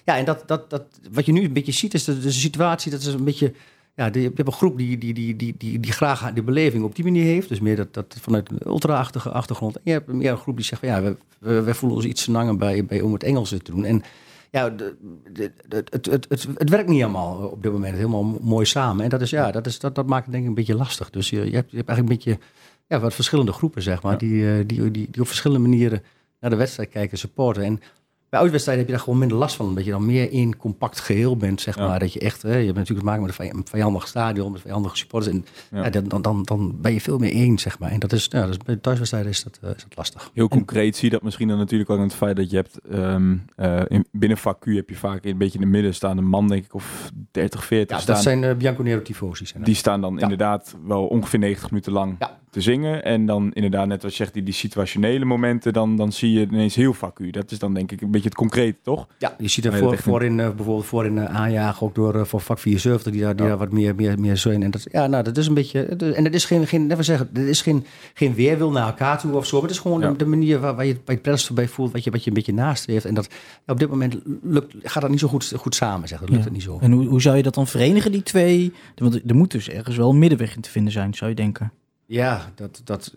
Ja, 0.05 0.17
en 0.17 0.25
dat, 0.25 0.47
dat, 0.47 0.69
dat, 0.69 0.83
wat 1.11 1.25
je 1.25 1.31
nu 1.31 1.43
een 1.43 1.53
beetje 1.53 1.71
ziet 1.71 1.93
is 1.93 2.03
de, 2.03 2.19
de 2.19 2.31
situatie, 2.31 2.91
dat 2.91 2.99
is 2.99 3.07
een 3.07 3.23
beetje... 3.23 3.53
Ja, 3.95 4.10
je 4.12 4.19
hebt 4.19 4.39
een 4.39 4.51
groep 4.51 4.77
die, 4.77 4.97
die, 4.97 5.13
die, 5.13 5.36
die, 5.36 5.55
die, 5.58 5.79
die 5.79 5.91
graag 5.91 6.34
de 6.34 6.43
beleving 6.43 6.84
op 6.84 6.95
die 6.95 7.03
manier 7.03 7.23
heeft. 7.23 7.49
Dus 7.49 7.60
meer 7.60 7.75
dat, 7.75 7.93
dat 7.93 8.17
vanuit 8.21 8.49
een 8.49 8.60
ultra-achtige 8.65 9.31
achtergrond. 9.31 9.75
En 9.75 9.81
je 9.84 9.91
hebt 9.91 10.08
meer 10.08 10.31
een 10.31 10.38
groep 10.38 10.55
die 10.55 10.65
zegt 10.65 10.81
van 10.86 10.89
ja, 10.89 11.01
we, 11.39 11.62
we, 11.62 11.73
voelen 11.73 11.97
ons 11.97 12.08
iets 12.08 12.23
te 12.23 12.55
bij, 12.58 12.86
bij 12.86 13.01
om 13.01 13.13
het 13.13 13.23
Engels 13.23 13.49
te 13.49 13.60
doen. 13.63 13.86
En 13.86 14.03
ja, 14.51 14.69
de, 14.69 14.95
de, 15.31 15.51
de- 15.67 15.75
het, 15.89 16.05
het, 16.05 16.25
het, 16.29 16.47
het 16.55 16.69
werkt 16.69 16.89
niet 16.89 17.03
allemaal 17.03 17.47
op 17.47 17.63
dit 17.63 17.71
moment 17.71 17.95
helemaal 17.95 18.23
mooi 18.41 18.65
samen. 18.65 19.03
En 19.03 19.10
dat, 19.10 19.21
is, 19.21 19.29
ja, 19.29 19.51
dat, 19.51 19.65
is, 19.65 19.79
dat, 19.79 19.95
dat 19.95 20.05
maakt 20.05 20.23
het 20.23 20.31
denk 20.31 20.43
ik 20.43 20.49
een 20.49 20.55
beetje 20.55 20.75
lastig. 20.75 21.10
Dus 21.10 21.29
je, 21.29 21.36
je, 21.49 21.55
hebt, 21.55 21.71
je 21.71 21.77
hebt 21.77 21.89
eigenlijk 21.89 21.99
een 21.99 22.31
beetje 22.34 22.45
ja, 22.88 22.99
wat 22.99 23.13
verschillende 23.13 23.51
groepen, 23.51 23.81
zeg 23.81 24.01
maar, 24.01 24.17
die, 24.17 24.49
eh, 24.49 24.63
die, 24.65 24.91
die, 24.91 25.08
die 25.12 25.21
op 25.21 25.27
verschillende 25.27 25.67
manieren 25.67 26.03
naar 26.39 26.49
de 26.49 26.55
wedstrijd 26.55 26.89
kijken 26.89 27.12
en 27.12 27.17
supporten. 27.17 27.63
En 27.63 27.81
bij 28.29 28.39
uitwedstrijden 28.39 28.83
heb 28.85 28.91
je 28.91 28.97
daar 28.97 29.05
gewoon 29.05 29.19
minder 29.19 29.38
last 29.38 29.55
van. 29.55 29.65
Omdat 29.67 29.85
je 29.85 29.91
dan 29.91 30.05
meer 30.05 30.31
in 30.31 30.57
compact 30.57 30.99
geheel 30.99 31.38
bent, 31.38 31.61
zeg 31.61 31.75
Ja. 31.77 31.88
maar. 31.88 31.99
Dat 31.99 32.13
je 32.13 32.19
echt, 32.19 32.41
hè, 32.41 32.49
je 32.57 32.65
hebt 32.65 32.77
natuurlijk 32.77 32.99
te 32.99 33.05
maken 33.05 33.21
met 33.21 33.29
een 33.29 33.35
vij- 33.35 33.53
een 33.53 33.65
vijandig 33.67 34.07
stadion, 34.07 34.51
met 34.51 34.61
vijandige 34.61 34.95
supporters. 34.97 35.33
En 35.35 35.45
Ja. 35.71 35.89
dan, 35.89 36.21
dan, 36.21 36.43
dan 36.43 36.75
ben 36.81 36.93
je 36.93 37.01
veel 37.01 37.17
meer 37.17 37.31
één, 37.31 37.57
zeg 37.59 37.79
maar. 37.79 37.91
En 37.91 37.99
dat 37.99 38.11
is, 38.11 38.27
ja, 38.29 38.41
dat 38.41 38.49
is 38.49 38.57
bij 38.57 38.75
thuiswedstrijden 38.75 39.31
is 39.31 39.43
dat, 39.43 39.59
eh, 39.61 39.69
is 39.69 39.83
dat 39.83 39.97
lastig. 39.97 40.31
Heel 40.33 40.47
concreet 40.47 40.95
zie 40.95 41.05
je 41.05 41.13
dat 41.13 41.23
misschien 41.23 41.47
dan 41.47 41.57
natuurlijk 41.57 41.89
ook 41.89 41.97
aan 41.97 42.03
het 42.03 42.13
feit 42.13 42.35
dat 42.35 42.49
je 42.49 42.55
hebt... 42.55 42.79
ehm, 42.91 43.35
eh, 43.55 43.81
in, 43.88 44.05
binnen 44.11 44.38
vak 44.38 44.59
Q 44.61 44.65
heb 44.65 44.89
je 44.89 44.95
vaak 44.95 45.25
een 45.25 45.38
beetje 45.38 45.55
in 45.57 45.61
het 45.63 45.71
midden 45.73 45.93
staan 45.93 46.17
een 46.17 46.27
man, 46.27 46.47
denk 46.47 46.65
ik, 46.65 46.73
of 46.73 47.11
30, 47.31 47.65
40 47.65 47.95
Ja, 47.95 48.01
staan. 48.01 48.13
dat 48.15 48.23
zijn 48.23 48.88
uh, 48.88 48.97
tifosi. 48.97 49.45
zijn 49.45 49.57
dat. 49.57 49.65
Die 49.67 49.75
staan 49.75 50.01
dan 50.01 50.15
Ja. 50.15 50.21
inderdaad 50.21 50.75
wel 50.85 51.05
ongeveer 51.07 51.39
90 51.39 51.69
minuten 51.69 51.91
lang 51.91 52.17
te 52.49 52.61
zingen. 52.61 53.03
En 53.03 53.25
dan 53.25 53.53
inderdaad, 53.53 53.88
net 53.88 54.01
wat 54.01 54.11
je 54.11 54.17
zegt, 54.17 54.33
die, 54.33 54.43
die 54.43 54.53
situationele 54.53 55.25
momenten, 55.25 55.73
dan, 55.73 55.95
dan 55.95 56.11
zie 56.11 56.31
je 56.31 56.41
ineens 56.51 56.75
heel 56.75 56.93
vak 56.93 57.19
U. 57.19 57.29
Dat 57.29 57.51
is 57.51 57.59
dan 57.59 57.73
denk 57.73 57.91
ik 57.91 58.01
een 58.01 58.11
beetje 58.11 58.24
het 58.25 58.35
concrete, 58.35 58.77
toch? 58.83 59.07
Ja, 59.17 59.35
je 59.38 59.47
ziet 59.47 59.65
er 59.65 59.73
voor, 59.77 59.91
dat 59.91 59.99
voorin, 59.99 60.39
eh, 60.39 60.49
bijvoorbeeld 60.49 60.85
voorin 60.85 61.17
eh, 61.17 61.35
aanjagen, 61.35 61.88
ook 61.88 61.95
door 61.95 62.15
eh, 62.15 62.25
voor 62.25 62.41
vak 62.41 62.59
74, 62.59 63.11
die 63.11 63.21
daar, 63.21 63.35
die 63.35 63.43
Ja. 63.43 63.49
daar 63.49 63.57
wat 63.59 63.71
meer, 63.71 63.95
meer, 63.95 64.19
meer 64.19 64.38
zijn. 64.38 64.63
En 64.63 64.71
dat, 64.71 64.85
ja, 64.91 65.07
nou, 65.07 65.23
dat 65.23 65.38
is 65.38 65.47
een 65.47 65.53
beetje. 65.53 65.81
En 65.85 66.23
het 66.23 66.33
is 66.33 66.45
geen, 66.45 66.67
geen, 66.67 66.93
zeggen, 66.99 67.29
het 67.33 67.38
is 67.47 67.61
geen, 67.61 67.85
geen 68.13 68.33
weerwil 68.33 68.71
naar 68.71 68.88
elkaar 68.88 69.19
toe 69.19 69.33
of 69.35 69.45
zo. 69.45 69.53
Maar 69.55 69.61
het 69.67 69.71
is 69.75 69.79
gewoon 69.79 70.01
Ja. 70.01 70.09
de, 70.11 70.15
de 70.17 70.25
manier 70.25 70.59
waar, 70.59 70.75
waar 70.75 70.85
je 70.85 70.93
het 70.93 71.05
bij 71.05 71.13
het 71.13 71.23
prettigste 71.23 71.53
bij 71.53 71.67
voelt, 71.67 71.91
wat 71.91 72.03
je, 72.03 72.11
wat 72.11 72.21
je 72.23 72.27
een 72.29 72.35
beetje 72.35 72.53
nastreeft. 72.53 73.05
En 73.05 73.13
dat, 73.13 73.27
op 73.67 73.79
dit 73.79 73.89
moment 73.89 74.15
lukt, 74.43 74.73
gaat 74.83 75.01
dat 75.01 75.11
niet 75.11 75.19
zo 75.19 75.27
goed, 75.27 75.53
goed 75.57 75.75
samen, 75.75 76.07
zeg. 76.07 76.19
Dat 76.19 76.29
lukt 76.29 76.41
Ja. 76.41 76.45
het 76.47 76.55
niet 76.55 76.63
zo. 76.63 76.77
En 76.81 76.91
hoe, 76.91 77.05
hoe 77.07 77.21
zou 77.21 77.38
je 77.38 77.43
dat 77.43 77.53
dan 77.53 77.67
verenigen, 77.67 78.11
die 78.11 78.23
twee? 78.23 78.73
Want 78.95 79.21
er 79.29 79.35
moet 79.35 79.51
dus 79.51 79.69
ergens 79.69 79.97
wel 79.97 80.09
een 80.09 80.19
middenweg 80.19 80.55
in 80.55 80.61
te 80.61 80.69
vinden 80.69 80.91
zijn, 80.91 81.13
zou 81.13 81.29
je 81.29 81.35
denken. 81.35 81.71
Ja, 82.07 82.51
dat, 82.55 82.81
dat, 82.83 83.13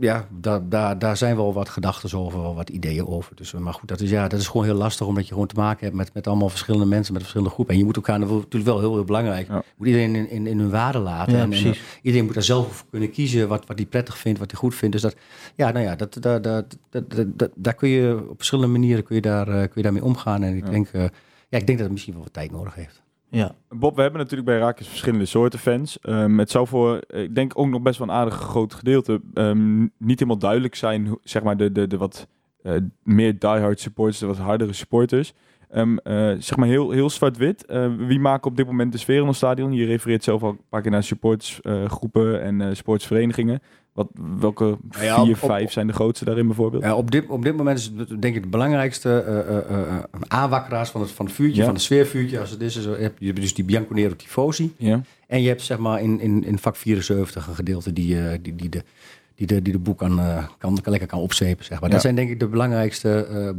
ja 0.00 0.28
daar, 0.40 0.68
daar, 0.68 0.98
daar 0.98 1.16
zijn 1.16 1.36
wel 1.36 1.52
wat 1.52 1.68
gedachten 1.68 2.18
over, 2.18 2.40
wel 2.40 2.54
wat 2.54 2.70
ideeën 2.70 3.06
over. 3.06 3.36
Dus, 3.36 3.54
eh, 3.54 3.60
maar 3.60 3.74
goed, 3.74 3.88
dat 3.88 4.00
is, 4.00 4.10
ja, 4.10 4.28
dat 4.28 4.40
is 4.40 4.46
gewoon 4.46 4.66
heel 4.66 4.74
lastig, 4.74 5.06
omdat 5.06 5.26
je 5.26 5.32
gewoon 5.32 5.46
te 5.48 5.54
maken 5.54 5.84
hebt 5.84 5.96
met, 5.96 6.14
met 6.14 6.26
allemaal 6.26 6.48
verschillende 6.48 6.86
mensen, 6.86 7.12
met 7.12 7.22
verschillende 7.22 7.54
groepen. 7.54 7.74
En 7.74 7.80
je 7.80 7.86
moet 7.86 7.96
elkaar 7.96 8.18
natuurlijk 8.18 8.64
wel 8.64 8.78
heel, 8.80 8.94
heel 8.94 9.04
belangrijk. 9.04 9.48
Ja. 9.48 9.54
Je 9.54 9.62
moet 9.76 9.86
iedereen 9.86 10.14
in, 10.14 10.30
in, 10.30 10.46
in 10.46 10.58
hun 10.58 10.70
waarde 10.70 10.98
laten. 10.98 11.32
Ja, 11.36 11.42
en, 11.42 11.74
iedereen 12.02 12.24
moet 12.24 12.34
daar 12.34 12.42
zelf 12.42 12.76
voor 12.76 12.86
kunnen 12.90 13.10
kiezen 13.10 13.48
wat, 13.48 13.66
wat 13.66 13.78
hij 13.78 13.86
prettig 13.86 14.18
vindt, 14.18 14.38
wat 14.38 14.50
hij 14.50 14.60
goed 14.60 14.74
vindt. 14.74 14.92
Dus 14.92 15.02
dat, 15.02 15.16
ja, 15.54 15.70
nou 15.70 15.84
ja, 15.84 15.96
dat, 15.96 16.16
dat, 16.20 16.42
dat, 16.42 16.76
dat, 17.26 17.50
daar 17.54 17.74
kun 17.74 17.88
je 17.88 18.26
op 18.28 18.36
verschillende 18.36 18.72
manieren 18.72 19.04
kun 19.04 19.14
je 19.14 19.22
daar, 19.22 19.48
eh, 19.48 19.54
kun 19.54 19.70
je 19.74 19.82
daarmee 19.82 20.04
omgaan. 20.04 20.42
En 20.42 20.56
ik, 20.56 20.64
Ja. 20.64 20.70
denk, 20.70 20.88
eh, 20.88 21.00
ja, 21.48 21.58
ik 21.58 21.66
denk 21.66 21.78
dat 21.78 21.78
het 21.78 21.90
misschien 21.90 22.14
wel 22.14 22.22
wat 22.22 22.32
tijd 22.32 22.50
nodig 22.50 22.74
heeft. 22.74 23.02
Ja, 23.28 23.54
Bob, 23.68 23.96
we 23.96 24.02
hebben 24.02 24.20
natuurlijk 24.20 24.48
bij 24.48 24.58
Raakjes 24.58 24.88
verschillende 24.88 25.24
soorten 25.24 25.58
fans. 25.58 26.00
Ehm, 26.00 26.38
het 26.38 26.50
zou 26.50 26.66
voor, 26.66 27.00
ik 27.06 27.34
denk 27.34 27.58
ook 27.58 27.68
nog 27.68 27.82
best 27.82 27.98
wel 27.98 28.08
een 28.08 28.14
aardig 28.14 28.34
groot 28.34 28.74
gedeelte, 28.74 29.20
ehm, 29.34 29.80
niet 29.80 30.18
helemaal 30.18 30.38
duidelijk 30.38 30.74
zijn, 30.74 31.18
zeg 31.22 31.42
maar 31.42 31.56
de, 31.56 31.72
de, 31.72 31.86
de 31.86 31.96
wat 31.96 32.28
eh, 32.62 32.72
meer 33.02 33.38
diehard 33.38 33.80
supporters, 33.80 34.18
de 34.18 34.26
wat 34.26 34.38
hardere 34.38 34.72
supporters. 34.72 35.34
Ehm, 35.70 35.96
eh, 35.96 36.34
zeg 36.38 36.56
maar 36.56 36.68
heel, 36.68 36.90
heel 36.90 37.10
zwart-wit. 37.10 37.64
Eh, 37.64 37.92
wie 37.96 38.20
maken 38.20 38.50
op 38.50 38.56
dit 38.56 38.66
moment 38.66 38.92
de 38.92 38.98
sfeer 38.98 39.20
in 39.20 39.26
ons 39.26 39.36
stadion? 39.36 39.72
Je 39.72 39.86
refereert 39.86 40.24
zelf 40.24 40.42
al 40.42 40.48
een 40.48 40.60
paar 40.68 40.82
keer 40.82 40.90
naar 40.90 41.02
supportsgroepen 41.02 42.42
en 42.42 42.76
sportsverenigingen. 42.76 43.60
Wat, 43.96 44.08
welke 44.40 44.64
Nou 44.64 45.04
ja, 45.04 45.14
vier, 45.24 45.34
op- 45.34 45.42
op- 45.42 45.48
vijf 45.48 45.72
zijn 45.72 45.86
de 45.86 45.92
grootste 45.92 46.24
daarin 46.24 46.46
bijvoorbeeld? 46.46 46.82
Ja, 46.82 46.94
op, 46.94 47.10
dit, 47.10 47.26
op 47.28 47.42
dit 47.42 47.56
moment 47.56 47.78
is 47.78 47.90
het 47.96 48.22
denk 48.22 48.36
ik 48.36 48.42
de 48.42 48.48
belangrijkste 48.48 49.20
eh, 49.22 49.38
eh, 49.38 49.56
eh, 49.70 49.80
eh, 49.96 50.04
aanwakkeraars 50.26 50.90
van 50.90 51.00
het, 51.00 51.10
van 51.10 51.26
het 51.26 51.34
vuurtje, 51.34 51.58
Ja. 51.58 51.64
van 51.64 51.74
het 51.74 51.82
sfeervuurtje. 51.82 52.40
Als 52.40 52.50
het 52.50 52.60
is, 52.60 52.74
heb 52.84 53.14
je 53.18 53.32
dus 53.32 53.54
die 53.54 53.64
Bianconero 53.64 54.16
Tifosi. 54.16 54.74
Ja. 54.76 55.00
En 55.26 55.42
je 55.42 55.48
hebt 55.48 55.62
zeg 55.62 55.78
maar 55.78 56.02
in, 56.02 56.20
in, 56.20 56.44
in 56.44 56.58
vak 56.58 56.76
74 56.76 57.46
een 57.46 57.54
gedeelte 57.54 57.92
die, 57.92 58.40
die, 58.42 58.54
die 58.56 58.68
de 58.68 58.82
die 59.34 59.46
de, 59.46 59.62
die 59.62 59.72
de 59.72 59.78
boek 59.78 59.98
kan, 59.98 60.16
kan, 60.58 60.80
kan 60.80 60.90
lekker 60.90 61.08
kan 61.08 61.20
opzepen. 61.20 61.64
Zeg 61.64 61.80
maar. 61.80 61.88
Ja. 61.88 61.94
Dat 61.94 62.02
zijn 62.02 62.14
denk 62.14 62.30
ik 62.30 62.40
de 62.40 62.48
belangrijkste, 62.48 63.54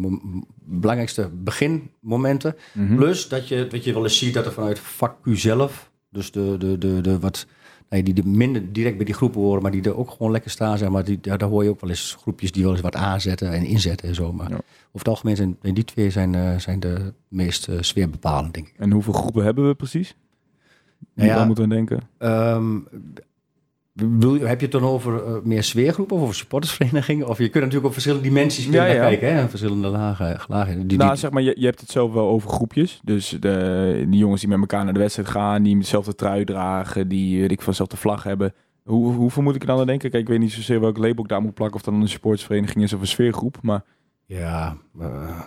belangrijkste 0.63 1.29
beginmomenten. 1.33 2.55
Mhm. 2.71 2.95
Plus 2.95 3.27
dat 3.27 3.47
je, 3.47 3.67
wat 3.71 3.83
je 3.83 3.93
wel 3.93 4.03
eens 4.03 4.17
ziet 4.17 4.33
dat 4.33 4.45
er 4.45 4.51
vanuit 4.53 4.79
vak 4.79 5.15
Q 5.21 5.27
zelf, 5.31 5.91
dus 6.09 6.31
de, 6.31 6.55
de, 6.57 6.77
de, 6.77 7.01
de 7.01 7.19
wat, 7.19 7.45
nee, 7.89 8.03
die, 8.03 8.25
minder 8.25 8.73
direct 8.73 8.95
bij 8.95 9.05
die 9.05 9.13
groepen 9.13 9.41
horen, 9.41 9.61
maar 9.61 9.71
die 9.71 9.83
er 9.83 9.97
ook 9.97 10.11
gewoon 10.11 10.31
lekker 10.31 10.51
staan, 10.51 10.77
zeg 10.77 10.89
maar, 10.89 11.03
die, 11.03 11.19
daar, 11.21 11.37
daar 11.37 11.49
hoor 11.49 11.63
je 11.63 11.69
ook 11.69 11.81
wel 11.81 11.89
eens 11.89 12.17
groepjes 12.21 12.51
die 12.51 12.63
wel 12.63 12.71
eens 12.71 12.81
wat 12.81 12.95
aanzetten 12.95 13.51
en 13.51 13.65
inzetten 13.65 14.07
en 14.07 14.15
zo. 14.15 14.33
Maar 14.33 14.49
Ja. 14.49 14.55
over 14.55 14.67
het 14.91 15.07
algemeen 15.07 15.35
zijn 15.35 15.57
die 15.61 15.83
twee 15.83 16.09
zijn, 16.09 16.35
eh, 16.35 16.57
zijn 16.57 16.79
de 16.79 17.13
meest 17.27 17.67
eh, 17.67 17.75
sfeerbepalend, 17.79 18.53
denk 18.53 18.67
ik. 18.67 18.73
En 18.77 18.91
hoeveel 18.91 19.13
groepen 19.13 19.43
hebben 19.43 19.67
we 19.67 19.75
precies? 19.75 20.15
Nou 21.13 21.29
ja, 21.29 21.45
moeten 21.45 21.63
we 21.69 21.75
denken? 21.75 21.99
Ehm, 22.17 22.77
bedoel 23.97 24.39
heb 24.39 24.59
je 24.59 24.65
het 24.65 24.71
dan 24.71 24.83
over 24.83 25.23
eh, 25.25 25.33
meer 25.43 25.63
sfeergroepen 25.63 26.15
of 26.15 26.21
over 26.21 26.35
supportersverenigingen? 26.35 27.27
Of 27.27 27.37
je 27.37 27.43
kunt 27.43 27.55
natuurlijk 27.63 27.85
op 27.85 27.93
verschillende 27.93 28.23
dimensies 28.27 28.65
Ja, 28.65 28.71
naar 28.71 28.93
ja. 28.93 28.99
kijken, 28.99 29.35
hè? 29.35 29.49
Verschillende 29.49 29.87
lagen. 29.87 30.37
lagen. 30.47 30.87
Die, 30.87 30.97
nou, 30.97 31.09
die- 31.09 31.19
zeg 31.19 31.31
maar, 31.31 31.41
je, 31.41 31.53
je 31.59 31.65
hebt 31.65 31.79
het 31.79 31.89
zelf 31.91 32.13
wel 32.13 32.27
over 32.27 32.49
groepjes. 32.49 32.99
Dus 33.03 33.29
de, 33.39 34.05
die 34.09 34.19
jongens 34.19 34.41
die 34.41 34.49
met 34.49 34.59
elkaar 34.59 34.83
naar 34.83 34.93
de 34.93 34.99
wedstrijd 34.99 35.29
gaan, 35.29 35.63
die 35.63 35.77
dezelfde 35.77 36.15
trui 36.15 36.43
dragen, 36.43 37.07
die 37.07 37.39
weet 37.39 37.51
ik 37.51 37.59
van 37.61 37.69
dezelfde 37.69 37.97
vlag 37.97 38.23
hebben. 38.23 38.53
Hoe, 38.83 39.13
hoeveel 39.13 39.43
moet 39.43 39.55
ik 39.55 39.61
er 39.61 39.67
dan 39.67 39.79
aan 39.79 39.85
denken? 39.85 40.09
Kijk, 40.09 40.23
ik 40.23 40.29
weet 40.29 40.39
niet 40.39 40.51
zozeer 40.51 40.79
welk 40.79 40.97
label 40.97 41.23
ik 41.23 41.29
daar 41.29 41.41
moet 41.41 41.53
plakken, 41.53 41.77
of 41.77 41.81
dat 41.83 41.93
dan 41.93 42.03
een 42.03 42.09
sportsvereniging 42.09 42.83
is 42.83 42.93
of 42.93 43.01
een 43.01 43.07
sfeergroep. 43.07 43.57
Maar 43.61 43.83
Ja, 44.25 44.77
eh, 44.99 45.39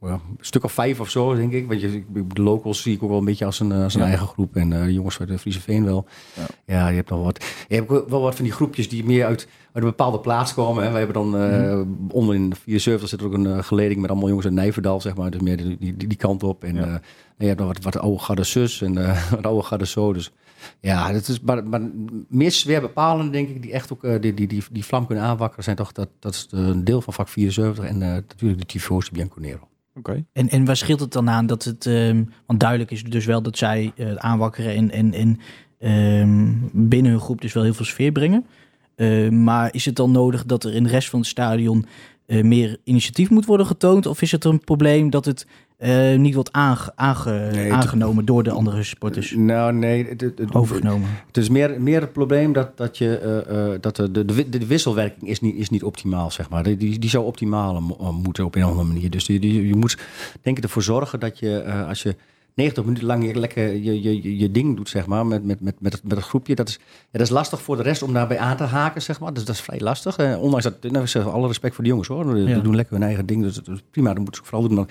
ja, 0.00 0.10
een 0.10 0.20
stuk 0.40 0.64
of 0.64 0.72
vijf 0.72 1.00
of 1.00 1.10
zo, 1.10 1.34
denk 1.34 1.52
ik. 1.52 1.68
Want 1.68 1.80
je, 1.80 2.04
de 2.32 2.42
locals 2.42 2.82
zie 2.82 2.94
ik 2.94 3.02
ook 3.02 3.08
wel 3.08 3.18
een 3.18 3.24
beetje 3.24 3.44
als 3.44 3.60
een, 3.60 3.72
als 3.72 3.94
een 3.94 4.00
Ja. 4.00 4.06
eigen 4.06 4.26
groep. 4.26 4.56
En 4.56 4.72
eh, 4.72 4.84
de 4.84 4.92
jongens 4.92 5.20
uit 5.20 5.28
de 5.28 5.38
Friese 5.38 5.60
Veen 5.60 5.84
wel. 5.84 6.06
Ja. 6.36 6.46
Ja. 6.66 6.88
je 6.88 6.96
hebt 6.96 7.10
nog 7.10 7.22
wat. 7.22 7.44
Je 7.70 7.76
hebt 7.76 7.90
ook 7.90 8.08
wel 8.08 8.20
wat 8.20 8.34
van 8.34 8.44
die 8.44 8.52
groepjes 8.52 8.88
die 8.88 9.04
meer 9.04 9.24
uit, 9.24 9.48
uit 9.72 9.84
een 9.84 9.90
bepaalde 9.90 10.20
plaats 10.20 10.54
komen. 10.54 10.84
Hè. 10.84 10.90
We 10.90 10.96
hebben 10.98 11.14
dan 11.14 11.36
eh, 11.38 11.80
onder 12.08 12.34
in 12.34 12.50
de 12.50 12.56
74 12.56 13.08
zit 13.08 13.20
er 13.20 13.26
ook 13.26 13.32
een 13.32 13.46
eh, 13.46 13.62
geleding 13.62 14.00
met 14.00 14.10
allemaal 14.10 14.28
jongens 14.28 14.46
uit 14.46 14.54
Nijverdal, 14.56 15.00
zeg 15.00 15.14
maar. 15.16 15.30
Dus 15.30 15.40
meer 15.40 15.56
die, 15.56 15.76
die, 15.78 15.96
die 15.96 16.16
kant 16.16 16.42
op. 16.42 16.64
En 16.64 16.74
Ja. 16.74 16.82
eh, 16.84 16.94
je 17.38 17.46
hebt 17.46 17.58
nog 17.58 17.68
wat, 17.68 17.82
wat 17.84 17.98
oude 17.98 18.18
garde 18.18 18.44
zus 18.44 18.82
en 18.82 18.98
eh, 18.98 19.30
wat 19.34 19.46
oude 19.46 19.62
garde 19.62 19.86
zo. 19.86 20.12
Dus 20.12 20.32
ja, 20.80 21.12
het 21.12 21.28
is 21.28 21.40
maar, 21.40 21.64
maar 21.66 21.80
meer 22.28 22.50
zwaar 22.50 22.80
bepalende, 22.80 23.32
denk 23.32 23.48
ik, 23.48 23.62
die 23.62 23.72
echt 23.72 23.92
ook 23.92 24.04
eh, 24.04 24.20
die, 24.20 24.34
die, 24.34 24.46
die, 24.46 24.62
die 24.70 24.84
vlam 24.84 25.06
kunnen 25.06 25.24
aanwakkeren, 25.24 25.64
zijn 25.64 25.76
toch 25.76 25.92
dat, 25.92 26.08
dat 26.18 26.34
is 26.34 26.46
een 26.50 26.84
deel 26.84 27.00
van 27.02 27.12
vak 27.12 27.28
74 27.28 27.84
en 27.84 28.02
eh, 28.02 28.08
natuurlijk 28.08 28.60
de 28.60 28.66
Tifosi 28.66 29.10
Bianconero. 29.12 29.68
Oké. 29.94 30.24
En, 30.32 30.48
en 30.48 30.64
waar 30.64 30.76
scheelt 30.76 31.00
het 31.00 31.12
dan 31.12 31.30
aan 31.30 31.46
dat 31.46 31.64
het... 31.64 31.86
ehm, 31.86 32.24
want 32.46 32.60
duidelijk 32.60 32.90
is 32.90 33.02
dus 33.04 33.24
wel 33.26 33.42
dat 33.42 33.58
zij 33.58 33.92
eh, 33.96 34.14
aanwakkeren 34.14 34.74
en, 34.74 34.90
en, 34.90 35.12
en 35.14 35.38
ehm, 35.80 36.48
binnen 36.72 37.10
hun 37.10 37.20
groep 37.20 37.40
dus 37.40 37.52
wel 37.52 37.62
heel 37.62 37.74
veel 37.74 37.84
sfeer 37.84 38.12
brengen. 38.12 38.46
Eh, 38.94 39.28
maar 39.28 39.74
is 39.74 39.84
het 39.84 39.96
dan 39.96 40.10
nodig 40.10 40.44
dat 40.46 40.64
er 40.64 40.74
in 40.74 40.82
de 40.82 40.88
rest 40.88 41.08
van 41.08 41.18
het 41.18 41.28
stadion 41.28 41.86
eh, 42.26 42.42
meer 42.42 42.76
initiatief 42.84 43.30
moet 43.30 43.46
worden 43.46 43.66
getoond? 43.66 44.06
Of 44.06 44.22
is 44.22 44.32
het 44.32 44.44
een 44.44 44.60
probleem 44.60 45.10
dat 45.10 45.24
het 45.24 45.46
eh, 45.76 46.16
niet 46.16 46.34
wordt 46.34 46.52
aange- 46.52 46.92
aange- 46.94 47.48
Nee, 47.52 47.64
het- 47.64 47.72
aangenomen 47.72 48.24
door 48.24 48.42
de 48.42 48.50
andere 48.50 48.82
supporters? 48.82 49.34
Nou, 49.36 49.72
nee, 49.72 50.06
het, 50.08 50.54
Overgenomen. 50.54 51.08
het 51.26 51.36
is 51.36 51.48
meer, 51.48 51.80
meer 51.80 52.00
het 52.00 52.12
probleem 52.12 52.52
dat, 52.52 52.76
dat, 52.76 52.98
je, 52.98 53.16
eh, 53.18 53.80
dat 53.80 53.96
de, 53.96 54.10
de, 54.24 54.48
de, 54.48 54.66
wisselwerking 54.66 55.28
is 55.30 55.40
niet, 55.40 55.54
is 55.56 55.70
niet 55.70 55.82
optimaal, 55.82 56.30
zeg 56.30 56.48
maar. 56.50 56.62
Die, 56.62 56.98
die, 56.98 57.10
zou 57.10 57.24
optimaal 57.24 57.80
mo- 57.80 58.12
moeten 58.12 58.44
op 58.44 58.54
een 58.54 58.62
andere 58.62 58.86
manier. 58.86 59.10
Dus 59.10 59.24
die, 59.24 59.40
die, 59.40 59.66
je 59.66 59.74
moet 59.76 59.98
denk 60.42 60.56
ik 60.56 60.62
ervoor 60.64 60.82
zorgen 60.82 61.20
dat 61.20 61.38
je, 61.38 61.64
als 61.88 62.02
je 62.02 62.16
90 62.60 62.84
minuten 62.84 63.06
lang 63.06 63.26
je 63.26 63.34
lekker 63.38 63.74
je, 63.74 64.02
je, 64.02 64.22
je, 64.22 64.38
je 64.38 64.50
ding 64.50 64.76
doet, 64.76 64.88
zeg 64.88 65.06
maar, 65.06 65.26
met, 65.26 65.44
met, 65.44 65.60
met, 65.60 65.80
met, 65.80 65.92
het, 65.92 66.02
met 66.02 66.16
het 66.16 66.26
groepje. 66.26 66.54
Dat 66.54 66.68
is, 66.68 66.78
ja, 66.80 67.06
dat 67.18 67.20
is 67.20 67.28
lastig 67.30 67.62
voor 67.62 67.76
de 67.76 67.82
rest 67.82 68.02
om 68.02 68.12
daarbij 68.12 68.38
aan 68.38 68.56
te 68.56 68.62
haken, 68.64 69.02
zeg 69.02 69.20
maar. 69.20 69.32
Dus 69.32 69.44
dat 69.44 69.54
is 69.54 69.60
vrij 69.60 69.80
lastig. 69.80 70.16
Eh, 70.16 70.42
ondanks 70.42 70.64
dat, 70.64 70.82
nou, 70.82 71.02
ik 71.04 71.08
zeg 71.10 71.26
alle 71.28 71.46
respect 71.46 71.74
voor 71.74 71.84
de 71.84 71.90
jongens 71.90 72.08
hoor. 72.08 72.34
Die 72.34 72.46
Ja. 72.48 72.58
doen 72.58 72.74
lekker 72.76 72.94
hun 72.94 73.02
eigen 73.04 73.26
ding, 73.26 73.42
dus 73.42 73.54
dat 73.54 73.68
is 73.68 73.82
prima. 73.90 74.08
Dat 74.14 74.22
moeten 74.22 74.34
ze 74.44 74.48
vooral 74.48 74.68
doen. 74.68 74.76
Maar 74.76 74.86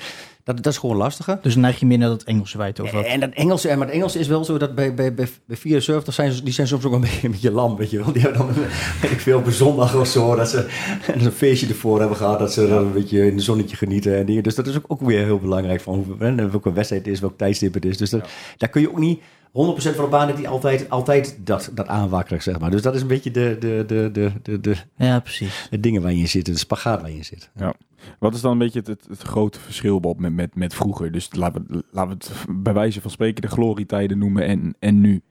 dat, 0.55 0.63
dat 0.63 0.73
is 0.73 0.79
gewoon 0.79 0.95
lastiger. 0.95 1.39
Dus 1.41 1.53
dan 1.53 1.61
neig 1.61 1.79
je 1.79 1.85
meer 1.85 1.97
naar 1.97 2.09
dat 2.09 2.23
Engelse 2.23 2.57
wijd 2.57 2.79
over. 2.79 3.05
En 3.05 3.19
dat 3.19 3.29
Engelse, 3.33 3.67
maar 3.67 3.85
het 3.87 3.95
Engelse 3.95 4.19
is 4.19 4.27
wel 4.27 4.45
zo 4.45 4.57
dat 4.57 4.75
bij, 4.75 4.93
bij, 4.93 5.13
bij, 5.13 5.27
bij 5.45 5.57
74 5.57 6.13
zijn 6.13 6.31
ze, 6.31 6.43
die 6.43 6.53
zijn 6.53 6.67
soms 6.67 6.85
ook 6.85 6.93
een 6.93 7.01
beetje, 7.01 7.25
een 7.25 7.31
beetje 7.31 7.51
lam, 7.51 7.75
weet 7.75 7.89
je 7.89 7.97
wel. 7.97 8.11
Die 8.11 8.21
hebben 8.21 8.39
dan, 8.39 8.53
weet 9.01 9.11
ik 9.11 9.19
veel, 9.19 9.37
op 9.37 9.45
een 9.45 9.51
zondag 9.51 9.95
of 9.95 10.07
zo, 10.07 10.35
dat 10.35 10.49
ze 10.49 10.67
een 11.13 11.31
feestje 11.31 11.67
ervoor 11.67 11.99
hebben 11.99 12.17
gehad, 12.17 12.39
dat 12.39 12.53
ze 12.53 12.67
dan 12.67 12.85
een 12.85 12.93
beetje 12.93 13.25
in 13.25 13.35
de 13.35 13.41
zonnetje 13.41 13.75
genieten 13.75 14.17
en 14.17 14.25
dingen. 14.25 14.43
Dus 14.43 14.55
dat 14.55 14.67
is 14.67 14.77
ook, 14.77 14.85
ook 14.87 15.01
weer 15.01 15.23
heel 15.23 15.39
belangrijk 15.39 15.81
van 15.81 15.93
hoe, 15.93 16.15
hè, 16.19 16.49
welke 16.49 16.73
wedstrijd 16.73 17.05
het 17.05 17.13
is, 17.13 17.19
welk 17.19 17.37
tijdstip 17.37 17.73
het 17.73 17.85
is. 17.85 17.97
Dus 17.97 18.09
dat, 18.09 18.27
daar 18.57 18.69
kun 18.69 18.81
je 18.81 18.89
ook 18.89 18.99
niet 18.99 19.19
100% 19.49 19.51
van 19.95 20.09
baan 20.09 20.27
dat 20.27 20.37
die 20.37 20.47
altijd, 20.47 20.89
altijd 20.89 21.39
dat, 21.45 21.71
dat 21.73 21.87
aanwakkeren, 21.87 22.43
zeg 22.43 22.59
maar. 22.59 22.71
Dus 22.71 22.81
dat 22.81 22.95
is 22.95 23.01
een 23.01 23.07
beetje 23.07 23.31
de, 23.31 23.55
de, 23.59 23.83
de, 23.87 24.09
de, 24.11 24.31
de, 24.41 24.59
de, 24.59 24.75
Ja, 24.95 25.19
precies. 25.19 25.67
de 25.69 25.79
dingen 25.79 26.01
waar 26.01 26.11
je 26.11 26.19
in 26.19 26.27
zit, 26.27 26.45
de 26.45 26.57
spagaat 26.57 27.01
waar 27.01 27.09
je 27.09 27.17
in 27.17 27.25
zit. 27.25 27.49
Ja. 27.55 27.73
Wat 28.19 28.33
is 28.33 28.41
dan 28.41 28.51
een 28.51 28.57
beetje 28.57 28.79
het, 28.79 28.87
het, 28.87 29.05
het 29.09 29.21
grote 29.21 29.59
verschil, 29.59 29.99
Bob, 29.99 30.19
met, 30.19 30.33
met, 30.33 30.55
met 30.55 30.73
vroeger? 30.73 31.11
Dus 31.11 31.29
laten 31.31 31.65
we, 31.67 31.83
laten 31.91 32.17
we 32.17 32.25
het 32.25 32.45
bij 32.63 32.73
wijze 32.73 33.01
van 33.01 33.11
spreken 33.11 33.41
de 33.41 33.47
glorietijden 33.47 34.17
noemen 34.17 34.45
en, 34.45 34.75
en 34.79 35.01
nu. 35.01 35.21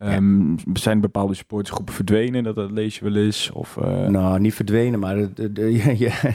Ehm, 0.00 0.54
Zijn 0.72 1.00
bepaalde 1.00 1.34
supportersgroepen 1.34 1.94
verdwenen? 1.94 2.42
Dat, 2.44 2.54
dat 2.54 2.70
lees 2.70 2.98
je 2.98 3.04
wel 3.04 3.16
eens? 3.16 3.50
Of, 3.52 3.76
eh, 3.76 4.06
Nou, 4.08 4.40
niet 4.40 4.54
verdwenen, 4.54 5.00
maar 5.00 5.16
de, 5.16 5.32
de, 5.32 5.52
de- 5.52 5.72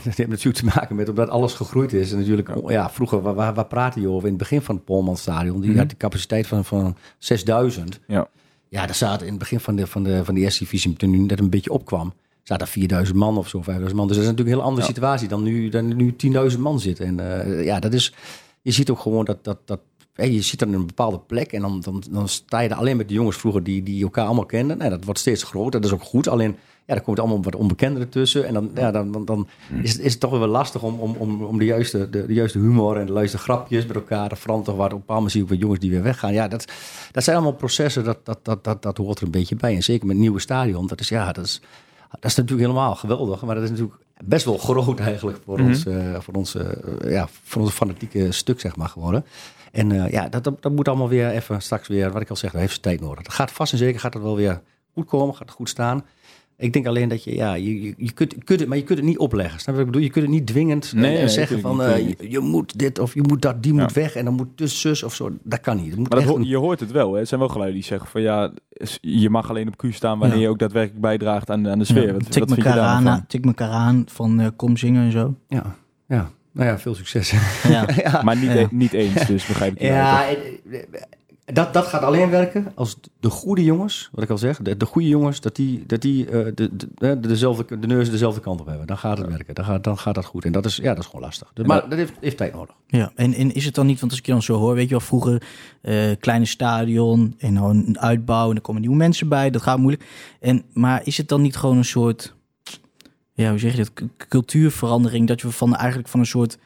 dat 0.04 0.16
heeft 0.16 0.30
natuurlijk 0.30 0.56
te 0.58 0.66
maken 0.66 0.96
met 0.96 1.10
omdat 1.10 1.30
alles 1.30 1.54
gegroeid 1.54 1.94
is. 1.94 2.12
En 2.12 2.18
natuurlijk, 2.18 2.50
ja, 2.68 2.90
vroeger, 2.90 3.22
waar, 3.22 3.34
waar, 3.34 3.54
waar 3.54 3.66
praten 3.66 4.02
je 4.02 4.08
over? 4.08 4.24
In 4.24 4.30
het 4.34 4.38
begin 4.38 4.62
van 4.62 4.76
het 4.76 4.86
Polmanstadion, 4.86 5.60
die 5.62 5.70
Mhm. 5.70 5.80
had 5.80 5.88
die 5.90 5.98
capaciteit 5.98 6.48
van, 6.48 6.66
van 6.66 6.96
6000. 7.18 8.00
Ja. 8.08 8.28
Ja, 8.70 8.86
daar 8.86 8.96
zaten 8.96 9.26
in 9.26 9.30
het 9.32 9.40
begin 9.42 9.60
van 9.60 9.76
de, 9.76 9.88
van 9.88 10.04
de, 10.04 10.26
van 10.26 10.36
de 10.36 10.42
eerste 10.42 10.64
divisie, 10.64 10.94
toen 10.94 11.10
nu 11.10 11.18
net 11.18 11.40
een 11.40 11.50
beetje 11.50 11.72
opkwam, 11.72 12.14
zaten 12.44 12.66
er 12.66 12.72
4000 12.72 13.18
man 13.18 13.38
of 13.38 13.48
zo, 13.48 13.58
5000 13.62 13.98
man. 14.00 14.08
Dus 14.08 14.16
dat 14.16 14.26
is 14.26 14.32
natuurlijk 14.32 14.56
een 14.58 14.62
heel 14.62 14.70
andere 14.72 14.88
situatie 14.88 15.28
dan 15.28 15.44
nu, 15.44 15.70
dan 15.70 15.96
nu 15.96 16.16
10.000 16.52 16.60
man 16.60 16.80
zit. 16.80 17.00
En 17.00 17.20
eh, 17.44 17.64
ja, 17.66 17.80
dat 17.80 17.94
is, 17.94 18.14
je 18.62 18.72
ziet 18.72 18.90
ook 18.90 19.00
gewoon 19.00 19.26
dat, 19.26 19.44
dat, 19.44 19.58
dat 19.66 19.80
je 20.16 20.42
zit 20.42 20.60
dan 20.60 20.68
in 20.68 20.74
een 20.74 20.86
bepaalde 20.86 21.20
plek 21.20 21.52
en 21.52 21.62
dan, 21.62 21.80
dan, 21.82 22.04
dan 22.12 22.28
sta 22.30 22.60
je 22.60 22.70
er 22.70 22.76
alleen 22.76 22.98
met 22.98 23.08
de 23.08 23.14
jongens 23.14 23.38
vroeger 23.38 23.64
die, 23.64 23.84
die 23.84 24.04
elkaar 24.04 24.26
allemaal 24.26 24.46
kenden. 24.46 24.78
Nou, 24.78 24.90
dat 24.90 25.04
wordt 25.04 25.20
steeds 25.20 25.44
groter, 25.44 25.82
dat 25.82 25.90
is 25.90 25.96
ook 25.96 26.04
goed. 26.04 26.28
Alleen, 26.28 26.56
ja, 26.86 26.96
er 26.96 27.02
komt 27.02 27.20
allemaal 27.20 27.44
wat 27.44 27.56
onbekenderen 27.56 28.10
tussen. 28.10 28.46
En 28.48 28.54
dan, 28.54 28.72
ja, 28.76 28.92
dan, 28.92 29.12
dan, 29.12 29.26
dan 29.26 29.48
is, 29.82 29.92
het, 29.94 30.02
is 30.02 30.12
het 30.12 30.22
toch 30.22 30.32
wel 30.32 30.48
lastig 30.48 30.82
om, 30.84 31.00
om, 31.00 31.16
om, 31.18 31.44
om 31.44 31.58
de, 31.58 31.66
juiste, 31.66 32.10
de, 32.10 32.26
de 32.26 32.34
juiste 32.34 32.60
humor 32.60 32.98
en 32.98 33.06
de 33.06 33.14
juiste 33.14 33.38
grapjes 33.38 33.86
met 33.86 33.96
elkaar 33.96 34.30
te 34.30 34.36
veranderen. 34.36 34.76
Waar 34.76 34.86
op 34.86 34.92
een 34.92 35.00
bepaald 35.00 35.18
moment 35.18 35.32
zie 35.36 35.44
ik 35.44 35.50
wat 35.50 35.60
jongens 35.60 35.80
die 35.80 35.90
weer 35.92 36.04
weggaan. 36.04 36.34
Ja, 36.34 36.48
dat, 36.48 36.66
dat 37.12 37.24
zijn 37.24 37.36
allemaal 37.36 37.56
processen, 37.56 38.04
dat, 38.04 38.18
dat, 38.24 38.40
dat, 38.42 38.64
dat, 38.64 38.82
dat 38.82 38.98
hoort 38.98 39.18
er 39.20 39.26
een 39.26 39.32
beetje 39.32 39.56
bij. 39.56 39.76
En 39.76 39.84
zeker 39.84 40.06
met 40.06 40.16
het 40.16 40.22
nieuwe 40.26 40.40
stadion, 40.40 40.88
dat 40.88 41.00
is, 41.00 41.10
ja, 41.10 41.32
dat 41.32 41.46
is, 41.46 41.62
dat 42.10 42.26
is 42.32 42.36
natuurlijk 42.36 42.68
helemaal 42.68 42.96
geweldig. 42.96 43.42
Maar 43.42 43.56
dat 43.56 43.64
is 43.64 43.70
natuurlijk 43.70 43.98
best 44.24 44.46
wel 44.46 44.58
groot 44.68 45.00
eigenlijk 45.00 45.38
voor 45.46 45.60
Mhm. 45.60 45.68
ons, 45.68 45.86
eh, 45.86 46.20
voor 46.20 46.34
ons, 46.34 46.56
eh, 46.56 47.12
ja, 47.12 47.28
voor 47.44 47.62
ons 47.62 47.72
fanatieke 47.72 48.32
stuk, 48.32 48.60
zeg 48.60 48.76
maar, 48.76 48.90
geworden. 48.90 49.26
En 49.72 49.92
eh, 49.92 50.12
ja, 50.12 50.30
dat, 50.30 50.44
dat, 50.44 50.62
dat 50.62 50.72
moet 50.72 50.88
allemaal 50.88 51.10
weer 51.10 51.30
even 51.30 51.62
straks 51.62 51.88
weer, 51.88 52.12
wat 52.12 52.22
ik 52.22 52.30
al 52.30 52.36
zeg, 52.36 52.52
dat 52.52 52.60
heeft 52.62 52.72
zijn 52.72 52.84
tijd 52.84 53.02
nodig. 53.02 53.24
Dat 53.24 53.34
gaat 53.34 53.52
vast 53.52 53.72
en 53.72 53.78
zeker, 53.78 54.00
gaat 54.00 54.14
het 54.14 54.24
wel 54.24 54.36
weer 54.36 54.62
goed 54.94 55.06
komen, 55.06 55.36
gaat 55.36 55.48
het 55.48 55.56
goed 55.56 55.70
staan. 55.70 56.06
Ik 56.58 56.74
denk 56.74 56.88
alleen 56.88 57.10
dat 57.10 57.24
je, 57.24 57.36
ja, 57.36 57.54
je, 57.54 57.94
je, 57.98 58.12
kunt, 58.12 58.32
je 58.32 58.44
kunt 58.44 58.60
het, 58.60 58.70
maar 58.70 58.78
je 58.78 58.84
kunt 58.84 58.98
het 59.00 59.08
niet 59.08 59.18
opleggen. 59.18 59.60
Snap 59.60 59.76
je 59.76 59.80
wat 59.80 59.80
ik 59.80 59.86
bedoel? 59.86 60.02
Je 60.02 60.10
kunt 60.10 60.26
het 60.26 60.34
niet 60.34 60.48
dwingend 60.48 60.86
eh, 60.96 61.00
nee, 61.02 61.28
zeggen 61.30 61.60
van 61.62 61.72
niet, 61.78 61.86
eh, 61.88 62.08
je, 62.08 62.30
je 62.30 62.40
moet 62.40 62.80
dit 62.80 63.00
of 63.00 63.14
je 63.14 63.22
moet 63.22 63.42
dat, 63.42 63.64
die 63.64 63.74
Ja. 63.74 63.82
moet 63.82 63.94
weg 63.94 64.16
en 64.16 64.26
dan 64.26 64.34
moet 64.34 64.48
dus 64.56 64.82
zus 64.82 65.04
of 65.04 65.16
zo. 65.16 65.32
Dat 65.44 65.60
kan 65.60 65.76
niet. 65.78 65.90
Dat 65.90 65.98
moet 66.00 66.10
Maar 66.10 66.20
dat 66.20 66.28
echt 66.28 66.38
ho- 66.38 66.42
een- 66.44 66.48
je 66.50 66.58
hoort 66.58 66.80
het 66.80 66.92
wel. 66.92 67.14
Hè? 67.14 67.20
Het 67.20 67.28
zijn 67.28 67.40
wel 67.40 67.50
geluiden 67.50 67.80
die 67.80 67.88
zeggen 67.90 68.10
van 68.10 68.22
ja, 68.22 68.52
je 69.02 69.30
mag 69.30 69.50
alleen 69.50 69.68
op 69.68 69.78
Q 69.78 69.84
staan 69.94 70.20
wanneer 70.20 70.38
Ja. 70.38 70.44
je 70.44 70.50
ook 70.50 70.60
daadwerkelijk 70.60 71.02
bijdraagt 71.02 71.50
aan, 71.50 71.64
de- 71.64 71.70
aan 71.70 71.80
de 71.80 71.86
sfeer. 71.86 72.06
Ja, 72.08 72.14
Wat, 72.14 72.32
tik 72.32 72.48
wat 72.48 72.58
elkaar 72.58 72.80
aan, 72.80 73.04
van? 73.04 73.26
tik 73.28 73.42
me 73.42 73.48
elkaar 73.48 73.70
aan 73.70 74.04
van 74.08 74.40
eh, 74.40 74.48
kom 74.56 74.78
zingen 74.78 75.06
en 75.06 75.12
zo. 75.12 75.36
ja, 75.48 75.76
ja, 76.08 76.30
nou 76.56 76.70
ja, 76.70 76.80
veel 76.80 76.96
succes. 76.96 77.34
Ja. 77.68 77.88
ja. 77.96 78.22
Maar 78.24 78.36
niet, 78.38 78.52
Ja. 78.52 78.56
e- 78.56 78.68
niet 78.72 78.94
eens, 78.94 79.26
dus 79.26 79.46
begrijp 79.46 79.74
ik 79.76 79.82
Ja, 79.82 80.28
eh, 80.28 80.32
eh, 80.72 80.84
dat, 81.54 81.74
dat 81.74 81.86
gaat 81.86 82.02
alleen 82.02 82.30
werken 82.30 82.72
als 82.76 82.98
de 83.20 83.30
goede 83.30 83.64
jongens, 83.64 84.10
wat 84.12 84.24
ik 84.24 84.30
al 84.30 84.38
zeg, 84.38 84.58
de, 84.62 84.78
de 84.78 84.86
goede 84.86 85.08
jongens, 85.08 85.42
dat 85.42 85.56
die, 85.56 85.84
dat 85.88 86.02
die 86.02 86.26
eh, 86.30 86.32
de, 86.56 86.76
de, 86.76 86.88
de, 86.96 87.20
dezelfde, 87.20 87.80
de 87.80 87.88
neus 87.88 88.12
dezelfde 88.12 88.42
kant 88.42 88.60
op 88.62 88.68
hebben. 88.68 88.88
Dan 88.88 88.98
gaat 88.98 89.18
het 89.18 89.28
werken, 89.28 89.56
dan 89.56 89.66
gaat, 89.66 89.84
dan 89.84 89.98
gaat 89.98 90.16
dat 90.16 90.26
goed. 90.26 90.46
En 90.46 90.52
dat 90.52 90.66
is, 90.66 90.76
ja, 90.76 90.94
dat 90.94 91.00
is 91.04 91.06
gewoon 91.06 91.22
lastig. 91.22 91.52
Dus, 91.54 91.66
maar 91.66 91.90
dat- 91.90 91.98
heeft, 91.98 92.14
heeft 92.22 92.38
tijd 92.38 92.54
nodig. 92.54 92.76
Ja, 92.88 93.12
en, 93.16 93.34
en 93.34 93.54
is 93.54 93.66
het 93.66 93.76
dan 93.76 93.86
niet, 93.86 94.00
want 94.00 94.12
als 94.12 94.20
ik 94.20 94.26
je 94.26 94.32
dan 94.32 94.42
zo 94.42 94.58
hoor, 94.58 94.74
weet 94.76 94.84
je 94.84 94.90
wel, 94.90 95.00
vroeger 95.00 95.42
eh, 95.82 95.96
kleine 96.20 96.46
stadion 96.46 97.36
en 97.38 97.54
dan 97.54 97.84
een 97.88 98.00
uitbouw 98.00 98.50
en 98.50 98.56
er 98.56 98.62
komen 98.62 98.82
nieuwe 98.82 98.96
mensen 98.98 99.28
bij, 99.30 99.50
dat 99.50 99.62
gaat 99.62 99.78
moeilijk. 99.78 100.04
En, 100.40 100.64
maar 100.74 101.02
is 101.04 101.18
het 101.18 101.28
dan 101.28 101.42
niet 101.42 101.56
gewoon 101.56 101.78
een 101.78 101.86
soort, 101.86 102.35
ja, 103.36 103.50
hoe 103.50 103.60
zeg 103.60 103.72
je 103.76 103.78
dat, 103.78 103.92
cultuurverandering, 104.28 105.28
dat 105.28 105.42
we 105.42 105.52
van 105.52 105.76
eigenlijk 105.76 106.10
van 106.10 106.20
een 106.20 106.26
soort 106.26 106.58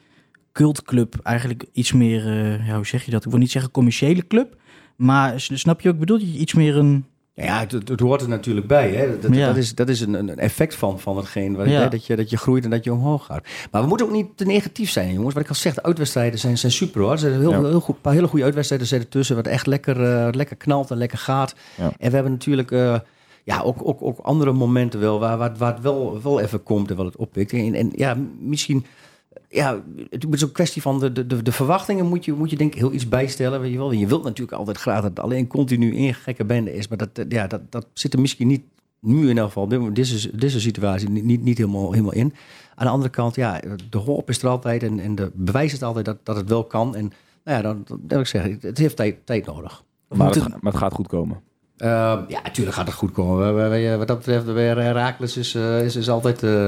cultclub 0.51 1.15
eigenlijk 1.23 1.65
iets 1.73 1.91
meer, 1.93 2.25
eh, 2.27 2.67
ja, 2.67 2.75
hoe 2.75 2.85
zeg 2.87 3.03
je 3.05 3.11
dat, 3.11 3.25
ik 3.25 3.31
wil 3.31 3.39
niet 3.39 3.51
zeggen 3.51 3.71
commerciële 3.71 4.27
club, 4.27 4.55
maar 4.95 5.33
snap 5.37 5.81
je 5.81 5.87
ook, 5.87 5.93
ik 5.93 5.99
bedoel 5.99 6.17
je 6.17 6.37
iets 6.37 6.53
meer 6.53 6.77
een, 6.77 7.05
Ja, 7.33 7.65
het, 7.67 7.99
hoort 7.99 8.21
er 8.21 8.27
natuurlijk 8.29 8.67
bij. 8.67 8.91
Hè. 8.91 9.19
Dat, 9.19 9.35
Ja. 9.35 9.47
dat 9.47 9.57
is, 9.57 9.75
dat 9.75 9.89
is 9.89 10.01
een, 10.01 10.13
een 10.13 10.37
effect 10.37 10.75
van, 10.75 10.99
van 10.99 11.17
hetgeen 11.17 11.55
wat, 11.55 11.67
Ja. 11.67 11.81
hè, 11.81 11.89
dat, 11.89 12.05
je, 12.05 12.15
dat 12.15 12.29
je 12.29 12.37
groeit 12.37 12.63
en 12.63 12.69
dat 12.69 12.83
je 12.83 12.91
omhoog 12.93 13.25
gaat. 13.25 13.47
Maar 13.71 13.81
we 13.81 13.87
moeten 13.87 14.05
ook 14.05 14.11
niet 14.11 14.27
te 14.35 14.45
negatief 14.45 14.89
zijn, 14.89 15.13
jongens. 15.13 15.33
Wat 15.33 15.43
ik 15.43 15.49
al 15.49 15.55
zeg, 15.55 15.73
de 15.73 15.83
uitwedstrijden 15.83 16.39
zijn, 16.39 16.57
zijn 16.57 16.71
super 16.71 17.01
hoor. 17.01 17.11
Er 17.11 17.17
zijn 17.17 17.39
heel, 17.39 17.51
Ja. 17.51 17.61
heel 17.63 17.79
goed, 17.79 17.95
een 17.95 18.01
paar 18.01 18.13
hele 18.13 18.27
goede 18.27 18.45
uitwedstrijden 18.45 18.87
zitten 18.87 19.09
tussen, 19.09 19.35
wat 19.35 19.47
echt 19.47 19.65
lekker, 19.67 20.03
eh, 20.03 20.27
lekker 20.31 20.55
knalt 20.55 20.91
en 20.91 20.97
lekker 20.97 21.17
gaat. 21.17 21.55
Ja. 21.77 21.91
En 21.97 22.09
we 22.09 22.13
hebben 22.15 22.31
natuurlijk 22.31 22.71
eh, 22.71 22.99
ja, 23.49 23.61
ook, 23.61 23.77
ook, 23.83 24.01
ook 24.01 24.19
andere 24.19 24.53
momenten 24.53 24.99
wel, 24.99 25.19
waar, 25.19 25.37
waar, 25.37 25.55
waar 25.57 25.73
het 25.73 25.83
wel, 25.83 26.21
wel 26.21 26.39
even 26.39 26.63
komt 26.63 26.89
en 26.89 26.95
wat 26.95 27.05
het 27.05 27.15
oppikt. 27.15 27.53
En, 27.53 27.73
en 27.73 27.91
ja, 27.95 28.17
misschien... 28.39 28.85
Ja, 29.49 29.83
het 30.09 30.25
is 30.29 30.43
ook 30.43 30.47
een 30.47 30.53
kwestie 30.53 30.81
van 30.81 30.99
de, 30.99 31.11
de, 31.11 31.41
de, 31.41 31.51
verwachtingen 31.51 32.05
moet 32.05 32.25
je, 32.25 32.33
moet 32.33 32.49
je 32.49 32.55
denk 32.55 32.73
ik 32.73 32.79
heel 32.79 32.93
iets 32.93 33.09
bijstellen. 33.09 33.61
Weet 33.61 33.71
je, 33.71 33.77
wel. 33.77 33.91
je 33.91 34.07
wilt 34.07 34.23
natuurlijk 34.23 34.57
altijd 34.57 34.77
graag 34.77 35.01
dat 35.01 35.09
het 35.09 35.19
alleen 35.19 35.47
continu 35.47 35.95
één 35.95 36.13
gekke 36.13 36.45
bende 36.45 36.73
is. 36.73 36.87
Maar 36.87 36.97
dat, 36.97 37.09
eh, 37.13 37.25
ja, 37.29 37.47
dat, 37.47 37.61
dat 37.69 37.87
zit 37.93 38.13
er 38.13 38.19
misschien 38.19 38.47
niet, 38.47 38.61
nu 38.99 39.21
in 39.21 39.27
ieder 39.27 39.43
geval, 39.43 39.67
deze, 39.93 40.37
deze 40.37 40.59
situatie, 40.59 41.09
niet, 41.09 41.23
niet, 41.23 41.43
niet 41.43 41.57
helemaal, 41.57 41.91
helemaal 41.91 42.13
in. 42.13 42.33
Aan 42.75 42.85
de 42.85 42.91
andere 42.91 43.09
kant, 43.09 43.35
ja, 43.35 43.61
de 43.89 43.97
hoop 43.97 44.29
is 44.29 44.41
er 44.41 44.49
altijd 44.49 44.83
en, 44.83 44.99
en 44.99 45.15
de 45.15 45.31
bewijs 45.33 45.73
is 45.73 45.81
altijd 45.81 46.05
dat, 46.05 46.17
dat 46.23 46.35
het 46.35 46.49
wel 46.49 46.63
kan. 46.63 46.95
En 46.95 47.11
nou 47.43 47.57
ja, 47.57 47.61
dan, 47.61 47.83
dan 47.85 47.99
wil 48.07 48.19
ik 48.19 48.27
zeggen, 48.27 48.57
het 48.61 48.77
heeft 48.77 48.95
tijd, 48.95 49.25
tijd 49.25 49.45
nodig. 49.45 49.83
Maar, 50.07 50.29
het, 50.29 50.47
maar 50.47 50.71
het 50.71 50.81
gaat 50.81 50.93
goed 50.93 51.07
komen. 51.07 51.47
Uh, 51.81 51.87
ja, 52.27 52.41
natuurlijk 52.43 52.75
gaat 52.75 52.85
het 52.87 52.95
goed 52.95 53.11
komen. 53.11 53.55
We- 53.55 53.61
we- 53.61 53.69
we- 53.89 53.97
Wat 53.97 54.07
dat 54.07 54.17
betreft, 54.17 54.45
weer 54.45 54.77
Herakles 54.77 55.37
is, 55.37 55.55
eh, 55.55 55.83
is, 55.85 55.95
is 55.95 56.09
altijd, 56.09 56.43
eh, 56.43 56.67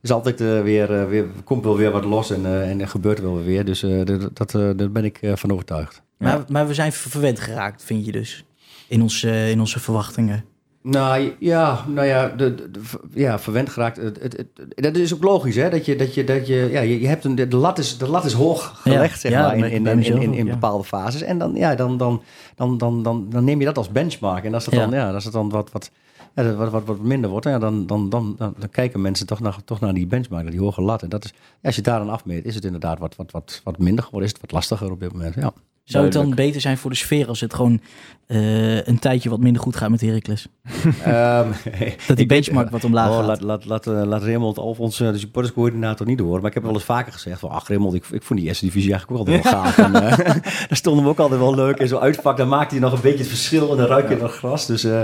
is 0.00 0.10
altijd 0.12 0.40
eh, 0.40 0.60
weer, 0.62 1.08
weer, 1.08 1.24
komt 1.44 1.64
wel 1.64 1.76
weer 1.76 1.90
wat 1.90 2.04
los 2.04 2.30
en, 2.30 2.46
eh, 2.46 2.70
en 2.70 2.80
er 2.80 2.88
gebeurt 2.88 3.20
wel 3.20 3.42
weer. 3.42 3.64
Dus 3.64 3.82
eh, 3.82 4.04
dat, 4.04 4.36
dat, 4.36 4.50
daar 4.78 4.90
ben 4.90 5.04
ik 5.04 5.18
eh, 5.20 5.32
van 5.36 5.52
overtuigd. 5.52 5.94
Ja. 6.18 6.26
maar, 6.26 6.44
maar 6.48 6.66
we 6.66 6.74
zijn 6.74 6.92
ver- 6.92 7.10
verwend 7.10 7.40
geraakt, 7.40 7.84
vind 7.84 8.06
je 8.06 8.12
dus, 8.12 8.44
in, 8.88 9.02
ons, 9.02 9.22
eh, 9.22 9.50
in 9.50 9.60
onze 9.60 9.80
verwachtingen. 9.80 10.44
Nou 10.82 11.32
ja, 11.38 11.84
nou 11.88 12.06
ja, 12.06 12.28
de, 12.28 12.54
de- 12.54 12.70
de- 12.70 12.80
ja 13.10 13.38
verwend 13.38 13.68
geraakt. 13.70 13.96
Het, 13.96 14.22
het, 14.22 14.36
het- 14.36 14.72
dat 14.74 14.96
is 14.96 15.14
ook 15.14 15.22
logisch, 15.22 15.54
hè? 15.56 15.70
Dat 15.70 15.86
je, 15.86 15.96
dat 15.96 16.14
je, 16.14 16.24
dat 16.24 16.46
je, 16.46 16.68
ja, 16.70 16.80
je, 16.80 17.00
je 17.00 17.06
hebt 17.06 17.24
een, 17.24 17.34
de, 17.34 17.56
lat 17.56 17.78
is, 17.78 17.98
de 17.98 18.08
lat 18.08 18.24
is 18.24 18.32
hoog 18.32 18.80
gelegd, 18.82 19.20
zeg 19.20 19.32
ja, 19.32 19.40
maar, 19.46 19.58
dat 19.58 19.70
in, 19.70 19.86
in, 19.86 20.22
in, 20.22 20.34
in, 20.34 20.46
bepaalde 20.46 20.84
fases. 20.84 21.22
En 21.22 21.38
dan, 21.38 21.54
ja, 21.54 21.74
dan, 21.74 21.96
dan, 21.96 22.22
dan, 22.54 22.78
dan, 22.78 23.02
dan, 23.02 23.26
dan 23.30 23.44
neem 23.44 23.58
je 23.58 23.64
dat 23.64 23.76
als 23.78 23.88
benchmark. 23.90 24.44
En 24.44 24.54
als 24.54 24.64
het 24.64 24.74
Ja. 24.74 24.80
dan, 24.80 24.90
ja, 24.90 25.12
als 25.12 25.24
het 25.24 25.32
dan 25.32 25.48
wat, 25.48 25.70
wat, 25.72 25.90
ja, 26.34 26.54
wat, 26.54 26.70
wat, 26.70 26.84
wat 26.84 27.00
minder 27.00 27.30
wordt, 27.30 27.46
ja, 27.46 27.58
dan, 27.58 27.86
dan, 27.86 28.08
dan, 28.08 28.34
dan, 28.38 28.54
kijken 28.70 29.00
mensen 29.00 29.26
toch 29.26 29.40
naar, 29.40 29.56
toch 29.64 29.80
naar 29.80 29.94
die 29.94 30.06
benchmark, 30.06 30.42
naar 30.42 30.52
die 30.52 30.60
hoge 30.60 30.82
lat. 30.82 31.02
En 31.02 31.08
dat 31.08 31.24
is, 31.24 31.32
als 31.62 31.76
je 31.76 31.82
daar 31.82 31.98
dan 31.98 32.10
afmeet, 32.10 32.44
is 32.44 32.54
het 32.54 32.64
inderdaad 32.64 32.98
wat, 32.98 33.16
wat, 33.16 33.30
wat, 33.30 33.60
wat 33.64 33.78
minder 33.78 34.04
geworden, 34.04 34.28
is 34.28 34.32
het 34.34 34.42
wat 34.42 34.52
lastiger 34.52 34.90
op 34.90 35.00
dit 35.00 35.12
moment. 35.12 35.34
Ja. 35.34 35.52
Zou 35.84 36.04
het 36.04 36.12
dan 36.12 36.34
beter 36.34 36.60
zijn 36.60 36.78
voor 36.78 36.90
de 36.90 36.96
sfeer 36.96 37.28
als 37.28 37.40
het 37.40 37.54
gewoon 37.54 37.80
eh, 38.26 38.86
een 38.86 38.98
tijdje 38.98 39.30
wat 39.30 39.40
minder 39.40 39.62
goed 39.62 39.76
gaat 39.76 39.90
met 39.90 40.00
Heracles? 40.00 40.46
Ehm, 41.04 41.48
Dat 42.06 42.16
die 42.16 42.26
benchmark 42.26 42.62
weet- 42.64 42.72
wat 42.72 42.84
omlaag 42.84 43.08
oh, 43.08 43.16
gaat. 43.16 43.26
Laat, 43.26 43.42
laat, 43.42 43.64
laat, 43.64 43.86
eh, 43.86 44.02
laat 44.04 44.22
Raymond 44.22 44.58
of 44.58 44.78
onze 44.80 45.10
de 45.12 45.18
supporterscoördinator 45.18 46.06
niet 46.06 46.20
horen. 46.20 46.40
Maar 46.40 46.48
ik 46.48 46.54
heb 46.54 46.62
wel 46.62 46.72
eens 46.72 46.84
vaker 46.84 47.12
gezegd 47.12 47.40
van... 47.40 47.50
Ach 47.50 47.68
Raymond, 47.68 47.94
ik, 47.94 48.04
ik 48.12 48.22
vond 48.22 48.38
die 48.40 48.48
eerste 48.48 48.64
divisie 48.64 48.90
eigenlijk 48.92 49.20
ook 49.20 49.26
altijd 49.28 49.52
wel 49.52 49.62
gaaf. 49.62 49.78
En, 49.78 49.94
eh, 49.94 50.16
daar 50.44 50.66
stonden 50.76 51.04
we 51.04 51.10
ook 51.10 51.18
altijd 51.18 51.40
wel 51.40 51.54
leuk 51.54 51.78
in 51.78 51.88
zo'n 51.88 52.00
uitvak. 52.00 52.36
Dan 52.36 52.48
maakte 52.48 52.74
hij 52.74 52.84
nog 52.84 52.92
een 52.92 53.00
beetje 53.02 53.18
het 53.18 53.28
verschil 53.28 53.70
en 53.70 53.76
dan 53.76 53.86
ruik 53.86 54.08
je 54.08 54.16
nog 54.16 54.34
gras. 54.36 54.66
Dus 54.66 54.84
eh 54.84 55.00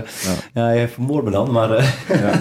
ja. 0.54 0.62
hij 0.62 0.88
vermoord 0.88 1.24
me 1.24 1.30
dan. 1.30 1.50
Maar, 1.52 1.70
eh, 1.70 2.34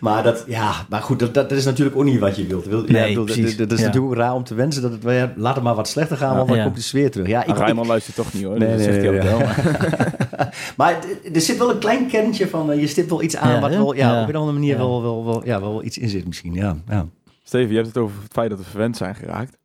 maar, 0.00 0.22
dat, 0.22 0.44
ja, 0.46 0.72
maar 0.88 1.02
goed, 1.02 1.18
dat, 1.18 1.34
dat 1.34 1.50
is 1.52 1.64
natuurlijk 1.64 1.96
ook 1.96 2.04
niet 2.04 2.18
wat 2.20 2.36
je 2.36 2.46
wilt. 2.46 2.66
Wil, 2.66 2.84
ja, 2.86 2.92
Nee, 2.92 3.08
bedoel, 3.08 3.26
dat- 3.26 3.34
precies. 3.36 3.56
dat, 3.56 3.68
dat 3.68 3.78
is 3.78 3.84
Ja. 3.84 3.86
natuurlijk 3.90 4.12
ook 4.14 4.18
raar 4.20 4.34
om 4.34 4.44
te 4.44 4.54
wensen. 4.54 4.82
Dat 4.82 4.92
het, 4.92 5.02
ja, 5.02 5.32
laat 5.36 5.54
het 5.54 5.64
maar 5.64 5.74
wat 5.74 5.88
slechter 5.88 6.16
gaan, 6.16 6.30
Ja. 6.30 6.36
want 6.36 6.48
dan 6.48 6.56
Ja. 6.56 6.62
komt 6.64 6.76
de 6.76 6.82
sfeer 6.82 7.10
terug. 7.10 7.26
Ja, 7.26 7.44
ik, 7.44 7.56
Rijman 7.76 7.86
luistert 7.86 8.16
toch 8.16 8.32
niet 8.32 8.42
hoor. 8.44 8.58
Nee, 8.58 8.68
dat 8.68 8.76
nee, 8.78 8.84
zegt 8.92 9.02
hij 9.02 9.10
nee, 9.10 9.22
ja. 9.22 9.38
wel. 9.38 10.48
maar 10.76 10.92
er- 11.24 11.32
er 11.34 11.40
zit 11.40 11.58
wel 11.58 11.70
een 11.70 11.78
klein 11.78 12.06
kernje 12.06 12.48
van, 12.48 12.70
eh, 12.72 12.80
je 12.80 12.86
stipt 12.86 13.10
wel 13.10 13.22
iets 13.22 13.36
aan 13.36 13.50
Ja, 13.52 13.60
wat 13.60 13.70
wel, 13.70 13.94
ja, 13.94 14.12
Ja. 14.14 14.22
op 14.22 14.28
een 14.28 14.34
of 14.34 14.40
andere 14.40 14.58
manier 14.58 14.72
Ja. 14.72 14.78
wel, 14.78 15.02
wel, 15.02 15.24
wel, 15.24 15.44
ja, 15.44 15.60
wel 15.60 15.82
iets 15.84 15.98
in 15.98 16.08
zit 16.08 16.26
misschien. 16.26 16.54
Ja, 16.54 16.76
ja. 16.88 17.06
Steven, 17.42 17.68
je 17.68 17.74
hebt 17.74 17.86
het 17.86 17.96
over 17.96 18.22
het 18.22 18.32
feit 18.32 18.50
dat 18.50 18.58
we 18.58 18.64
verwend 18.64 18.96
zijn 18.96 19.14
geraakt. 19.14 19.56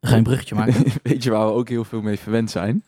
Ga 0.00 0.10
je 0.10 0.16
een 0.16 0.22
bruggetje 0.22 0.54
maken? 0.54 0.74
Weet 1.02 1.22
je 1.22 1.30
waar 1.30 1.46
we 1.46 1.52
ook 1.52 1.68
heel 1.68 1.84
veel 1.84 2.00
mee 2.02 2.18
verwend 2.18 2.50
zijn? 2.50 2.84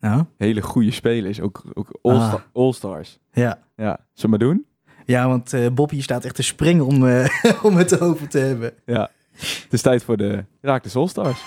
nou, 0.00 0.24
Hele 0.36 0.60
goede 0.62 0.90
spelers, 0.90 1.40
ook, 1.40 1.62
ook 1.74 1.88
Ah. 2.02 2.34
all-stars. 2.52 3.18
ja. 3.32 3.58
Ja, 3.76 3.98
zullen 4.14 4.14
we 4.14 4.28
maar 4.28 4.38
doen? 4.38 4.64
Ja, 5.04 5.28
want 5.28 5.52
eh 5.52 5.66
Bob 5.74 5.90
hier 5.90 6.02
staat 6.02 6.24
echt 6.24 6.34
te 6.34 6.42
springen 6.42 6.86
om, 6.86 7.06
eh, 7.06 7.28
om 7.62 7.76
het 7.76 8.00
over 8.00 8.28
te 8.28 8.38
hebben. 8.38 8.72
Ja. 8.86 9.10
Het 9.40 9.66
is 9.72 9.82
tijd 9.82 10.02
voor 10.04 10.16
de 10.16 10.44
Raakles 10.60 10.96
All-Stars. 10.96 11.40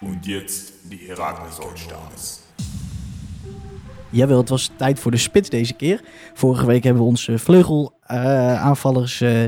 Und 0.00 0.26
jetzt 0.26 0.72
die 0.90 0.98
Herakles 1.06 1.58
Allstars. 1.60 2.38
Jawel, 4.10 4.38
het 4.38 4.48
was 4.48 4.70
tijd 4.76 4.98
voor 4.98 5.10
de 5.10 5.16
spits 5.16 5.48
deze 5.48 5.74
keer. 5.74 6.00
Vorige 6.34 6.66
week 6.66 6.82
hebben 6.84 7.02
we 7.02 7.08
onze 7.08 7.38
vleugelaanvallers 7.38 9.20
eh, 9.20 9.44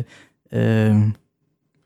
eh, 0.90 1.02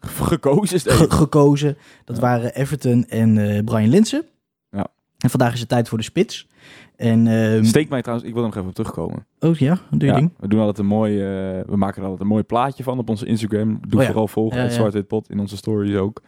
Gekozen, 0.00 0.81
Steven. 0.81 0.98
ge- 1.11 1.11
gekozen. 1.16 1.76
Dat 2.05 2.18
waren 2.18 2.55
Everton 2.55 3.05
en 3.09 3.38
eh, 3.38 3.64
Brian 3.64 3.88
Linsen. 3.88 4.24
Ja. 4.70 4.87
En 5.18 5.31
vandaag 5.31 5.52
is 5.52 5.61
het 5.61 5.68
tijd 5.68 5.88
voor 5.88 5.98
de 5.98 6.05
spits. 6.05 6.48
En, 6.96 7.26
ehm, 7.26 7.64
Steek 7.64 7.88
mij 7.88 8.00
trouwens, 8.02 8.29
ik 8.29 8.35
wil 8.35 8.42
er 8.42 8.48
nog 8.48 8.57
even 8.59 8.68
op 8.68 8.74
terugkomen. 8.74 9.26
oh 9.40 9.57
ja, 9.57 9.79
doe 9.90 10.00
je 10.00 10.07
Ja, 10.07 10.14
ding. 10.14 10.33
we 10.38 10.48
doen 10.48 10.59
altijd 10.61 10.79
een 10.79 10.87
mooi, 10.87 11.20
eh, 11.20 11.26
we 11.66 11.76
maken 11.76 11.96
er 11.96 12.02
altijd 12.02 12.20
een 12.20 12.26
mooi 12.26 12.42
plaatje 12.42 12.83
van 12.83 12.98
op 12.98 13.09
onze 13.09 13.26
Instagram. 13.26 13.79
Doe 13.88 13.94
Oh 13.94 14.00
ja. 14.00 14.07
vooral 14.07 14.29
volgen, 14.29 14.70
Ja, 14.72 14.90
het 14.90 15.07
Pot 15.07 15.31
in 15.31 15.38
onze 15.40 15.57
stories 15.57 15.96
ook. 15.96 16.22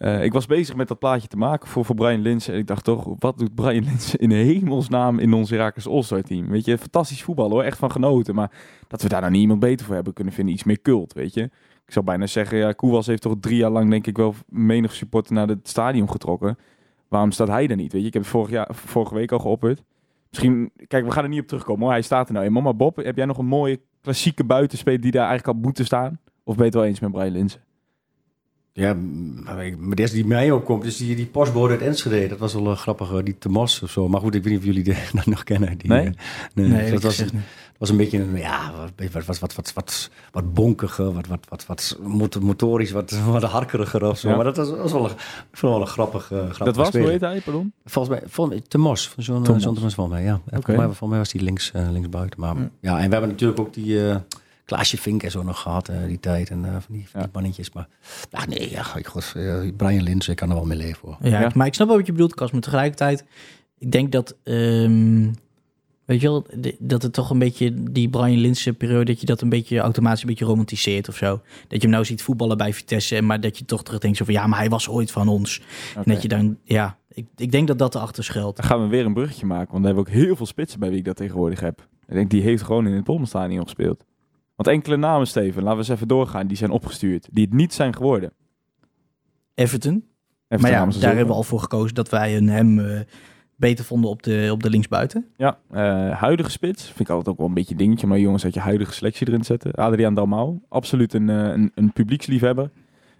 Eh, 0.00 0.24
ik 0.24 0.32
was 0.32 0.46
bezig 0.46 0.76
met 0.76 0.88
dat 0.88 0.98
plaatje 0.98 1.28
te 1.28 1.36
maken 1.36 1.68
voor, 1.68 1.84
voor 1.84 1.94
Brian 1.94 2.20
Linsen. 2.20 2.52
En 2.52 2.58
ik 2.58 2.66
dacht 2.66 2.84
toch, 2.84 3.14
wat 3.18 3.38
doet 3.38 3.54
Brian 3.54 3.84
Linsen 3.88 4.18
in 4.18 4.30
hemelsnaam 4.30 5.18
in 5.18 5.32
ons 5.32 5.50
Herakles 5.50 5.88
All-Star 5.88 6.22
team? 6.22 6.48
Weet 6.48 6.64
je, 6.64 6.78
fantastisch 6.78 7.22
voetbal 7.22 7.50
hoor, 7.50 7.62
echt 7.62 7.78
van 7.78 7.90
genoten. 7.90 8.34
Maar 8.34 8.50
dat 8.88 9.02
we 9.02 9.08
daar 9.08 9.20
nou 9.20 9.32
niet 9.32 9.40
iemand 9.40 9.60
beter 9.60 9.86
voor 9.86 9.94
hebben 9.94 10.12
kunnen 10.12 10.32
vinden, 10.32 10.54
iets 10.54 10.64
meer 10.64 10.80
cult, 10.82 11.12
weet 11.12 11.34
je. 11.34 11.42
Ik 11.86 11.92
zou 11.92 12.04
bijna 12.04 12.26
zeggen, 12.26 12.58
ja, 12.58 12.72
Koewas 12.72 13.06
heeft 13.06 13.22
toch 13.22 13.34
drie 13.40 13.56
jaar 13.56 13.70
lang 13.70 13.90
denk 13.90 14.06
ik 14.06 14.16
wel 14.16 14.34
menig 14.48 14.92
supporter 14.92 15.34
naar 15.34 15.48
het 15.48 15.68
stadion 15.68 16.10
getrokken. 16.10 16.58
Waarom 17.08 17.30
staat 17.30 17.48
hij 17.48 17.68
er 17.68 17.76
niet, 17.76 17.92
weet 17.92 18.02
je? 18.02 18.06
Ik 18.06 18.14
heb 18.14 18.24
vorig 18.24 18.50
jaar, 18.50 18.68
vorige 18.70 19.14
week 19.14 19.32
al 19.32 19.38
geopperd. 19.38 19.82
Misschien, 20.30 20.70
kijk, 20.86 21.04
we 21.04 21.10
gaan 21.10 21.22
er 21.22 21.28
niet 21.28 21.40
op 21.40 21.46
terugkomen 21.46 21.82
hoor. 21.82 21.92
Hij 21.92 22.02
staat 22.02 22.28
er 22.28 22.34
nou 22.34 22.46
eenmaal. 22.46 22.62
Maar 22.62 22.76
Bob, 22.76 22.96
heb 22.96 23.16
jij 23.16 23.26
nog 23.26 23.38
een 23.38 23.46
mooie 23.46 23.80
klassieke 24.00 24.44
buitenspeler 24.44 25.00
die 25.00 25.10
daar 25.10 25.28
eigenlijk 25.28 25.56
had 25.56 25.64
moeten 25.66 25.84
staan? 25.84 26.20
Of 26.44 26.54
ben 26.54 26.64
je 26.64 26.70
het 26.70 26.74
wel 26.74 26.84
eens 26.84 27.00
met 27.00 27.12
Brian 27.12 27.32
Linsen? 27.32 27.60
Ja, 28.72 28.94
maar, 29.44 29.66
ik- 29.66 29.78
maar 29.78 29.96
de 29.96 30.02
eerste 30.02 30.16
die 30.16 30.26
mij 30.26 30.50
opkomt 30.50 30.84
is 30.84 30.96
die, 30.96 31.16
die 31.16 31.26
postbode 31.26 31.72
uit 31.72 31.82
Enschede. 31.82 32.28
Dat 32.28 32.38
was 32.38 32.54
wel 32.54 32.66
een 32.66 32.76
grappige, 32.76 33.22
die 33.22 33.38
Tomos 33.38 33.82
of 33.82 33.90
zo. 33.90 34.08
Maar 34.08 34.20
goed, 34.20 34.34
ik 34.34 34.42
weet 34.42 34.52
niet 34.52 34.60
of 34.60 34.66
jullie 34.66 34.84
de, 34.84 34.96
dat 35.12 35.26
nog 35.34 35.44
kennen. 35.44 35.78
Die, 35.78 35.88
Nee? 35.90 36.06
eh, 36.06 36.12
Nee, 36.54 36.90
dat 36.90 37.02
was, 37.02 37.18
een 37.90 37.96
beetje 37.96 38.18
een, 38.18 38.36
ja, 38.36 38.72
wat, 38.96 39.10
wat, 39.12 39.24
wat, 39.26 39.38
wat, 39.38 39.54
wat, 39.54 39.72
wat, 39.74 40.10
wat 40.32 40.54
bonkige, 40.54 41.12
wat, 41.12 41.26
wat, 41.26 41.46
wat, 41.48 41.66
wat 41.66 41.98
mot- 42.02 42.40
motorisch, 42.40 42.90
wat, 42.90 43.10
wat 43.26 43.42
harkeriger 43.42 44.04
of 44.08 44.18
zo. 44.18 44.28
Ja. 44.28 44.34
Maar 44.34 44.44
dat 44.44 44.56
was, 44.56 44.70
was 44.70 44.92
wel, 44.92 45.04
een, 45.04 45.16
wel 45.60 45.80
een 45.80 45.86
grappig, 45.86 46.22
eh 46.32 46.38
grappig 46.38 46.58
dat 46.64 46.76
was, 46.76 46.90
hoe 46.92 47.08
heet 47.10 47.20
hij, 47.20 47.40
pardon? 47.40 47.72
Volgens 47.84 48.18
mij, 48.18 48.28
volgens 48.28 48.54
van 49.08 49.60
zo'n 49.60 49.74
Tomos 49.74 49.94
volgens 49.94 50.16
mij, 50.16 50.22
ja. 50.24 50.40
Volgens, 50.48 50.66
mij, 50.76 50.84
volgens 50.86 51.08
mij 51.10 51.18
was 51.18 51.30
die 51.32 51.42
links, 51.42 51.70
eh, 51.72 51.90
links 51.90 52.08
buiten. 52.08 52.40
Maar, 52.40 52.56
Ja. 52.56 52.70
ja. 52.80 52.98
en 52.98 53.04
we 53.06 53.12
hebben 53.12 53.30
natuurlijk 53.30 53.60
ook 53.60 53.74
die 53.74 54.08
eh 54.10 54.16
Klaasje 54.70 54.98
Vink 54.98 55.22
en 55.22 55.30
zo 55.30 55.42
nog 55.42 55.60
gehad, 55.60 55.88
eh, 55.88 55.96
die 56.06 56.20
tijd. 56.20 56.50
En 56.50 56.64
eh, 56.64 56.70
van 56.70 56.80
die, 56.88 57.08
van 57.08 57.20
die 57.20 57.22
Ja. 57.22 57.28
mannetjes. 57.32 57.72
Maar 57.72 57.88
ja, 58.30 58.46
nee, 58.46 58.70
ja, 58.70 58.96
ik, 58.96 59.06
god, 59.06 59.32
eh, 59.36 59.58
Brian 59.76 60.02
Lins, 60.02 60.28
ik 60.28 60.36
kan 60.36 60.48
er 60.48 60.54
wel 60.54 60.64
mee 60.64 60.78
leven 60.78 61.08
hoor. 61.08 61.16
Ja, 61.30 61.40
Ja. 61.40 61.50
maar 61.54 61.66
ik 61.66 61.74
snap 61.74 61.88
wel 61.88 61.96
wat 61.96 62.06
je 62.06 62.12
bedoelt, 62.12 62.34
Kas. 62.34 62.50
Maar 62.50 62.60
tegelijkertijd, 62.60 63.24
ik 63.78 63.92
denk 63.92 64.12
dat, 64.12 64.36
ehm, 64.44 65.28
weet 66.04 66.20
je 66.20 66.28
wel, 66.28 66.46
dat 66.78 67.02
het 67.02 67.12
toch 67.12 67.30
een 67.30 67.38
beetje 67.38 67.74
die 67.92 68.08
Brian 68.08 68.38
Linsen 68.38 68.76
periode, 68.76 69.04
dat 69.04 69.20
je 69.20 69.26
dat 69.26 69.40
een 69.40 69.48
beetje 69.48 69.78
automatisch 69.78 70.20
een 70.22 70.28
beetje 70.28 70.44
romantiseert 70.44 71.08
of 71.08 71.16
zo. 71.16 71.26
Dat 71.36 71.42
je 71.68 71.78
hem 71.80 71.90
nou 71.90 72.04
ziet 72.04 72.22
voetballen 72.22 72.56
bij 72.56 72.72
Vitesse, 72.74 73.22
maar 73.22 73.40
dat 73.40 73.58
je 73.58 73.64
toch 73.64 73.82
terug 73.82 74.00
denkt 74.00 74.16
zo 74.16 74.24
van, 74.24 74.34
ja, 74.34 74.46
maar 74.46 74.58
hij 74.58 74.68
was 74.68 74.88
ooit 74.88 75.10
van 75.10 75.28
ons. 75.28 75.62
En 75.96 76.02
dat 76.04 76.22
je 76.22 76.28
dan, 76.28 76.58
ja, 76.64 76.98
ik, 77.08 77.26
ik 77.36 77.52
denk 77.52 77.68
dat 77.68 77.78
dat 77.78 77.94
erachter 77.94 78.24
schuilt. 78.24 78.56
Dan 78.56 78.64
gaan 78.66 78.82
we 78.82 78.86
weer 78.88 79.04
een 79.04 79.14
bruggetje 79.14 79.46
maken, 79.46 79.68
want 79.70 79.80
we 79.80 79.86
hebben 79.86 80.04
ook 80.06 80.12
heel 80.22 80.36
veel 80.36 80.46
spitsen 80.46 80.80
bij 80.80 80.88
wie 80.88 80.98
ik 80.98 81.04
dat 81.04 81.16
tegenwoordig 81.16 81.60
heb. 81.60 81.86
Ik 82.06 82.14
denk, 82.16 82.30
die 82.30 82.42
heeft 82.42 82.62
gewoon 82.62 82.86
in 82.86 82.92
het 82.92 83.04
Polderstadion 83.04 83.62
gespeeld. 83.64 84.04
Want 84.60 84.72
enkele 84.72 84.96
namen, 84.96 85.26
Steven, 85.26 85.62
laten 85.62 85.78
we 85.78 85.84
eens 85.84 85.88
even 85.88 86.08
doorgaan, 86.08 86.46
die 86.46 86.56
zijn 86.56 86.70
opgestuurd. 86.70 87.28
Die 87.30 87.44
het 87.44 87.52
niet 87.52 87.74
zijn 87.74 87.94
geworden. 87.94 88.32
Everton. 89.54 90.04
Maar 90.48 90.70
ja, 90.70 90.86
daar 90.86 91.02
hebben 91.02 91.26
we 91.26 91.32
al 91.32 91.42
voor 91.42 91.60
gekozen 91.60 91.94
dat 91.94 92.08
wij 92.08 92.36
een 92.36 92.48
hem 92.48 92.78
eh, 92.78 93.00
beter 93.56 93.84
vonden 93.84 94.10
op 94.10 94.22
de, 94.22 94.48
op 94.52 94.62
de 94.62 94.70
linksbuiten. 94.70 95.26
Ja, 95.36 95.58
eh, 95.70 96.10
huidige 96.10 96.50
spits. 96.50 96.84
Vind 96.84 97.00
ik 97.00 97.08
altijd 97.08 97.28
ook 97.28 97.38
wel 97.38 97.46
een 97.46 97.54
beetje 97.54 97.74
dingetje. 97.74 98.06
Maar 98.06 98.18
jongens, 98.18 98.44
uit 98.44 98.54
je 98.54 98.60
huidige 98.60 98.92
selectie 98.92 99.28
erin 99.28 99.44
zetten. 99.44 99.72
Adriaan 99.72 100.14
Dalmau. 100.14 100.58
Absoluut 100.68 101.14
een, 101.14 101.28
eh, 101.28 101.36
een, 101.36 101.72
een 101.74 101.92
publieksliefhebber. 101.92 102.70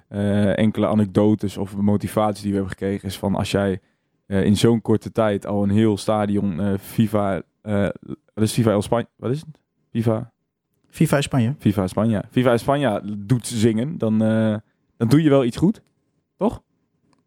Eh, 0.08 0.58
enkele 0.58 0.86
anekdotes 0.86 1.56
of 1.56 1.76
motivaties 1.76 2.42
die 2.42 2.50
we 2.50 2.56
hebben 2.56 2.76
gekregen 2.78 3.08
is 3.08 3.18
van 3.18 3.34
als 3.34 3.50
jij 3.50 3.80
eh, 4.26 4.44
in 4.44 4.56
zo'n 4.56 4.80
korte 4.82 5.12
tijd 5.12 5.46
al 5.46 5.62
een 5.62 5.70
heel 5.70 5.96
stadion 5.96 6.60
eh 6.60 6.78
FIFA, 6.78 7.42
eh 7.62 7.88
wat 8.34 8.44
is 8.44 8.52
FIFA 8.52 8.70
El 8.70 8.82
Spanje? 8.82 9.08
Wat 9.16 9.30
is 9.30 9.40
het? 9.40 9.60
FIFA, 9.90 10.32
FIFA 10.90 11.20
Spanje. 11.20 11.54
FIFA 11.58 11.86
Spanje. 11.86 12.24
FIFA 12.30 12.56
Spanje 12.56 13.00
doet 13.18 13.46
zingen, 13.46 13.98
dan, 13.98 14.22
eh, 14.22 14.56
dan 14.96 15.08
doe 15.08 15.22
je 15.22 15.28
wel 15.30 15.44
iets 15.44 15.56
goed. 15.56 15.82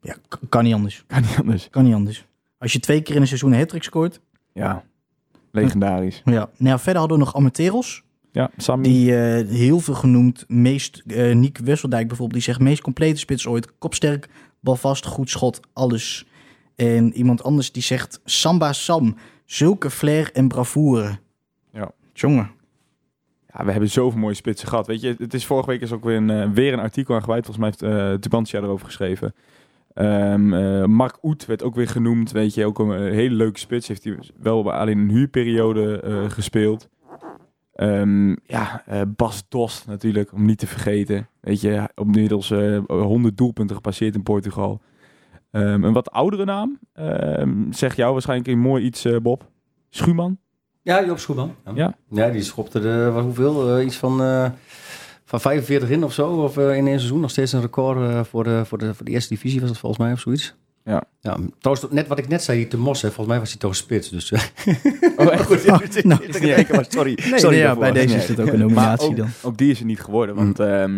Ja, 0.02 0.16
k- 0.28 0.40
kan 0.50 0.64
niet 0.64 0.74
anders. 0.74 1.04
Kan 1.08 1.22
niet 1.22 1.38
anders. 1.40 1.70
Kan 1.70 1.84
niet 1.84 1.94
anders. 1.94 2.26
Als 2.58 2.74
je 2.74 2.80
twee 2.80 3.02
keer 3.02 3.16
in 3.16 3.22
een 3.22 3.28
seizoen 3.28 3.52
een 3.54 3.60
hat 3.60 3.76
scoort. 3.84 4.20
Ja, 4.54 4.84
legendarisch. 5.52 6.22
Ja. 6.26 6.32
Nou 6.32 6.50
ja, 6.58 6.80
verder 6.80 7.00
hadden 7.00 7.18
we 7.20 7.24
nog 7.24 7.36
Amateros. 7.36 8.04
Ja, 8.32 8.50
Sammy. 8.58 8.84
Die 8.84 9.16
eh, 9.18 9.48
heel 9.48 9.80
veel 9.80 9.94
genoemd. 9.94 10.46
Meest, 10.48 11.04
eh 11.08 11.36
Niek 11.36 11.58
Wesseldijk 11.58 12.08
bijvoorbeeld. 12.08 12.40
Die 12.44 12.54
zegt 12.54 12.60
meest 12.66 12.82
complete 12.82 13.20
spits 13.20 13.48
ooit. 13.48 13.78
Kopsterk, 13.78 14.30
balvast, 14.60 15.06
goed 15.06 15.30
schot, 15.30 15.60
alles. 15.74 16.28
En 16.76 17.14
iemand 17.14 17.44
anders 17.44 17.72
die 17.72 17.84
zegt 17.84 18.20
Samba 18.26 18.74
Sam. 18.74 19.16
Zulke 19.46 19.90
flair 19.90 20.32
en 20.34 20.48
bravoure. 20.48 21.18
Ja. 21.74 21.92
Jongen. 22.14 22.52
Ja, 23.58 23.66
we 23.66 23.72
hebben 23.72 23.90
zoveel 23.90 24.20
mooie 24.20 24.34
spitsen 24.34 24.68
gehad. 24.68 24.88
Weet 24.88 25.02
je, 25.02 25.16
het 25.18 25.34
is 25.34 25.46
vorige 25.46 25.70
week 25.70 25.82
is 25.82 25.92
ook 25.92 26.04
weer 26.04 26.18
een, 26.18 26.30
eh, 26.30 26.50
weer 26.50 26.74
een 26.74 26.80
artikel 26.80 27.16
aan 27.16 27.24
gewijd. 27.24 27.46
Volgens 27.46 27.66
mij 27.66 27.74
heeft 27.78 27.98
eh 27.98 28.20
Tubantia 28.20 28.62
erover 28.62 28.86
geschreven. 28.86 29.34
Ehm, 29.94 30.54
eh, 30.54 30.86
Mark 30.86 31.18
Oet 31.24 31.46
werd 31.46 31.64
ook 31.64 31.76
weer 31.76 31.88
genoemd. 31.88 32.32
Weet 32.32 32.54
je, 32.54 32.66
ook 32.66 32.80
een 32.80 33.12
hele 33.14 33.36
leuke 33.36 33.60
spits. 33.60 33.88
Heeft 33.88 34.04
hij 34.04 34.18
wel 34.38 34.74
alleen 34.74 34.98
een 34.98 35.10
huurperiode 35.10 36.02
gespeeld. 36.30 36.90
Ehm, 37.74 38.30
ja, 38.30 38.84
eh, 38.86 39.02
Bas 39.16 39.44
Dost 39.50 39.88
natuurlijk, 39.88 40.34
om 40.34 40.46
niet 40.46 40.58
te 40.58 40.68
vergeten. 40.68 41.28
Weet 41.40 41.62
je, 41.62 41.90
inmiddels 41.96 42.52
eh 42.52 42.80
100 42.88 43.38
doelpunten 43.38 43.76
gepasseerd 43.76 44.16
in 44.16 44.24
Portugal. 44.24 44.82
Ehm, 45.52 45.84
een 45.84 45.94
wat 45.94 46.12
oudere 46.12 46.46
naam. 46.46 46.80
Zeg 47.70 47.96
jou 47.96 48.12
waarschijnlijk 48.14 48.50
een 48.50 48.60
mooi 48.60 48.84
iets, 48.84 49.08
Bob. 49.22 49.50
Schuurman. 49.90 50.38
Ja, 50.84 51.06
Joop 51.06 51.20
Schoeman. 51.20 51.56
Ja. 51.76 51.96
ja, 52.10 52.30
die 52.30 52.44
schopte 52.44 52.80
er 52.80 53.12
wat, 53.12 53.24
hoeveel? 53.24 53.78
Eh, 53.78 53.86
iets 53.86 53.98
van, 53.98 54.22
eh, 54.22 54.50
van 55.26 55.42
45 55.42 55.90
in 55.90 56.04
of 56.04 56.14
zo. 56.14 56.44
Of 56.44 56.58
eh, 56.58 56.76
in 56.76 56.88
één 56.88 56.98
seizoen 56.98 57.20
nog 57.20 57.30
steeds 57.30 57.52
een 57.52 57.62
record 57.62 57.98
eh, 58.10 58.24
voor, 58.24 58.44
de, 58.44 58.66
voor, 58.66 58.78
de, 58.78 58.94
voor 58.94 59.06
de 59.06 59.12
eerste 59.12 59.34
divisie 59.34 59.60
was 59.60 59.70
het 59.70 59.80
volgens 59.80 60.02
mij 60.02 60.12
of 60.14 60.20
zoiets. 60.20 60.56
Ja. 60.86 61.04
ja. 61.20 61.38
Trouwens, 61.60 61.92
net 61.92 62.08
wat 62.08 62.18
ik 62.18 62.28
net 62.28 62.44
zei, 62.44 62.58
die 62.58 62.68
te 62.68 62.78
Mos, 62.78 63.02
hè, 63.02 63.08
volgens 63.08 63.28
mij 63.28 63.40
was 63.40 63.50
hij 63.50 63.60
toch 63.60 63.76
spits. 63.76 64.10
Dus, 64.10 64.32
eh, 64.32 64.42
Oh, 65.18 65.32
echt? 65.32 65.46
goed, 65.52 66.04
nou. 66.04 66.66
maar 66.72 66.86
sorry. 66.90 67.20
Nee, 67.30 67.40
sorry 67.40 67.58
ja, 67.58 67.76
bij 67.76 67.92
deze 67.92 68.08
Nee. 68.08 68.18
is 68.18 68.28
het 68.28 68.40
ook 68.40 68.48
een 68.48 68.60
nominatie 68.68 69.10
ook, 69.10 69.18
dan. 69.18 69.30
ook 69.42 69.58
die 69.58 69.72
is 69.72 69.80
er 69.80 69.86
niet 69.86 70.02
geworden. 70.02 70.36
Want 70.36 70.60
ehm, 70.60 70.96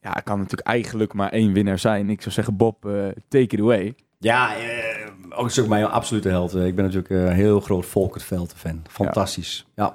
ja, 0.00 0.16
er 0.16 0.22
kan 0.22 0.38
natuurlijk 0.38 0.68
eigenlijk 0.68 1.12
maar 1.12 1.30
één 1.30 1.52
winnaar 1.52 1.78
zijn. 1.78 2.10
Ik 2.10 2.22
zou 2.22 2.34
zeggen, 2.34 2.56
Bob, 2.56 2.86
eh, 2.86 2.92
take 3.28 3.44
it 3.56 3.60
away. 3.60 3.94
Ja, 4.18 4.56
eh, 4.56 5.06
ook 5.30 5.44
een 5.44 5.50
stuk 5.50 5.68
mijn 5.68 5.84
absolute 5.84 6.28
held. 6.28 6.54
Eh, 6.54 6.66
Ik 6.66 6.74
ben 6.74 6.84
natuurlijk 6.84 7.10
eh, 7.10 7.22
een 7.22 7.32
heel 7.32 7.60
groot 7.60 7.86
Volkert 7.86 8.24
fan. 8.24 8.82
Fantastisch. 8.90 9.66
Ja. 9.76 9.92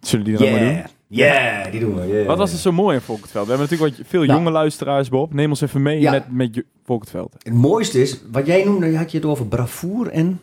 Zullen 0.00 0.24
die 0.24 0.36
dat 0.36 0.42
allemaal 0.42 0.60
doen? 0.64 0.68
Yeah. 0.74 0.86
Yeah, 1.08 1.70
die 1.70 1.80
doen 1.80 1.94
we. 1.94 2.06
yeah. 2.06 2.26
Wat 2.26 2.38
was 2.38 2.52
er 2.52 2.58
zo 2.58 2.72
mooi 2.72 2.96
in 2.96 3.02
Volkertveld? 3.02 3.46
We 3.46 3.50
hebben 3.52 3.68
natuurlijk 3.70 3.98
wat, 3.98 4.06
veel 4.08 4.24
Nou. 4.24 4.38
jonge 4.38 4.50
luisteraars, 4.50 5.08
Bob. 5.08 5.34
Neem 5.34 5.50
ons 5.50 5.60
even 5.60 5.82
mee 5.82 6.00
Ja. 6.00 6.10
met, 6.10 6.32
met 6.32 6.54
je- 6.54 6.66
Volkertveld. 6.84 7.34
Het 7.38 7.52
mooiste 7.54 8.00
is, 8.00 8.20
wat 8.30 8.46
jij 8.46 8.64
noemde, 8.64 8.96
had 8.96 9.10
je 9.10 9.16
het 9.18 9.26
over 9.26 9.46
bravoer 9.46 10.08
en... 10.08 10.40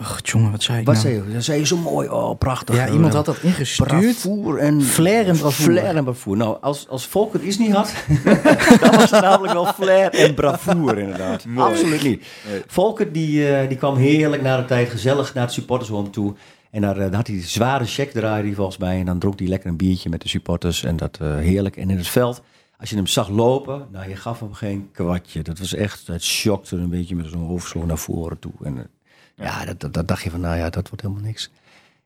Och, 0.00 0.20
jongen, 0.22 0.50
wat 0.50 0.62
zei 0.62 0.78
ik 0.80 0.86
Wat 0.86 0.94
nou? 0.94 1.06
zei 1.06 1.22
je? 1.26 1.32
Dat 1.32 1.44
zei 1.44 1.58
je 1.58 1.66
zo 1.66 1.76
mooi. 1.76 2.08
Oh, 2.08 2.38
prachtig. 2.38 2.76
Ja, 2.76 2.88
iemand 2.88 3.12
had 3.12 3.24
dat 3.24 3.38
ingestuurd. 3.42 3.88
Bravoer 3.88 4.58
en... 4.58 4.82
Flair 4.82 5.26
en 5.28 5.36
bravoer. 5.36 5.64
Flair 5.64 5.96
en 5.96 6.04
bravoer. 6.04 6.36
Nou, 6.36 6.56
als, 6.60 6.88
als 6.88 7.06
Volker 7.06 7.42
iets 7.42 7.58
niet 7.58 7.72
had, 7.72 7.94
dan 8.80 8.90
was 8.90 9.10
het 9.10 9.20
namelijk 9.20 9.52
wel 9.52 9.66
flair 9.66 10.10
en 10.10 10.34
bravoer 10.34 10.98
inderdaad. 10.98 11.44
Absoluut 11.56 12.02
niet. 12.02 12.26
Nee. 12.48 12.62
Volker 12.66 13.12
die, 13.12 13.48
eh, 13.48 13.68
die 13.68 13.78
kwam 13.78 13.96
heerlijk 13.96 14.42
na 14.42 14.56
de 14.56 14.64
tijd, 14.64 14.88
gezellig 14.88 15.34
naar 15.34 15.44
het 15.44 15.52
supportershome 15.52 16.10
toe. 16.10 16.34
En 16.70 16.80
daar, 16.80 16.96
eh, 16.96 17.04
daar 17.04 17.14
had 17.14 17.26
hij 17.26 17.36
een 17.36 17.42
zware 17.42 17.84
check 17.84 18.10
draaide 18.10 18.46
hij 18.46 18.56
volgens 18.56 18.78
mij. 18.78 18.98
En 18.98 19.06
dan 19.06 19.18
dronk 19.18 19.38
hij 19.38 19.48
lekker 19.48 19.68
een 19.70 19.76
biertje 19.76 20.08
met 20.08 20.22
de 20.22 20.28
supporters. 20.28 20.84
En 20.84 20.96
dat 20.96 21.18
eh, 21.20 21.36
heerlijk. 21.36 21.76
En 21.76 21.90
in 21.90 21.96
het 21.96 22.08
veld, 22.08 22.42
als 22.78 22.90
je 22.90 22.96
hem 22.96 23.06
zag 23.06 23.28
lopen, 23.28 23.86
nou, 23.92 24.08
je 24.08 24.16
gaf 24.16 24.40
hem 24.40 24.52
geen 24.52 24.88
kwartje. 24.92 25.42
Dat 25.42 25.58
was 25.58 25.74
echt, 25.74 26.06
het 26.06 26.22
shockte 26.22 26.76
een 26.76 26.90
beetje 26.90 27.14
met 27.14 27.26
zo'n 27.26 27.46
hoofd 27.46 27.68
zo 27.68 27.84
naar 27.86 27.98
voren 27.98 28.38
toe. 28.38 28.52
En 28.62 28.90
ja, 29.36 29.64
dat, 29.64 29.80
dat, 29.80 29.94
dat 29.94 30.08
dacht 30.08 30.22
je 30.22 30.30
van, 30.30 30.40
nou 30.40 30.56
ja, 30.56 30.70
dat 30.70 30.88
wordt 30.88 31.02
helemaal 31.02 31.24
niks. 31.24 31.50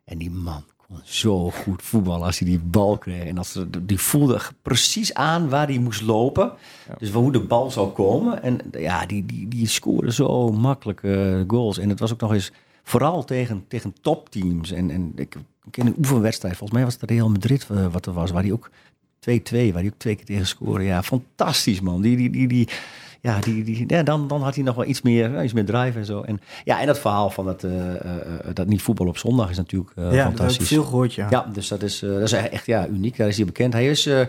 En 0.04 0.18
die 0.18 0.30
man 0.30 0.64
kon 0.76 1.00
zo 1.04 1.50
goed 1.50 1.82
voetballen 1.82 2.26
als 2.26 2.38
hij 2.38 2.48
die 2.48 2.58
bal 2.58 2.98
kreeg. 2.98 3.24
En 3.24 3.38
als 3.38 3.58
die 3.80 3.98
voelde 3.98 4.40
precies 4.62 5.14
aan 5.14 5.48
waar 5.48 5.66
hij 5.66 5.78
moest 5.78 6.02
lopen. 6.02 6.52
Dus 6.98 7.10
hoe 7.10 7.32
de 7.32 7.40
bal 7.40 7.70
zou 7.70 7.88
komen. 7.90 8.42
En 8.42 8.60
ja, 8.72 9.06
die, 9.06 9.26
die, 9.26 9.48
die 9.48 9.66
scoorde 9.66 10.12
zo 10.12 10.52
makkelijk 10.52 11.02
eh, 11.02 11.40
goals. 11.46 11.78
En 11.78 11.88
het 11.88 12.00
was 12.00 12.12
ook 12.12 12.20
nog 12.20 12.32
eens 12.32 12.52
vooral 12.82 13.24
tegen, 13.24 13.64
tegen 13.68 13.94
topteams. 14.00 14.70
En, 14.70 14.90
en 14.90 15.12
ik, 15.16 15.34
ik 15.34 15.70
ken 15.70 15.86
een 15.86 15.94
oefenwedstrijd. 15.98 16.56
Volgens 16.56 16.78
mij 16.78 16.88
was 16.88 17.00
het 17.00 17.10
Real 17.10 17.30
Madrid 17.30 17.66
eh, 17.70 17.92
wat 17.92 18.06
er 18.06 18.12
was. 18.12 18.30
Waar 18.30 18.42
hij 18.42 18.52
ook 18.52 18.70
2-2, 18.70 18.72
waar 19.20 19.72
hij 19.72 19.86
ook 19.86 19.98
twee 19.98 20.16
keer 20.16 20.24
tegen 20.24 20.46
scoorde. 20.46 20.84
Ja, 20.84 21.02
fantastisch 21.02 21.80
man. 21.80 22.00
Die, 22.00 22.16
die, 22.16 22.30
die, 22.30 22.48
die, 22.48 22.68
ja, 23.28 23.40
die, 23.40 23.64
die, 23.64 23.84
ja, 23.86 24.02
dan, 24.02 24.28
dan 24.28 24.42
had 24.42 24.54
hij 24.54 24.64
nog 24.64 24.74
wel 24.74 24.84
iets 24.84 25.02
meer, 25.02 25.30
ja, 25.32 25.42
iets 25.42 25.52
meer 25.52 25.64
drive 25.64 25.98
en 25.98 26.04
zo. 26.04 26.20
En, 26.20 26.40
ja, 26.64 26.80
en 26.80 26.86
dat 26.86 26.98
verhaal 26.98 27.30
van 27.30 27.44
dat, 27.44 27.64
eh, 27.64 27.94
eh, 27.94 27.94
eh, 27.94 28.54
dat 28.54 28.66
niet 28.66 28.82
voetbal 28.82 29.06
op 29.06 29.18
zondag 29.18 29.50
is 29.50 29.56
natuurlijk 29.56 29.90
eh, 29.94 30.04
ja, 30.04 30.10
dat 30.10 30.18
heb 30.18 30.30
ik 30.30 30.36
fantastisch. 30.36 30.68
veel 30.68 30.84
gehoord, 30.84 31.14
ja. 31.14 31.26
Ja, 31.30 31.46
dus 31.52 31.68
dat 31.68 31.82
is, 31.82 32.02
eh, 32.02 32.10
dat 32.10 32.22
is 32.22 32.32
echt 32.32 32.66
ja, 32.66 32.86
uniek. 32.86 33.16
Daar 33.16 33.28
is 33.28 33.36
hij 33.36 33.46
bekend. 33.46 33.72
Hij 33.72 33.90
is 33.90 34.06
eh, 34.06 34.20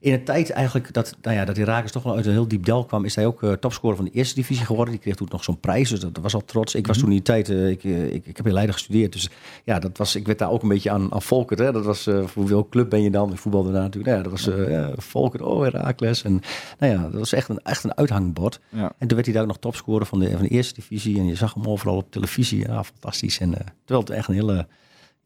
in 0.00 0.12
een 0.12 0.24
tijd 0.24 0.50
eigenlijk 0.50 0.92
dat, 0.92 1.16
nou 1.22 1.36
ja, 1.36 1.44
dat 1.44 1.92
toch 1.92 2.02
wel 2.02 2.16
uit 2.16 2.26
een 2.26 2.32
heel 2.32 2.48
diep 2.48 2.64
dal 2.64 2.84
kwam, 2.84 3.04
is 3.04 3.14
hij 3.14 3.26
ook 3.26 3.42
eh, 3.42 3.52
topscorer 3.52 3.96
van 3.96 4.04
de 4.04 4.10
eerste 4.10 4.34
divisie 4.34 4.64
geworden. 4.66 4.92
Die 4.94 5.02
kreeg 5.02 5.14
toen 5.14 5.28
nog 5.30 5.44
zo'n 5.44 5.60
prijs, 5.60 5.90
dus 5.90 6.00
dat 6.00 6.18
was 6.20 6.34
al 6.34 6.44
trots. 6.44 6.74
Ik 6.74 6.86
was 6.86 6.98
toen 6.98 7.08
in 7.08 7.14
die 7.14 7.22
tijd, 7.22 7.48
eh, 7.48 7.68
ik, 7.68 7.84
eh, 7.84 8.14
ik, 8.14 8.26
ik 8.26 8.36
heb 8.36 8.46
in 8.46 8.52
Leiden 8.52 8.74
gestudeerd, 8.74 9.12
dus 9.12 9.30
ja, 9.64 9.78
dat 9.78 9.98
was, 9.98 10.16
ik 10.16 10.26
werd 10.26 10.38
daar 10.38 10.50
ook 10.50 10.62
een 10.62 10.68
beetje 10.68 10.90
aan, 10.90 11.12
aan 11.12 11.22
Volkert. 11.22 11.58
Hè. 11.58 11.72
Dat 11.72 11.84
was, 11.84 12.04
welke 12.34 12.68
club 12.68 12.90
ben 12.90 13.02
je 13.02 13.10
dan? 13.10 13.32
Ik 13.32 13.38
voetbalde 13.38 13.72
daar 13.72 13.82
natuurlijk. 13.82 14.06
Nou 14.06 14.16
ja, 14.16 14.30
dat 14.30 14.32
was 14.40 14.68
ja, 14.68 14.92
Volkert, 14.96 15.42
oh 15.42 15.62
Herakles. 15.62 16.22
En 16.22 16.40
nou 16.78 16.92
ja, 16.92 17.02
dat 17.02 17.18
was 17.18 17.32
echt 17.32 17.48
een, 17.48 17.60
echt 17.62 17.84
een 17.84 17.96
uithangbord. 17.96 18.60
Ja. 18.68 18.92
En 18.98 19.06
toen 19.06 19.14
werd 19.14 19.24
hij 19.24 19.32
daar 19.32 19.42
ook 19.42 19.48
nog 19.48 19.58
topscorer 19.58 20.06
van 20.06 20.18
de, 20.18 20.30
van 20.30 20.42
de 20.42 20.48
eerste 20.48 20.74
divisie. 20.74 21.18
En 21.18 21.26
je 21.26 21.34
zag 21.34 21.54
hem 21.54 21.66
overal 21.66 21.96
op 21.96 22.10
televisie. 22.10 22.60
Ja, 22.60 22.84
fantastisch. 22.84 23.38
En 23.38 23.50
terwijl 23.84 24.00
het 24.00 24.10
echt 24.10 24.28
een 24.28 24.34
hele, 24.34 24.66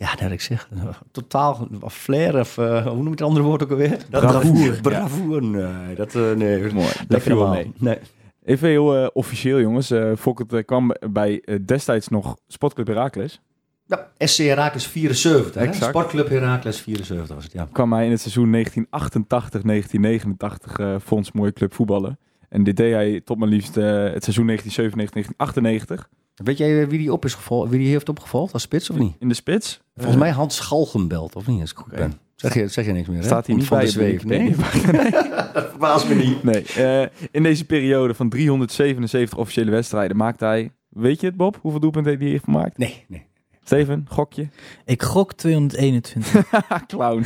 ja, 0.00 0.14
net 0.20 0.30
ik 0.30 0.40
zeg, 0.40 0.68
totaal 1.10 1.68
of 1.80 1.94
flair 1.94 2.38
of 2.38 2.58
eh, 2.58 2.86
hoe 2.86 2.94
noem 2.94 3.04
je 3.04 3.10
het 3.10 3.22
andere 3.22 3.44
woord 3.44 3.62
ook 3.62 3.70
alweer? 3.70 3.98
Dat, 4.10 4.20
Bravoer. 4.20 4.80
Bravoer, 4.80 5.42
nee. 5.56 5.94
Dat, 5.94 6.14
eh, 6.14 6.32
nee. 6.32 6.72
Mooi. 6.72 6.86
Dat 6.86 7.04
Lekker 7.08 7.36
wel 7.36 7.48
mee. 7.48 7.72
Nee. 7.78 7.98
Even 8.44 8.68
heel 8.68 8.96
eh, 8.96 9.08
officieel, 9.12 9.60
jongens. 9.60 9.90
Eh 9.90 10.12
Volkert 10.14 10.52
eh, 10.52 10.64
kwam 10.64 10.94
bij 11.10 11.42
destijds 11.64 12.08
nog 12.08 12.36
Sportclub 12.46 12.86
Herakles. 12.86 13.40
Ja, 13.86 14.08
SC 14.18 14.38
Herakles 14.38 14.86
74. 14.86 15.62
Hè? 15.62 15.72
Sportclub 15.72 16.28
Herakles 16.28 16.80
74 16.80 17.34
was 17.34 17.44
het, 17.44 17.52
ja. 17.52 17.68
kwam 17.72 17.92
hij 17.92 18.04
in 18.04 18.10
het 18.10 18.20
seizoen 18.20 18.52
1988, 18.52 19.62
1989 19.62 20.78
eh 20.78 20.94
voor 20.98 21.18
ons 21.18 21.32
mooie 21.32 21.52
club 21.52 21.74
voetballen. 21.74 22.18
En 22.48 22.64
dit 22.64 22.76
deed 22.76 22.92
hij 22.92 23.20
tot 23.24 23.38
maar 23.38 23.48
liefst 23.48 23.74
het 23.74 24.24
seizoen 24.24 24.46
1997, 24.46 25.34
1998 25.36 26.08
Weet 26.44 26.58
jij 26.58 26.82
eh, 26.82 26.88
wie 26.88 26.98
die 26.98 27.12
op 27.12 27.24
is 27.24 27.34
gevolgd, 27.34 27.70
wie 27.70 27.78
die 27.78 27.88
heeft 27.88 28.08
opgevolgd 28.08 28.52
als 28.52 28.62
spits 28.62 28.90
of 28.90 28.98
niet? 28.98 29.16
in 29.18 29.28
de 29.28 29.34
spits. 29.34 29.80
Volgens 29.96 30.16
mij 30.16 30.30
Hans 30.30 30.56
Schalgenbelt, 30.56 31.36
of 31.36 31.46
niet? 31.46 31.60
Als 31.60 31.70
ik 31.70 31.76
goed 31.76 31.92
ben. 31.92 32.12
Zeg 32.34 32.54
je, 32.54 32.68
zeg 32.68 32.86
je 32.86 32.92
niks 32.92 33.08
meer, 33.08 33.18
hè? 33.18 33.24
Staat 33.24 33.46
hij 33.46 33.54
niet 33.54 33.64
van 33.64 33.76
bij 33.76 33.86
de 33.86 33.92
zweef. 33.92 34.24
Nee, 34.24 34.54
dat 35.52 35.68
verbaast 35.70 36.08
me 36.08 36.14
niet. 36.14 36.42
Nee, 36.42 36.62
eh, 36.62 37.06
in 37.30 37.42
deze 37.42 37.64
periode 37.64 38.14
van 38.14 38.28
377 38.28 39.38
officiële 39.38 39.70
wedstrijden 39.70 40.16
maakte 40.16 40.44
hij, 40.44 40.72
weet 40.88 41.20
je 41.20 41.26
het 41.26 41.36
Bob, 41.36 41.58
hoeveel 41.60 41.80
doelpunten 41.80 42.18
hij 42.18 42.28
heeft 42.28 42.44
gemaakt? 42.44 42.78
Nee, 42.78 43.04
nee. 43.08 43.26
Steven, 43.70 44.06
gokje? 44.08 44.48
Ik 44.84 45.02
gok 45.02 45.32
221. 45.32 46.50
Haha, 46.50 46.82
clown. 46.86 47.24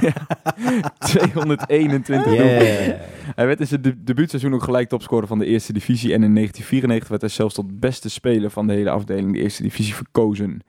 Ja. 0.00 0.12
221 0.98 2.24
doelpunten. 2.24 2.64
Yeah. 2.64 3.00
Hij 3.34 3.46
werd 3.46 3.60
in 3.60 3.66
zijn 3.66 3.82
de- 3.82 4.02
debuutseizoen 4.02 4.54
ook 4.54 4.62
gelijk 4.62 4.88
topscorer 4.88 5.28
van 5.28 5.38
de 5.38 5.46
eerste 5.46 5.72
divisie. 5.72 6.08
En 6.14 6.22
in 6.22 6.34
1994 6.34 7.08
werd 7.08 7.20
hij 7.20 7.30
zelfs 7.30 7.54
tot 7.54 7.80
beste 7.80 8.10
speler 8.10 8.50
van 8.50 8.66
de 8.66 8.72
hele 8.72 8.90
afdeling, 8.90 9.32
de 9.32 9.38
eerste 9.42 9.62
divisie, 9.62 9.94
verkozen. 9.94 10.60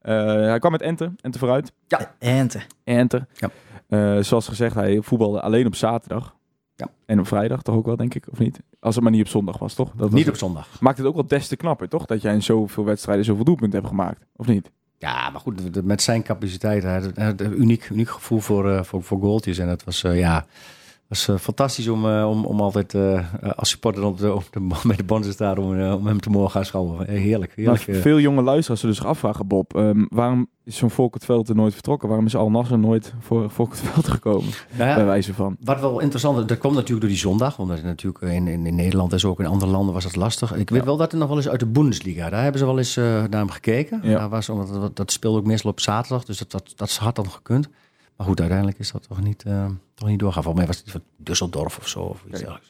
Eh, 0.00 0.14
hij 0.24 0.58
kwam 0.58 0.72
met 0.72 0.82
Enter, 0.82 1.12
Enter 1.20 1.40
vooruit. 1.40 1.72
Ente. 2.18 2.60
Enter. 2.84 3.26
Ja. 3.32 3.50
Eh, 3.88 4.22
zoals 4.22 4.48
gezegd, 4.48 4.74
hij 4.74 4.98
voetbalde 5.02 5.40
alleen 5.40 5.66
op 5.66 5.74
zaterdag. 5.74 6.36
Ja. 6.74 6.88
En 7.06 7.18
op 7.18 7.26
vrijdag 7.26 7.62
toch 7.62 7.74
ook 7.74 7.86
wel, 7.86 7.96
denk 7.96 8.14
ik, 8.14 8.26
of 8.30 8.38
niet? 8.38 8.60
Als 8.80 8.94
het 8.94 9.04
maar 9.04 9.12
niet 9.12 9.20
op 9.20 9.28
zondag 9.28 9.58
was, 9.58 9.74
toch? 9.74 9.90
Dat 9.90 10.10
was 10.10 10.10
Niet 10.10 10.28
op 10.28 10.36
zondag. 10.36 10.80
Maakt 10.80 10.98
het 10.98 11.06
ook 11.06 11.14
wel 11.14 11.26
des 11.26 11.48
te 11.48 11.56
knapper, 11.56 11.88
toch? 11.88 12.06
Dat 12.06 12.22
jij 12.22 12.34
in 12.34 12.42
zoveel 12.42 12.84
wedstrijden 12.84 13.24
zoveel 13.24 13.44
doelpunten 13.44 13.78
hebt 13.78 13.90
gemaakt, 13.90 14.26
of 14.36 14.46
niet? 14.46 14.70
Ja, 14.98 15.30
maar 15.30 15.40
goed, 15.40 15.84
met 15.84 16.02
zijn 16.02 16.22
capaciteit, 16.22 16.82
hij 16.82 17.02
had 17.14 17.40
een 17.40 17.60
uniek, 17.60 17.88
uniek 17.88 18.08
gevoel 18.08 18.38
voor, 18.38 18.70
eh, 18.70 18.82
voor, 18.82 19.02
voor 19.02 19.20
goaltjes. 19.20 19.58
En 19.58 19.68
het 19.68 19.84
was, 19.84 20.04
eh, 20.04 20.18
ja, 20.18 20.46
was 21.10 21.28
eh, 21.28 21.36
fantastisch 21.36 21.88
om, 21.88 22.06
eh, 22.08 22.28
om, 22.28 22.44
om 22.44 22.60
altijd 22.60 22.94
eh, 22.94 23.24
als 23.56 23.68
supporter 23.68 24.04
op 24.04 24.18
de, 24.18 24.34
op 24.34 24.44
de, 24.50 24.60
met 24.88 24.96
de 24.96 25.04
band 25.04 25.24
te 25.24 25.30
staan 25.32 25.58
om, 25.58 25.92
om 25.92 26.06
hem 26.06 26.20
te 26.20 26.30
mogen 26.30 26.58
aanschouwen. 26.60 27.06
Eh, 27.06 27.20
Heerlijk, 27.20 27.52
heerlijk. 27.56 27.86
Maar 27.86 27.96
eh. 27.96 28.02
veel 28.02 28.20
jonge 28.20 28.42
luisteraars 28.42 28.80
zullen 28.80 28.96
zich 28.96 29.06
afvragen, 29.06 29.46
Bob, 29.46 29.76
ehm, 29.76 30.04
waarom 30.08 30.48
is 30.64 30.76
zo'n 30.76 30.90
Volkertveld 30.90 31.48
er 31.48 31.54
nooit 31.54 31.72
vertrokken? 31.72 32.08
Waarom 32.08 32.26
is 32.26 32.36
Al 32.36 32.50
Nasser 32.50 32.78
nooit 32.78 33.14
voor 33.20 33.50
Volkertveld 33.50 34.08
gekomen? 34.08 34.50
Nou 34.76 34.90
ja, 34.90 34.94
Bij 34.94 35.04
wijze 35.04 35.34
van. 35.34 35.56
Wat 35.60 35.80
wel 35.80 36.00
interessant 36.00 36.38
is, 36.38 36.46
dat 36.46 36.58
kwmt 36.58 36.74
natuurlijk 36.74 37.00
door 37.00 37.10
die 37.10 37.18
zondag. 37.18 37.58
Omdat 37.58 37.76
het 37.76 37.86
natuurlijk 37.86 38.24
in, 38.24 38.48
in, 38.48 38.66
in 38.66 38.74
Nederland 38.74 39.12
en 39.12 39.20
zo 39.20 39.28
ook 39.28 39.40
in 39.40 39.46
andere 39.46 39.70
landen 39.70 39.94
was 39.94 40.04
het 40.04 40.16
lastig. 40.16 40.54
Ik 40.54 40.70
weet 40.70 40.84
wel 40.84 40.96
dat 40.96 41.12
er 41.12 41.18
nog 41.18 41.28
wel 41.28 41.36
eens 41.36 41.48
uit 41.48 41.60
de 41.60 41.66
Bundesliga, 41.66 42.28
daar 42.28 42.42
hebben 42.42 42.60
ze 42.60 42.66
wel 42.66 42.78
eens 42.78 42.94
naar 42.96 43.28
hem 43.30 43.50
gekeken. 43.50 44.00
Ja. 44.02 44.18
Daar 44.18 44.28
was, 44.28 44.48
omdat 44.48 44.80
dat, 44.80 44.96
dat 44.96 45.12
speelde 45.12 45.38
ook 45.38 45.46
meestal 45.46 45.70
op 45.70 45.80
zaterdag, 45.80 46.24
dus 46.24 46.38
dat, 46.38 46.50
dat, 46.50 46.72
dat 46.76 46.96
had 46.96 47.16
dan 47.16 47.30
gekund. 47.30 47.68
Maar 48.20 48.28
goed, 48.28 48.40
uiteindelijk 48.40 48.78
is 48.78 48.92
dat 48.92 49.08
toch 49.08 49.20
niet, 49.22 49.42
eh, 49.42 49.66
toch 49.94 50.08
niet 50.08 50.18
doorgaan. 50.18 50.42
Volgens 50.42 50.64
mij 50.66 50.74
was 50.74 50.82
het 50.84 50.90
van 50.90 51.02
Düsseldorf 51.22 51.78
of 51.78 51.88
zo. 51.88 52.00
Of 52.00 52.24
iets 52.28 52.40
ja. 52.40 52.60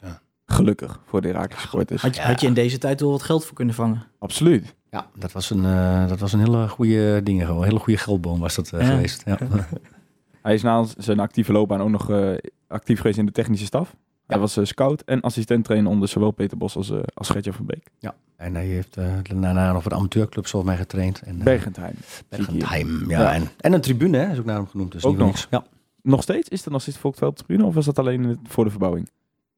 Gelukkig 0.47 1.01
voor 1.07 1.21
de 1.21 1.29
Herakles 1.29 1.61
supporters. 1.61 2.03
Had 2.03 2.17
je, 2.17 2.23
had 2.23 2.41
je 2.41 2.47
in 2.47 2.55
deze 2.55 2.79
tijd 2.79 3.01
wel 3.01 3.11
wat 3.11 3.23
geld 3.23 3.45
voor 3.45 3.55
kunnen 3.55 3.75
vangen? 3.75 4.03
Absoluut. 4.19 4.75
ja, 4.91 5.07
dat 5.19 5.33
was 5.33 5.51
een, 5.51 5.65
eh, 5.65 6.09
dat 6.09 6.19
was 6.19 6.33
een 6.33 6.39
hele 6.39 6.69
goede 6.69 7.21
ding. 7.23 7.45
Gewoon. 7.45 7.57
Een 7.63 7.69
hele 7.69 7.79
goede 7.79 7.99
geldboom 7.99 8.41
was 8.41 8.55
dat 8.55 8.73
eh, 8.73 8.81
Ja. 8.81 8.87
geweest. 8.87 9.23
Ja. 9.25 9.39
Hij 10.43 10.55
is 10.55 10.63
na 10.63 10.85
zijn 10.99 11.21
actieve 11.21 11.53
loopbaan 11.53 11.81
ook 11.83 11.89
nog 11.91 12.11
eh, 12.11 12.33
actief 12.69 12.97
geweest 13.01 13.19
in 13.19 13.27
de 13.27 13.33
technische 13.33 13.67
staf. 13.67 13.97
Hij 14.31 14.39
was 14.39 14.57
eh, 14.57 14.65
scout 14.65 15.03
en 15.03 15.21
assistent 15.21 15.65
trainer 15.65 15.91
onder 15.91 16.09
zowel 16.09 16.31
Peter 16.31 16.57
Bos 16.57 16.77
als, 16.77 16.91
eh 16.91 16.99
als 17.15 17.29
Gertjan 17.29 17.55
van 17.55 17.67
Beek. 17.67 17.87
ja. 17.99 18.15
En 18.37 18.55
hij 18.55 18.67
heeft 18.67 18.97
eh, 18.97 19.15
daarna 19.35 19.73
nog 19.73 19.85
wat 19.85 19.93
amateurclubs 19.93 20.51
volgens 20.51 20.73
mij 20.73 20.81
getraind. 20.81 21.21
En, 21.23 21.39
Bergentheim. 21.39 21.95
Bergentheim, 22.29 23.11
ja. 23.11 23.21
Ja. 23.21 23.33
En, 23.35 23.49
en 23.61 23.73
een 23.73 23.81
tribune 23.81 24.17
hè, 24.19 24.33
is 24.33 24.39
ook 24.39 24.45
naar 24.45 24.57
hem 24.57 24.67
genoemd. 24.67 24.93
Dus 24.93 25.05
Ook 25.05 25.17
nog. 25.17 25.27
niks. 25.27 25.47
Ja. 25.51 25.65
Nog 26.03 26.23
steeds? 26.23 26.49
Is 26.49 26.63
dat 26.63 26.73
nog 26.73 26.83
steeds 26.83 26.99
Volkveld 26.99 27.37
tribune 27.37 27.65
of 27.65 27.75
was 27.75 27.85
dat 27.85 27.99
alleen 27.99 28.23
in 28.23 28.29
het- 28.29 28.39
voor 28.45 28.65
de 28.65 28.71
verbouwing? 28.71 29.11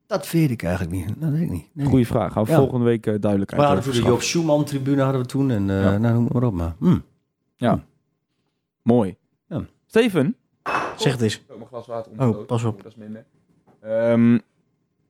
Dat 0.06 0.30
weet 0.30 0.50
ik 0.50 0.62
eigenlijk 0.62 0.94
niet. 0.96 1.14
Dat 1.20 1.30
weet 1.30 1.40
ik 1.40 1.50
niet. 1.50 1.66
Nee. 1.72 1.86
Goeie 1.86 2.06
vraag. 2.06 2.32
Gaan 2.32 2.44
we 2.44 2.50
Ja. 2.50 2.56
volgende 2.56 2.84
week 2.84 3.06
eh, 3.06 3.14
duidelijkheid 3.20 3.62
We 3.62 3.68
hadden 3.68 3.92
toen 3.92 4.02
de 4.02 4.08
Joop. 4.08 4.22
Schumann 4.22 4.64
tribune 4.64 5.02
hadden 5.02 5.20
we 5.20 5.26
toen. 5.26 5.50
En 5.50 5.70
eh 5.70 5.82
Ja. 5.82 5.98
nou, 5.98 6.14
noem 6.14 6.28
maar 6.32 6.42
op. 6.42 6.52
Maar, 6.54 6.74
hm. 6.78 6.98
Mooi. 8.82 9.16
Ja. 9.48 9.64
Steven? 9.86 10.36
Zeg 10.96 11.12
het 11.12 11.20
eens. 11.20 11.34
Ik 11.34 11.42
mijn 11.56 11.66
glas 11.66 11.86
water 11.86 12.12
Oh, 12.18 12.46
pas 12.46 12.64
op. 12.64 12.82
Dat 12.82 12.92
is 12.92 12.98
minder. 12.98 13.24
Ehm, 13.80 14.38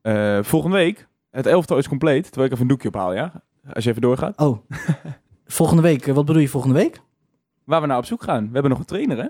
eh, 0.03 0.39
volgende 0.43 0.75
week, 0.77 1.07
het 1.31 1.45
elftal 1.45 1.77
is 1.77 1.87
compleet. 1.87 2.23
Terwijl 2.23 2.45
ik 2.45 2.51
even 2.51 2.61
een 2.61 2.67
doekje 2.69 2.87
ophaal, 2.87 3.13
ja? 3.13 3.43
Als 3.73 3.83
je 3.83 3.89
even 3.89 4.01
doorgaat. 4.01 4.37
Oh, 4.39 4.57
volgende 5.45 5.81
week. 5.81 6.07
eh, 6.07 6.13
Wat 6.15 6.25
bedoel 6.25 6.41
je 6.41 6.47
volgende 6.49 6.75
week? 6.75 7.01
Waar 7.63 7.81
we 7.81 7.87
nou 7.87 7.99
op 7.99 8.05
zoek 8.05 8.23
gaan. 8.23 8.43
We 8.45 8.49
hebben 8.53 8.71
nog 8.71 8.79
een 8.79 8.85
trainer, 8.85 9.17
hè? 9.17 9.27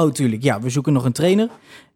Oh, 0.00 0.10
tuurlijk. 0.12 0.42
Ja, 0.42 0.60
we 0.60 0.70
zoeken 0.70 0.92
nog 0.92 1.04
een 1.04 1.12
trainer. 1.12 1.48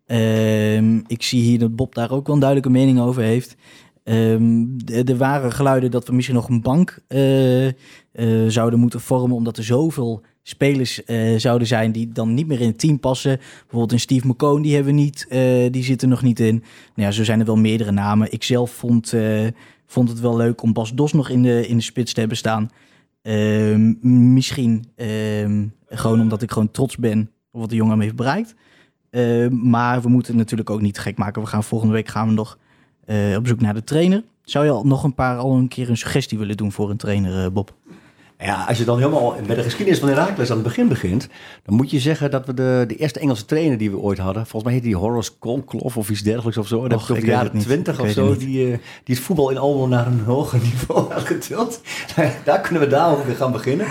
Ehm, 0.06 1.00
ik 1.06 1.22
zie 1.22 1.42
hier 1.42 1.58
dat 1.58 1.76
Bob 1.76 1.94
daar 1.94 2.10
ook 2.10 2.26
wel 2.26 2.34
een 2.34 2.40
duidelijke 2.42 2.78
mening 2.78 3.00
over 3.00 3.22
heeft. 3.22 3.56
Ehm, 4.04 4.64
d- 4.84 5.08
er 5.08 5.16
waren 5.16 5.52
geluiden 5.52 5.90
dat 5.90 6.06
we 6.08 6.14
misschien 6.14 6.36
nog 6.36 6.48
een 6.48 6.62
bank 6.62 6.98
eh, 7.08 7.68
zouden 8.48 8.78
moeten 8.78 9.00
vormen, 9.00 9.36
omdat 9.36 9.56
er 9.56 9.64
zoveel 9.64 10.22
spelers 10.49 11.05
eh, 11.05 11.38
zouden 11.38 11.66
zijn 11.66 11.92
die 11.92 12.09
dan 12.12 12.34
niet 12.34 12.46
meer 12.46 12.61
in 12.61 12.66
het 12.66 12.78
team 12.78 13.01
passen. 13.01 13.36
Bijvoorbeeld 13.36 13.92
een 13.92 14.01
Steve 14.01 14.26
McCone, 14.26 14.62
die 14.62 14.74
hebben 14.74 14.94
we 14.94 15.01
niet, 15.01 15.26
eh, 15.28 15.70
die 15.70 15.82
zit 15.82 16.03
er 16.03 16.09
nog 16.09 16.22
niet 16.22 16.40
in. 16.40 16.55
Nou 16.94 17.09
ja, 17.09 17.11
zo 17.11 17.24
zijn 17.24 17.40
er 17.40 17.46
wel 17.46 17.57
meerdere 17.57 17.90
namen. 17.90 18.32
Ik 18.32 18.42
zelf 18.42 18.70
vond, 18.70 19.12
eh, 19.12 19.46
vond 19.86 20.09
het 20.09 20.20
wel 20.20 20.36
leuk 20.36 20.62
om 20.62 20.72
Bas 20.72 20.94
Dos 20.94 21.12
nog 21.12 21.28
in 21.28 21.42
de, 21.42 21.68
in 21.68 21.76
de 21.76 21.82
spits 21.82 22.12
te 22.12 22.20
hebben 22.20 22.38
staan. 22.38 22.70
Ehm, 23.22 23.94
misschien 24.34 24.84
ehm, 24.96 25.66
gewoon 25.86 26.20
omdat 26.20 26.42
ik 26.42 26.51
gewoon 26.51 26.70
trots 26.70 26.96
ben 26.96 27.30
op 27.51 27.61
wat 27.61 27.70
de 27.70 27.76
jongen 27.76 28.01
heeft 28.01 28.16
bereikt. 28.16 28.55
Ehm, 29.11 29.70
maar 29.70 30.03
we 30.03 30.09
moeten 30.09 30.32
het 30.32 30.40
natuurlijk 30.40 30.70
ook 30.70 30.80
niet 30.80 30.99
gek 30.99 31.18
maken. 31.18 31.42
We 31.42 31.49
gaan 31.49 31.64
volgende 31.64 31.94
week 31.94 32.09
gaan 32.09 32.28
we 32.28 32.34
nog 32.34 32.59
op 33.36 33.46
zoek 33.46 33.61
naar 33.61 33.74
de 33.74 33.84
trainer. 33.84 34.24
Zou 34.42 34.64
je 34.64 34.70
al 34.70 34.84
nog 34.84 35.05
een 35.05 35.14
paar 35.14 35.36
al 35.36 35.57
een 35.57 35.68
keer 35.68 35.90
een 35.90 35.96
suggestie 35.96 36.38
willen 36.38 36.57
doen 36.57 36.72
voor 36.72 36.90
een 36.90 36.96
trainer, 36.96 37.53
Bob? 37.53 37.74
Ja, 38.41 38.64
als 38.68 38.78
je 38.78 38.84
dan 38.84 38.99
helemaal 38.99 39.34
bij 39.47 39.57
de 39.57 39.62
geschiedenis 39.62 40.01
van 40.01 40.09
Herakles 40.09 40.51
aan 40.51 40.57
het 40.57 40.66
begin 40.66 40.89
begint, 40.89 41.28
dan 41.64 41.74
moet 41.74 41.91
je 41.91 41.99
zeggen 41.99 42.30
dat 42.30 42.47
we 42.47 42.55
de, 42.55 42.84
de 42.89 42.97
eerste 42.97 43.20
Engelse 43.20 43.45
trainer 43.45 43.78
die 43.78 43.91
we 43.91 43.99
ooit 43.99 44.18
hadden, 44.18 44.43
volgens 44.43 44.62
mij 44.64 44.72
heet 44.72 44.82
die 44.82 44.97
Horace 44.97 45.30
Kolkloff 45.39 45.97
of 45.97 46.11
iets 46.11 46.22
dergelijks 46.22 46.59
of 46.59 46.66
zo. 46.66 46.82
Het 46.82 46.93
ik 46.93 46.99
over 46.99 47.14
de 47.20 47.26
jaren 47.26 47.59
twintig 47.59 48.01
of 48.01 48.11
zo, 48.11 48.30
het 48.30 48.39
die, 48.39 48.72
eh, 48.72 48.78
die 49.05 49.14
het 49.14 49.24
voetbal 49.24 49.51
in 49.51 49.59
Almelo 49.59 49.86
naar 49.86 50.07
een 50.07 50.20
hoger 50.20 50.61
niveau 50.72 51.12
had 51.12 51.22
getild. 51.26 51.80
Daar 52.45 52.61
kunnen 52.61 52.82
we 52.82 52.89
daar 52.89 53.11
ook 53.11 53.24
weer 53.24 53.34
gaan 53.36 53.53
beginnen. 53.53 53.86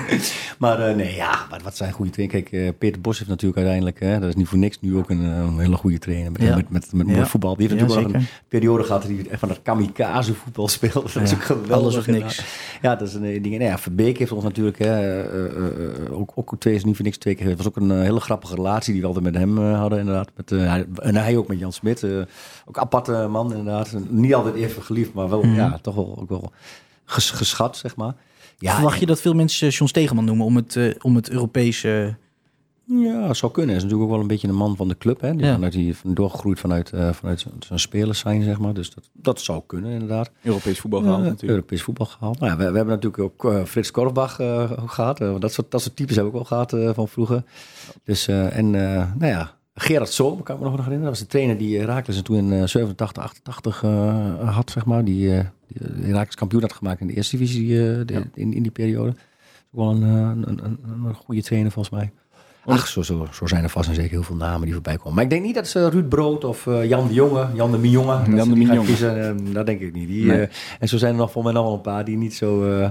Maar 0.58 0.80
eh, 0.88 0.96
nee, 0.96 1.16
ja, 1.16 1.46
wat, 1.50 1.62
wat 1.62 1.78
zijn 1.78 1.92
goede 1.92 2.12
trainers. 2.12 2.42
Kijk, 2.42 2.64
eh, 2.64 2.70
Peter 2.78 3.02
Bos 3.02 3.18
heeft 3.18 3.30
natuurlijk 3.30 3.58
uiteindelijk, 3.58 4.00
hè, 4.00 4.20
dat 4.20 4.30
is 4.30 4.36
niet 4.36 4.48
voor 4.48 4.58
niks, 4.58 4.78
nu 4.82 4.98
ook 4.98 5.10
een, 5.10 5.24
een 5.24 5.60
hele 5.60 5.76
goede 5.76 6.00
trainer 6.00 6.32
met, 6.32 6.42
Ja. 6.42 6.56
met, 6.56 6.70
met, 6.70 6.94
met 6.94 7.08
Ja. 7.08 7.14
mooi 7.14 7.26
voetbal. 7.26 7.56
Die 7.56 7.68
heeft 7.68 7.80
Ja, 7.80 7.86
natuurlijk 7.88 8.12
wel 8.12 8.22
een 8.22 8.28
periode 8.48 8.84
gehad 8.84 9.02
dat 9.02 9.12
echt 9.30 9.40
van 9.40 9.50
dat 9.50 9.60
kamikaze 9.64 10.34
voetbal 10.34 10.68
speelde. 10.68 11.10
Dat 11.14 11.24
is 11.24 11.34
ook 11.34 11.44
geweldig. 11.44 11.72
alles 11.72 11.96
of 11.98 12.08
niks. 12.08 12.44
Ja, 12.82 12.96
dat 12.96 13.08
is 13.08 13.14
een 13.14 13.22
ding. 13.22 13.46
Nou 13.58 13.64
ja, 13.64 13.78
Verbeek 13.78 14.18
heeft 14.18 14.32
ons 14.38 14.46
natuurlijk, 14.46 14.80
hè, 14.80 14.86
eh, 15.24 15.46
eh, 15.46 16.06
eh, 16.06 16.20
ook, 16.20 16.32
ook 16.36 16.56
twee 16.60 16.76
is 16.76 16.84
niet 16.84 16.96
voor 16.96 17.06
niks 17.06 17.18
twee 17.18 17.36
keer. 17.36 17.48
Het 17.48 17.58
was 17.58 17.68
ook 17.68 17.76
een 17.76 18.02
hele 18.02 18.20
grappige 18.20 18.56
relatie 18.56 18.92
die 18.94 19.02
we 19.02 19.08
altijd 19.08 19.26
met 19.26 19.36
hem 19.36 19.58
hadden, 19.58 20.00
inderdaad. 20.00 20.30
Met, 20.36 20.52
en 21.02 21.16
hij 21.16 21.38
ook 21.38 21.48
met 21.48 21.60
Jan 21.60 21.74
Smit. 21.74 22.04
ook 22.66 22.78
aparte 22.78 23.28
man, 23.30 23.50
inderdaad. 23.52 23.96
Niet 24.10 24.34
altijd 24.34 24.56
even 24.56 24.84
geliefd, 24.84 25.14
maar 25.14 25.30
wel, 25.30 25.44
Mhm. 25.44 25.56
ja, 25.56 25.80
toch 25.82 25.96
wel, 25.96 26.18
ook 26.22 26.30
wel 26.30 26.52
ges- 27.06 27.32
geschat, 27.32 27.78
zeg 27.78 27.96
maar. 27.96 28.16
Ja, 28.58 28.74
Verwacht 28.74 29.00
je 29.00 29.06
dat 29.06 29.22
veel 29.22 29.34
mensen 29.34 29.70
John 29.70 29.90
Stegeman 29.90 30.26
noemen 30.26 30.46
om 30.46 30.56
het, 30.56 30.96
om 31.02 31.16
het 31.16 31.30
Europese... 31.30 32.16
Ja, 32.90 33.34
zou 33.34 33.52
kunnen. 33.52 33.70
Hij 33.76 33.78
is 33.78 33.84
natuurlijk 33.84 34.10
ook 34.10 34.16
wel 34.16 34.22
een 34.22 34.28
beetje 34.34 34.48
een 34.48 34.56
man 34.56 34.76
van 34.76 34.88
de 34.88 34.98
club. 34.98 35.22
Hè? 35.22 35.36
Die 35.36 35.46
Ja. 35.46 35.54
vanuit 35.54 35.72
die 35.74 35.96
doorgegroeid 36.04 36.60
vanuit, 36.60 36.92
eh, 36.92 37.12
vanuit 37.14 37.46
zijn- 37.60 37.80
spelers 37.80 38.20
zijn, 38.20 38.44
zeg 38.44 38.60
maar. 38.60 38.74
Dus 38.74 38.94
dat, 38.94 39.10
dat 39.14 39.42
zou 39.42 39.62
kunnen, 39.68 39.92
inderdaad. 39.92 40.32
Europees 40.44 40.80
voetbal 40.80 41.00
gehaald 41.02 41.18
Ja, 41.24 41.24
natuurlijk. 41.24 41.52
Europees 41.52 41.82
voetbal 41.84 42.06
gehaald. 42.06 42.40
Nou, 42.40 42.52
ja, 42.52 42.58
we, 42.58 42.70
we 42.72 42.76
hebben 42.78 42.94
natuurlijk 42.96 43.24
ook 43.24 43.52
eh, 43.54 43.64
Frits 43.64 43.92
Korbach 43.92 44.40
eh, 44.40 44.72
gehad. 44.86 45.22
Eh, 45.22 45.36
dat, 45.40 45.54
soort, 45.54 45.72
dat 45.72 45.82
soort 45.82 45.96
types 45.96 46.16
hebben 46.16 46.34
we 46.34 46.40
ook 46.40 46.50
wel 46.50 46.58
gehad 46.66 46.74
eh, 46.88 46.94
van 46.94 47.08
vroeger. 47.08 47.44
Dus, 48.04 48.28
en 48.28 48.70
nou 48.72 49.26
ja, 49.26 49.56
Gerard 49.74 50.10
Zoom, 50.10 50.44
kan 50.44 50.56
ik 50.56 50.62
me 50.62 50.68
nog 50.68 50.78
herinneren. 50.78 51.02
Dat 51.12 51.20
was 51.20 51.20
de 51.20 51.26
trainer 51.28 51.58
die 51.58 51.80
Herakles 51.80 52.22
toen 52.22 52.38
in 52.38 52.52
eh, 52.52 52.68
87, 52.68 53.24
88 53.24 53.84
eh, 53.84 54.54
had, 54.56 54.72
zeg 54.72 54.86
maar. 54.86 55.04
Die, 55.04 55.28
die 55.68 56.06
Herakles 56.06 56.36
kampioen 56.36 56.62
had 56.62 56.74
gemaakt 56.74 57.02
in 57.02 57.08
de 57.08 57.14
eerste 57.14 57.38
divisie 57.38 57.68
de- 58.06 58.24
in, 58.34 58.54
in 58.54 58.62
die 58.62 58.72
periode. 58.72 59.14
Wel 59.70 59.92
eh, 59.92 59.98
een, 60.02 60.50
een, 60.50 60.60
een, 60.64 60.78
een 61.06 61.14
goede 61.14 61.42
trainer 61.44 61.72
volgens 61.72 61.96
mij. 61.96 62.12
Ach, 62.70 62.88
zo, 62.88 63.02
zo, 63.02 63.28
zo 63.32 63.46
zijn 63.48 63.64
er 63.64 63.70
vast 63.70 63.90
en 63.90 63.96
zeker 63.96 64.12
heel 64.12 64.24
veel 64.24 64.36
namen 64.36 64.62
die 64.62 64.74
voorbij 64.74 64.98
komen. 64.98 65.14
Maar 65.14 65.24
ik 65.24 65.30
denk 65.30 65.44
niet 65.44 65.56
dat 65.56 65.68
ze 65.68 65.90
Ruud 65.90 66.10
Brood 66.10 66.44
of 66.44 66.68
eh, 66.68 66.86
Jan 66.90 67.08
de 67.08 67.14
Jonge, 67.14 67.48
Jan 67.54 67.72
de 67.72 67.78
Mijonge, 67.78 68.18
dat 68.18 68.28
Jan 68.28 68.40
ze 68.44 68.50
de 68.50 68.56
Mijonge. 68.56 68.86
kiezen. 68.86 69.28
Eh, 69.48 69.54
dat 69.54 69.66
denk 69.66 69.82
ik 69.82 69.94
niet. 69.94 70.08
Die, 70.08 70.26
Nee. 70.26 70.42
eh, 70.42 70.48
en 70.80 70.88
zo 70.88 70.98
zijn 70.98 71.12
er 71.12 71.18
nog 71.18 71.32
voor 71.32 71.44
mij 71.44 71.54
nog 71.54 71.64
wel 71.64 71.74
een 71.74 71.82
paar 71.82 72.06
die 72.06 72.18
niet 72.18 72.34
zo, 72.36 72.72
eh, 72.80 72.90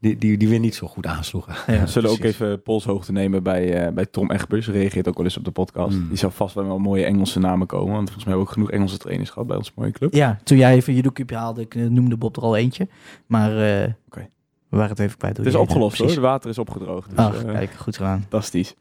die, 0.00 0.18
die, 0.18 0.36
die 0.36 0.48
weer 0.48 0.58
niet 0.58 0.74
zo 0.74 0.86
goed 0.86 1.06
aansloegen. 1.06 1.54
Ja, 1.66 1.80
We 1.84 1.86
zullen 1.86 2.10
ook 2.10 2.18
even 2.18 2.62
polshoogte 2.62 3.12
nemen 3.12 3.42
bij, 3.42 3.86
eh, 3.86 3.92
bij 3.92 4.06
Tom 4.06 4.30
Egbers. 4.30 4.68
Reageert 4.68 5.08
ook 5.08 5.16
wel 5.16 5.24
eens 5.24 5.36
op 5.36 5.44
de 5.44 5.50
podcast. 5.50 5.96
Mm. 5.96 6.08
Die 6.08 6.18
zou 6.18 6.32
vast 6.32 6.54
wel 6.54 6.66
wel 6.66 6.78
mooie 6.78 7.04
Engelse 7.04 7.38
namen 7.38 7.66
komen. 7.66 7.92
Want 7.94 8.10
volgens 8.10 8.24
mij 8.24 8.34
hebben 8.34 8.42
we 8.44 8.48
ook 8.48 8.52
genoeg 8.52 8.70
Engelse 8.70 8.98
trainers 8.98 9.30
gehad 9.30 9.46
bij 9.48 9.56
onze 9.56 9.70
mooie 9.74 9.90
club. 9.92 10.14
Ja, 10.14 10.38
toen 10.44 10.58
jij 10.58 10.74
even 10.74 10.94
je 10.94 11.02
doekje 11.02 11.24
haalde, 11.34 11.60
ik 11.60 11.74
noemde 11.74 12.16
Bob 12.16 12.36
er 12.36 12.42
al 12.42 12.56
eentje. 12.56 12.88
Maar 13.26 13.50
eh, 13.82 13.88
Oké. 14.06 14.28
we 14.68 14.76
waren 14.76 14.90
het 14.90 14.98
even 14.98 15.18
kwijt. 15.18 15.36
Het 15.36 15.46
is 15.46 15.54
opgelost 15.54 15.98
hoor. 15.98 16.06
Het 16.08 16.16
water 16.18 16.50
is 16.50 16.58
opgedroogd. 16.58 17.08
Dus, 17.10 17.18
Ach, 17.18 17.44
kijk, 17.44 17.70
goed 17.76 17.96
gedaan. 17.96 18.20
Fantastisch. 18.20 18.74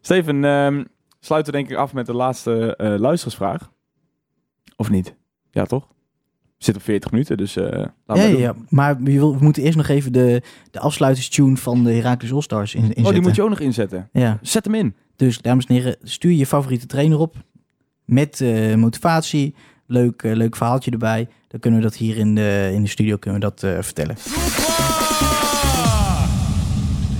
Steven, 0.00 0.44
ehm, 0.44 0.84
sluiten 1.20 1.52
we 1.52 1.58
denk 1.58 1.70
ik 1.70 1.76
af 1.76 1.92
met 1.92 2.06
de 2.06 2.14
laatste 2.14 2.76
eh 2.76 2.94
luistersvraag. 2.98 3.70
Of 4.76 4.90
niet? 4.90 5.14
Ja, 5.50 5.64
toch? 5.64 5.86
We 6.40 6.66
zitten 6.66 6.82
op 6.82 6.88
40 6.88 7.10
minuten, 7.10 7.36
dus 7.36 7.56
eh 7.56 7.64
laten 7.64 7.88
Ja, 8.06 8.14
we 8.14 8.20
ja, 8.22 8.30
doen. 8.30 8.40
ja, 8.40 8.54
maar 8.68 8.96
we, 9.02 9.12
wil- 9.12 9.36
we 9.38 9.44
moeten 9.44 9.62
eerst 9.62 9.76
nog 9.76 9.88
even 9.88 10.12
de, 10.12 10.42
de 10.70 10.80
afsluitingstune 10.80 11.56
van 11.56 11.84
de 11.84 11.92
Heracles 11.92 12.32
All-Stars 12.32 12.74
in, 12.74 12.80
inzetten. 12.80 13.04
Oh, 13.06 13.12
die 13.12 13.20
moet 13.22 13.34
je 13.34 13.42
ook 13.42 13.48
nog 13.48 13.60
inzetten. 13.60 14.08
Ja, 14.12 14.38
Zet 14.42 14.64
hem 14.64 14.74
in. 14.74 14.94
dus 15.16 15.38
dames 15.40 15.64
en 15.66 15.74
heren, 15.74 15.96
stuur 16.02 16.32
je 16.32 16.46
favoriete 16.46 16.86
trainer 16.86 17.18
op. 17.18 17.36
Met 18.04 18.40
eh, 18.40 18.74
motivatie, 18.74 19.54
leuk, 19.86 20.22
leuk 20.22 20.56
verhaaltje 20.56 20.90
erbij. 20.90 21.28
Dan 21.48 21.60
kunnen 21.60 21.80
we 21.80 21.84
dat 21.86 21.96
hier 21.96 22.16
in 22.16 22.34
de, 22.34 22.70
in 22.74 22.82
de 22.82 22.88
studio 22.88 23.16
kunnen 23.16 23.40
we 23.40 23.46
dat, 23.46 23.62
eh, 23.62 23.82
vertellen. 23.82 24.16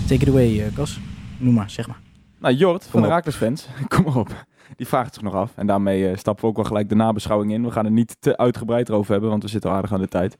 Take 0.06 0.22
it 0.22 0.28
away, 0.28 0.70
Kas. 0.74 1.00
Noem 1.38 1.54
maar, 1.54 1.70
zeg 1.70 1.86
maar. 1.88 2.00
Nou, 2.40 2.54
Jort 2.54 2.84
van. 2.84 3.04
Raakles 3.04 3.36
fans, 3.36 3.68
kom 3.88 4.04
maar 4.04 4.16
op. 4.16 4.44
Die 4.76 4.86
vraagt 4.86 5.14
zich 5.14 5.22
nog 5.22 5.34
af. 5.34 5.52
En 5.56 5.66
daarmee 5.66 6.08
eh, 6.08 6.16
stappen 6.16 6.44
we 6.44 6.50
ook 6.50 6.56
wel 6.56 6.64
gelijk 6.64 6.88
de 6.88 6.94
nabeschouwing 6.94 7.52
in. 7.52 7.64
We 7.64 7.70
gaan 7.70 7.84
er 7.84 7.90
niet 7.90 8.16
te 8.20 8.36
uitgebreid 8.36 8.90
over 8.90 9.12
hebben, 9.12 9.30
want 9.30 9.42
we 9.42 9.48
zitten 9.48 9.70
aardig 9.70 9.92
aan 9.92 10.00
de 10.00 10.08
tijd. 10.08 10.36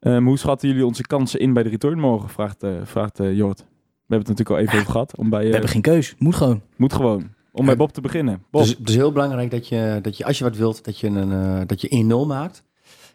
Ehm, 0.00 0.24
hoe 0.24 0.38
schatten 0.38 0.68
jullie 0.68 0.86
onze 0.86 1.02
kansen 1.02 1.40
in 1.40 1.52
bij 1.52 1.62
de 1.62 1.68
return 1.68 1.98
morgen? 1.98 2.28
Vraagt, 2.28 2.62
eh, 2.62 2.70
vraagt 2.82 3.20
eh, 3.20 3.36
Jort. 3.36 3.58
We 3.58 4.16
hebben 4.16 4.28
het 4.28 4.38
natuurlijk 4.38 4.50
al 4.50 4.58
even 4.58 4.78
over 4.78 4.92
gehad. 4.92 5.16
Om 5.16 5.30
bij, 5.30 5.44
We 5.44 5.50
hebben 5.50 5.70
geen 5.70 5.82
keus. 5.82 6.14
Moet 6.18 6.34
gewoon. 6.34 6.62
Moet 6.76 6.92
gewoon. 6.92 7.30
Om 7.52 7.66
bij 7.66 7.76
Bob 7.76 7.92
te 7.92 8.00
beginnen. 8.00 8.42
Bob. 8.50 8.62
Dus 8.62 8.76
het 8.78 8.88
is 8.88 8.94
heel 8.94 9.12
belangrijk 9.12 9.50
dat 9.50 9.68
je, 9.68 9.98
dat 10.02 10.16
je 10.16 10.24
als 10.24 10.38
je 10.38 10.44
wat 10.44 10.56
wilt, 10.56 10.84
dat 10.84 10.98
je, 10.98 11.06
een, 11.06 11.32
eh, 11.32 11.60
dat 11.66 11.80
je 11.80 11.88
1-0 11.90 12.26
maakt. 12.26 12.64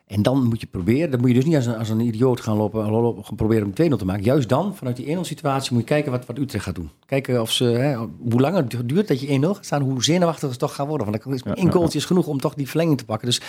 En 0.05 0.21
dan 0.21 0.43
moet 0.43 0.61
je 0.61 0.67
proberen, 0.67 1.11
dan 1.11 1.19
moet 1.19 1.29
je 1.29 1.35
dus 1.35 1.45
niet 1.45 1.55
als 1.55 1.65
een, 1.65 1.77
als 1.77 1.89
een 1.89 1.99
idioot 1.99 2.41
gaan 2.41 2.57
lopen, 2.57 2.89
lopen 2.89 3.25
gaan 3.25 3.35
proberen 3.35 3.65
om 3.65 3.93
2-0 3.93 3.97
te 3.97 4.05
maken. 4.05 4.23
Juist 4.23 4.49
dan, 4.49 4.75
vanuit 4.75 4.95
die 4.95 5.17
1-0 5.17 5.19
situatie, 5.19 5.73
moet 5.73 5.81
je 5.81 5.87
kijken 5.87 6.11
wat, 6.11 6.25
wat 6.25 6.37
Utrecht 6.37 6.63
gaat 6.63 6.75
doen. 6.75 6.89
Kijken 7.05 7.41
of 7.41 7.51
ze, 7.51 7.63
hè, 7.63 7.95
hoe 8.29 8.41
lang 8.41 8.55
het 8.55 8.89
duurt 8.89 9.07
dat 9.07 9.21
je 9.21 9.39
1-0 9.39 9.41
gaat 9.41 9.65
staan, 9.65 9.81
hoe 9.81 10.03
zenuwachtig 10.03 10.49
het 10.49 10.59
toch 10.59 10.75
gaat 10.75 10.87
worden. 10.87 11.11
Want 11.11 11.43
Ja, 11.43 11.55
één 11.55 11.65
ja, 11.65 11.71
goaltje 11.71 11.97
is 11.97 12.05
genoeg 12.05 12.27
om 12.27 12.39
toch 12.39 12.53
die 12.53 12.67
verlenging 12.67 12.97
te 12.97 13.05
pakken. 13.05 13.27
Dus 13.27 13.41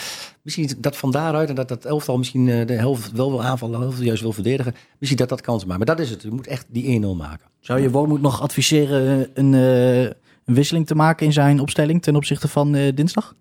misschien 0.42 0.70
dat 0.78 0.96
van 0.96 1.11
daaruit 1.11 1.48
en 1.48 1.54
dat 1.54 1.68
dat 1.68 1.84
elftal 1.84 2.18
misschien 2.18 2.48
eh, 2.48 2.66
de 2.66 2.72
helft 2.72 3.12
wel 3.12 3.30
wil 3.30 3.42
aanvallen, 3.42 3.78
de 3.78 3.84
helft 3.84 4.02
juist 4.02 4.22
wil 4.22 4.32
verdedigen. 4.32 4.74
Misschien 4.98 5.20
dat 5.20 5.28
dat 5.28 5.40
kans 5.40 5.64
maakt. 5.64 5.78
Maar 5.78 5.96
dat 5.96 6.04
is 6.04 6.11
het. 6.11 6.22
Je 6.22 6.30
moet 6.30 6.46
echt 6.46 6.66
die 6.68 7.00
1-0 7.00 7.07
maken. 7.16 7.46
Zou 7.61 7.80
je 7.80 7.90
Wormoed 7.90 8.20
nog 8.20 8.40
adviseren 8.40 9.30
een, 9.34 9.54
eh, 9.54 10.02
een 10.44 10.54
wisseling 10.54 10.86
te 10.86 10.94
maken 10.94 11.26
in 11.26 11.32
zijn 11.32 11.61
opstelling 11.61 12.02
ten 12.02 12.16
opzichte 12.16 12.48
van 12.48 12.74
eh, 12.74 12.94
dinsdag? 12.94 13.34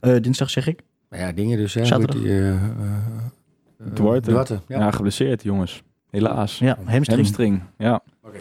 Eh, 0.00 0.16
dinsdag 0.20 0.50
zeg 0.50 0.66
ik. 0.66 0.82
Maar 1.12 1.20
ja, 1.20 1.32
dingen 1.32 1.56
dus. 1.58 1.74
Hè, 1.74 1.84
Zaterdag. 1.84 2.16
die, 2.16 2.28
eh, 2.28 2.48
eh, 2.48 2.54
eh, 2.64 3.86
Duarte. 3.94 4.30
Duarte, 4.30 4.60
ja. 4.68 4.78
ja. 4.78 4.90
geblesseerd 4.90 5.42
jongens. 5.42 5.82
Helaas. 6.10 6.58
Ja, 6.58 6.78
hamstring. 6.84 7.18
Hamstring, 7.20 7.62
ja. 7.78 8.02
Oké. 8.22 8.38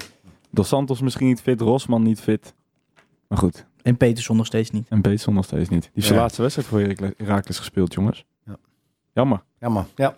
Dos 0.51 0.67
Santos 0.67 1.01
misschien 1.01 1.28
niet 1.28 1.41
fit, 1.41 1.61
Rosman 1.61 2.03
niet 2.03 2.19
fit. 2.22 2.53
Maar 3.28 3.38
goed, 3.38 3.65
En 3.82 3.97
Peterson 3.97 4.38
nog 4.38 4.45
steeds 4.45 4.72
niet. 4.72 4.88
en 4.89 5.01
Peterson 5.01 5.34
nog 5.34 5.45
steeds 5.45 5.69
niet. 5.69 5.82
Die 5.82 5.89
heeft 5.93 6.05
zijn 6.05 6.17
Ja. 6.17 6.24
laatste 6.24 6.41
wedstrijd 6.41 6.67
voor 6.69 6.80
Herakles- 7.17 7.57
gespeeld, 7.57 7.93
jongens. 7.93 8.26
Ja. 8.45 8.55
Jammer. 9.13 9.43
Ja, 9.59 9.69
man. 9.69 9.86
Ja. 9.95 10.15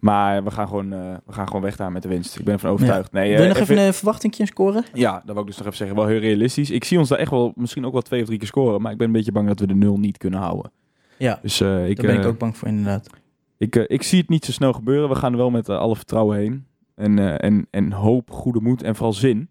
Maar 0.00 0.44
we 0.44 0.50
gaan, 0.50 0.68
gewoon, 0.68 0.92
eh, 0.92 1.14
we 1.26 1.32
gaan 1.32 1.46
gewoon 1.46 1.62
weg 1.62 1.76
daar 1.76 1.92
met 1.92 2.02
de 2.02 2.08
winst. 2.08 2.38
Ik 2.38 2.44
ben 2.44 2.54
ervan 2.54 2.70
overtuigd. 2.70 3.12
Nee, 3.12 3.32
Wil 3.32 3.42
je 3.42 3.48
nog 3.48 3.56
even 3.58 3.78
een 3.78 3.94
verwachtingje 3.94 4.46
scoren? 4.46 4.84
Ja, 4.92 5.12
dat 5.24 5.34
wil 5.34 5.40
ik 5.40 5.46
dus 5.46 5.56
nog 5.56 5.66
even 5.66 5.78
zeggen. 5.78 5.96
Wel 5.96 6.06
heel 6.06 6.18
realistisch. 6.20 6.70
Ik 6.70 6.84
zie 6.84 6.98
ons 6.98 7.08
daar 7.08 7.18
echt 7.18 7.30
wel, 7.30 7.52
misschien 7.56 7.86
ook 7.86 7.92
wel 7.92 8.02
twee 8.02 8.20
of 8.20 8.26
drie 8.26 8.38
keer 8.38 8.48
scoren. 8.48 8.82
Maar 8.82 8.92
ik 8.92 8.98
ben 8.98 9.06
een 9.06 9.12
beetje 9.12 9.32
bang 9.32 9.48
dat 9.48 9.60
we 9.60 9.66
de 9.66 9.74
nul 9.74 9.98
niet 9.98 10.18
kunnen 10.18 10.40
houden. 10.40 10.70
Ja, 11.18 11.38
Dus 11.42 11.60
eh, 11.60 11.88
ik, 11.88 11.96
daar 11.96 12.06
ben 12.06 12.14
ik 12.16 12.22
eh, 12.22 12.28
ook 12.28 12.38
bang 12.38 12.56
voor 12.56 12.68
inderdaad. 12.68 13.10
ik, 13.58 13.76
eh, 13.76 13.84
ik 13.86 14.02
zie 14.02 14.20
het 14.20 14.28
niet 14.28 14.44
zo 14.44 14.52
snel 14.52 14.72
gebeuren. 14.72 15.08
We 15.08 15.14
gaan 15.14 15.32
er 15.32 15.38
wel 15.38 15.50
met 15.50 15.68
alle 15.68 15.96
vertrouwen 15.96 16.36
heen. 16.38 16.66
En, 16.94 17.18
eh, 17.18 17.48
en, 17.48 17.66
en 17.70 17.92
hoop, 17.92 18.30
goede 18.30 18.60
moed 18.60 18.82
en 18.82 18.94
vooral 18.96 19.12
zin. 19.12 19.48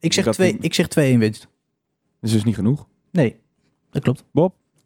Ik 0.00 0.12
zeg, 0.12 0.24
dat- 0.24 0.34
twee, 0.34 0.56
ik 0.60 0.74
zeg 0.74 0.86
2-1 0.88 1.18
winst. 1.18 1.40
Dat 2.20 2.30
is 2.30 2.32
dus 2.32 2.44
niet 2.44 2.54
genoeg. 2.54 2.86
Nee, 3.12 3.36
dat 3.90 4.02
klopt. 4.02 4.24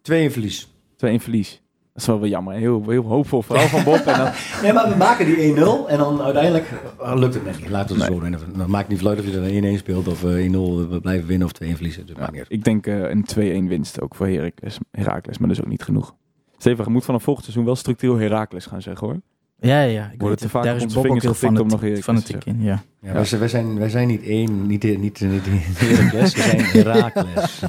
Twee 0.01 0.23
in 0.23 0.31
verlies. 0.31 0.73
Twee 0.95 1.13
in 1.13 1.19
verlies. 1.19 1.61
Dat 1.93 2.01
is 2.01 2.07
wel 2.07 2.19
wel 2.19 2.29
jammer. 2.29 2.53
Heel, 2.53 2.83
heel 2.89 3.03
hoopvol. 3.03 3.41
Vooral 3.41 3.67
van 3.67 3.83
Bob. 3.83 3.95
En 3.95 4.17
dan, 4.17 4.31
Nee, 4.63 4.73
maar 4.73 4.89
we 4.89 4.95
maken 4.95 5.25
die 5.25 5.35
1-0 5.55 5.87
en 5.87 5.97
dan 5.97 6.21
uiteindelijk 6.21 6.65
eh, 6.99 7.13
lukt 7.15 7.33
het 7.33 7.45
niet. 7.45 7.69
Laten 7.69 7.95
we 7.95 8.01
het 8.03 8.11
Nee. 8.21 8.31
zo 8.31 8.45
doen. 8.45 8.57
Dan 8.57 8.69
maakt 8.69 8.87
niet 8.89 9.05
uit 9.05 9.19
of 9.19 9.25
je 9.25 9.39
er 9.39 9.75
1-1 9.75 9.77
speelt 9.77 10.07
of 10.07 10.23
eh, 10.23 10.45
1-0 10.51 10.51
we 10.89 10.99
blijven 11.01 11.27
winnen 11.27 11.47
of 11.47 11.53
2-1 11.63 11.65
verliezen. 11.75 12.05
Dat 12.07 12.17
maakt 12.17 12.31
niet 12.31 12.39
uit. 12.41 12.51
ik 12.51 12.63
denk 12.63 12.87
eh, 12.87 13.09
een 13.09 13.25
2-1 13.65 13.67
winst 13.67 14.01
ook 14.01 14.15
voor 14.15 14.27
Heracles, 14.27 14.77
Heracles. 14.91 15.37
Maar 15.37 15.47
dat 15.47 15.57
is 15.57 15.63
ook 15.63 15.69
niet 15.69 15.83
genoeg. 15.83 16.15
Steven, 16.63 16.83
je 16.85 16.91
moet 16.91 17.05
vanaf 17.05 17.23
volgend 17.23 17.45
seizoen 17.45 17.65
wel 17.65 17.75
structureel 17.75 18.17
Heracles 18.17 18.65
gaan 18.65 18.81
zeggen 18.81 19.07
hoor. 19.07 19.21
Ja, 19.59 19.81
ja, 19.81 19.89
ja. 19.89 20.03
Ik 20.03 20.09
Worden 20.09 20.27
weet 20.27 20.37
te 20.37 20.43
het. 20.43 20.51
vaak 20.51 20.63
Daar 20.63 20.73
op 20.75 20.79
is 20.79 20.85
Bob 20.93 20.97
ook 20.97 21.03
vingers 21.03 21.41
heel 21.41 21.61
om 21.61 21.67
nog 21.67 22.03
fanatiek, 22.03 22.45
in. 22.45 22.61
Ja. 22.61 22.83
Ja, 23.01 23.13
Wij, 23.13 23.25
zijn, 23.25 23.39
wij, 23.39 23.49
zijn, 23.49 23.77
wij 23.77 23.89
zijn 23.89 24.07
niet 24.07 24.23
één, 24.23 24.67
niet, 24.67 24.83
niet, 24.83 24.97
niet, 24.99 25.21
niet 25.21 25.79
Heracles, 25.79 26.35
we 26.35 26.41
zijn 26.41 26.59
Herakles. 26.83 27.61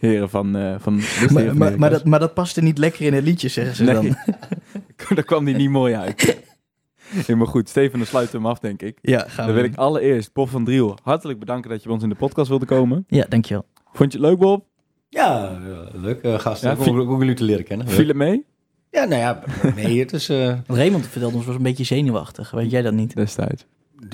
Heren 0.00 0.30
van... 0.30 0.56
eh 0.56 0.74
van 0.78 1.00
Maar, 1.32 1.56
maar, 1.56 1.78
maar, 1.78 1.90
dat, 1.90 2.04
maar 2.04 2.18
dat 2.18 2.34
past 2.34 2.56
er 2.56 2.62
niet 2.62 2.78
lekker 2.78 3.06
in 3.06 3.14
het 3.14 3.24
liedje, 3.24 3.48
zeggen 3.48 3.76
ze 3.76 3.84
Nee. 3.84 3.94
dan. 3.94 4.16
daar 5.16 5.24
kwam 5.24 5.44
die 5.44 5.54
niet 5.54 5.70
mooi 5.70 5.94
uit. 5.94 6.38
Helemaal 7.26 7.46
goed. 7.46 7.68
Steven, 7.68 7.98
dan 7.98 8.06
sluiten 8.06 8.34
we 8.36 8.42
hem 8.42 8.50
af, 8.50 8.58
denk 8.58 8.82
ik. 8.82 8.98
Ja, 9.02 9.24
gaan 9.28 9.46
Dan 9.46 9.54
wil 9.54 9.64
ik 9.64 9.76
allereerst 9.76 10.32
Bob 10.32 10.48
van 10.48 10.64
Driel 10.64 10.98
hartelijk 11.02 11.38
bedanken 11.38 11.70
dat 11.70 11.78
je 11.78 11.84
bij 11.84 11.94
ons 11.94 12.02
in 12.02 12.08
de 12.10 12.14
podcast 12.14 12.48
wilde 12.48 12.66
komen. 12.66 13.04
Ja, 13.08 13.26
dankjewel. 13.28 13.64
Vond 13.92 14.12
je 14.12 14.18
het 14.18 14.26
leuk, 14.26 14.38
Bob? 14.38 14.64
Ja, 15.12 15.58
leuk 15.92 16.22
uh, 16.24 16.38
gast. 16.38 16.62
Ja, 16.62 16.76
om, 16.86 17.00
om 17.00 17.18
jullie 17.18 17.34
te 17.34 17.44
leren 17.44 17.64
kennen. 17.64 17.88
Viel 17.88 18.06
het 18.06 18.16
mee 18.16 18.44
Ja, 18.90 19.04
nou 19.04 19.20
ja, 19.20 19.42
nee, 19.74 19.98
het 19.98 20.12
is... 20.12 20.28
eh, 20.28 20.52
Raymond 20.66 21.06
vertelde 21.06 21.36
ons 21.36 21.46
was 21.46 21.54
een 21.54 21.62
beetje 21.62 21.84
zenuwachtig. 21.84 22.50
Weet 22.50 22.70
jij 22.70 22.82
dat 22.82 22.92
niet? 22.92 23.14
destijds? 23.16 23.66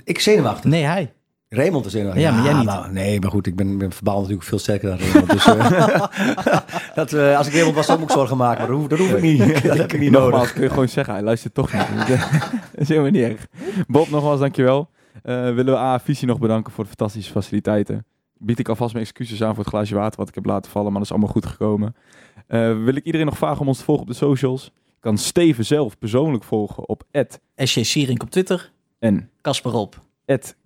ik 0.04 0.18
zenuwachtig. 0.20 0.70
Nee, 0.70 0.82
hij. 0.84 1.12
Raymond 1.48 1.86
is 1.86 1.92
zenuwachtig. 1.92 2.22
Ja, 2.22 2.30
maar 2.32 2.44
jij 2.44 2.54
niet. 2.54 2.64
nou, 2.64 2.92
nee, 2.92 3.20
maar 3.20 3.30
goed, 3.30 3.46
ik 3.46 3.56
ben, 3.56 3.78
ben 3.78 3.92
verbaal 3.92 4.16
natuurlijk 4.20 4.46
veel 4.46 4.58
sterker 4.58 4.88
dan 4.88 4.98
Raymond. 4.98 5.30
Dus 5.30 5.46
eh, 5.46 6.00
dat, 6.94 7.12
eh, 7.12 7.36
als 7.38 7.46
ik 7.46 7.52
Raymond 7.52 7.74
was, 7.76 7.86
dan 7.86 7.98
moet 7.98 8.08
ik 8.08 8.16
zorgen 8.16 8.36
maken. 8.36 8.58
Maar 8.58 8.68
dat 8.68 8.76
hoef, 8.76 8.86
dat 8.88 8.98
hoef 8.98 9.10
ik 9.12 9.22
niet. 9.22 9.38
dat 9.62 9.76
heb 9.76 9.92
ik 9.92 10.00
niet 10.00 10.10
Nogmaals, 10.10 10.32
nodig. 10.34 10.52
kun 10.52 10.62
je 10.62 10.68
gewoon 10.68 10.88
zeggen, 10.88 11.14
hij 11.14 11.22
luistert 11.22 11.54
toch 11.54 11.72
niet. 11.72 12.08
dat 12.08 12.18
is 12.74 12.88
helemaal 12.88 13.10
niet 13.10 13.22
erg. 13.22 13.46
Bob, 13.86 14.10
nogmaals, 14.10 14.40
dankjewel. 14.40 14.88
Eh 15.22 15.34
willen 15.42 15.64
we 15.64 15.76
A, 15.76 16.00
Visie 16.00 16.26
nog 16.26 16.38
bedanken 16.38 16.72
voor 16.72 16.84
de 16.84 16.90
fantastische 16.90 17.32
faciliteiten. 17.32 18.06
Bied 18.38 18.58
ik 18.58 18.68
alvast 18.68 18.92
mijn 18.92 19.04
excuses 19.04 19.42
aan 19.42 19.54
voor 19.54 19.64
het 19.64 19.72
glaasje 19.72 19.94
water 19.94 20.18
wat 20.18 20.28
ik 20.28 20.34
heb 20.34 20.44
laten 20.44 20.70
vallen, 20.70 20.88
maar 20.92 21.00
dat 21.00 21.10
is 21.10 21.10
allemaal 21.10 21.32
goed 21.32 21.46
gekomen. 21.46 21.94
Eh, 22.46 22.84
wil 22.84 22.94
ik 22.94 23.04
iedereen 23.04 23.26
nog 23.26 23.36
vragen 23.36 23.60
om 23.60 23.68
ons 23.68 23.78
te 23.78 23.84
volgen 23.84 24.04
op 24.04 24.10
de 24.10 24.16
socials? 24.16 24.72
Kan 25.00 25.18
Steven 25.18 25.64
zelf 25.64 25.98
persoonlijk 25.98 26.44
volgen 26.44 26.88
op 26.88 27.04
SJ 27.56 27.82
Sierink 27.82 28.22
op 28.22 28.30
Twitter. 28.30 28.72
en 28.98 29.30
Kasper 29.40 29.74
op. 29.74 30.00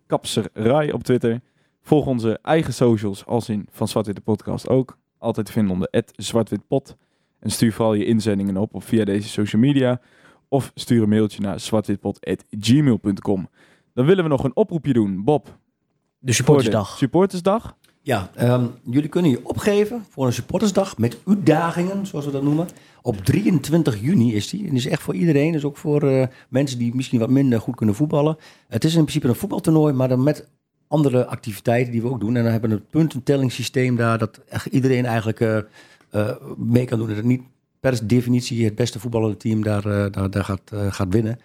kapserrai 0.07 0.93
op 0.93 1.03
Twitter. 1.03 1.41
Volg 1.83 2.07
onze 2.07 2.39
eigen 2.43 2.75
socials, 2.75 3.27
als 3.27 3.49
in 3.49 3.66
Van 3.71 3.89
Zwart-Wit 3.89 4.16
de 4.16 4.23
podcast 4.23 4.68
ook. 4.68 4.99
Altijd 5.18 5.47
te 5.47 5.53
vinden 5.53 5.73
onder 5.73 6.05
zwartwitpot. 6.16 6.97
En 7.39 7.51
stuur 7.51 7.73
vooral 7.73 7.95
je 7.95 8.05
inzendingen 8.05 8.57
op, 8.57 8.75
op 8.75 8.83
via 8.83 9.05
deze 9.05 9.29
social 9.29 9.62
media. 9.62 10.01
Of 10.49 10.71
stuur 10.75 11.03
een 11.03 11.09
mailtje 11.09 11.41
naar 11.41 11.61
zwartwitpot.gmail.com. 11.61 13.49
Dan 13.95 14.07
willen 14.07 14.25
we 14.25 14.31
nog 14.31 14.45
een 14.45 14.57
oproepje 14.57 14.93
doen, 14.93 15.25
Bob. 15.25 15.59
De 16.21 16.33
supportersdag. 16.33 16.97
Supportersdag. 16.97 17.77
Ja, 18.03 18.31
ehm, 18.35 18.66
jullie 18.85 19.09
kunnen 19.09 19.31
je 19.31 19.47
opgeven 19.47 20.05
voor 20.11 20.27
een 20.27 20.33
supportersdag 20.33 20.99
met 20.99 21.18
uitdagingen, 21.27 22.07
zoals 22.07 22.25
we 22.25 22.31
dat 22.31 22.43
noemen. 22.43 22.68
Op 23.03 23.16
23 23.16 24.01
juni 24.01 24.35
is 24.35 24.49
die. 24.49 24.61
En 24.61 24.68
die 24.68 24.79
is 24.79 24.87
echt 24.87 25.03
voor 25.03 25.14
iedereen. 25.14 25.53
Dus 25.53 25.64
ook 25.64 25.77
voor 25.77 26.03
eh, 26.03 26.27
mensen 26.49 26.79
die 26.79 26.95
misschien 26.95 27.18
wat 27.18 27.31
minder 27.31 27.61
goed 27.61 27.77
kunnen 27.77 27.95
voetballen. 27.95 28.37
Het 28.68 28.85
is 28.85 28.95
in 28.95 29.01
principe 29.01 29.29
een 29.29 29.35
voetbaltoernooi, 29.35 29.93
maar 29.93 30.09
dan 30.09 30.23
met 30.23 30.49
andere 30.89 31.27
activiteiten 31.27 31.93
die 31.93 32.03
we 32.03 32.09
ook 32.09 32.21
doen. 32.21 32.37
En 32.37 32.43
dan 32.43 32.53
hebben 32.53 32.71
we 32.71 32.77
een 32.77 32.87
puntentellingssysteem 32.91 33.97
daar, 33.97 34.18
dat 34.18 34.41
echt 34.49 34.66
iedereen 34.66 35.07
eigenlijk 35.07 35.41
eh, 35.41 35.59
eh, 36.11 36.31
mee 36.57 36.85
kan 36.85 36.99
doen. 36.99 37.09
En 37.09 37.14
dat 37.14 37.25
niet 37.25 37.43
per 37.81 38.07
definitie 38.07 38.64
het 38.64 38.75
beste 38.75 39.01
voetballende 39.01 39.37
team 39.37 39.62
daar, 39.62 39.87
eh, 39.87 40.12
daar, 40.12 40.31
daar 40.31 40.45
gaat, 40.45 40.61
eh, 40.73 40.93
gaat 40.93 41.12
winnen. 41.12 41.39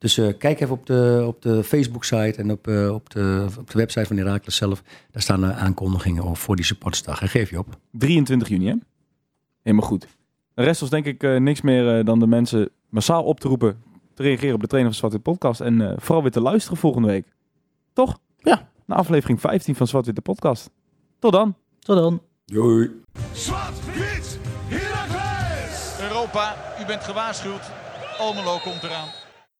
Dus 0.00 0.18
eh, 0.18 0.28
kijk 0.38 0.60
even 0.60 0.74
op 0.74 0.86
de, 0.86 1.24
op 1.26 1.42
de 1.42 1.64
Facebook-site 1.64 2.34
en 2.38 2.50
op, 2.50 2.66
eh, 2.66 2.94
op, 2.94 3.10
de, 3.10 3.46
op 3.58 3.70
de 3.70 3.78
website 3.78 4.06
van 4.06 4.16
Herakles 4.16 4.56
zelf. 4.56 4.82
Daar 5.10 5.22
staan 5.22 5.44
eh, 5.44 5.62
aankondigingen 5.62 6.22
over 6.22 6.36
voor 6.36 6.56
die 6.56 6.64
supportersdag. 6.64 7.22
En 7.22 7.28
geef 7.28 7.50
je 7.50 7.58
op. 7.58 7.66
23 7.90 8.48
juni, 8.48 8.66
hè? 8.66 8.74
Helemaal 9.62 9.86
goed. 9.86 10.06
De 10.54 10.62
rest 10.62 10.80
was 10.80 10.90
denk 10.90 11.04
ik 11.04 11.22
eh, 11.22 11.36
niks 11.36 11.60
meer 11.60 11.98
eh, 11.98 12.04
dan 12.04 12.18
de 12.18 12.26
mensen 12.26 12.70
massaal 12.88 13.24
op 13.24 13.40
te 13.40 13.48
roepen. 13.48 13.82
Te 14.14 14.22
reageren 14.22 14.54
op 14.54 14.60
de 14.60 14.66
Trainer 14.66 14.90
van 14.90 15.00
Zwart-Wit 15.00 15.22
podcast. 15.22 15.60
En 15.60 15.80
eh, 15.80 15.96
vooral 15.96 16.22
weer 16.22 16.30
te 16.30 16.40
luisteren 16.40 16.78
volgende 16.78 17.08
week. 17.08 17.26
Toch? 17.92 18.18
Ja. 18.38 18.68
Na 18.86 18.94
aflevering 18.94 19.40
15 19.40 19.74
van 19.74 19.86
Zwart-Wit 19.86 20.14
de 20.14 20.20
podcast. 20.20 20.70
Tot 21.18 21.32
dan. 21.32 21.56
Tot 21.78 21.96
dan. 21.96 22.22
Doei. 22.44 22.90
Zwart-wit! 23.32 24.38
Europa, 26.00 26.56
u 26.80 26.86
bent 26.86 27.04
gewaarschuwd. 27.04 27.70
Almelo 28.18 28.58
komt 28.58 28.82
eraan. 28.82 29.08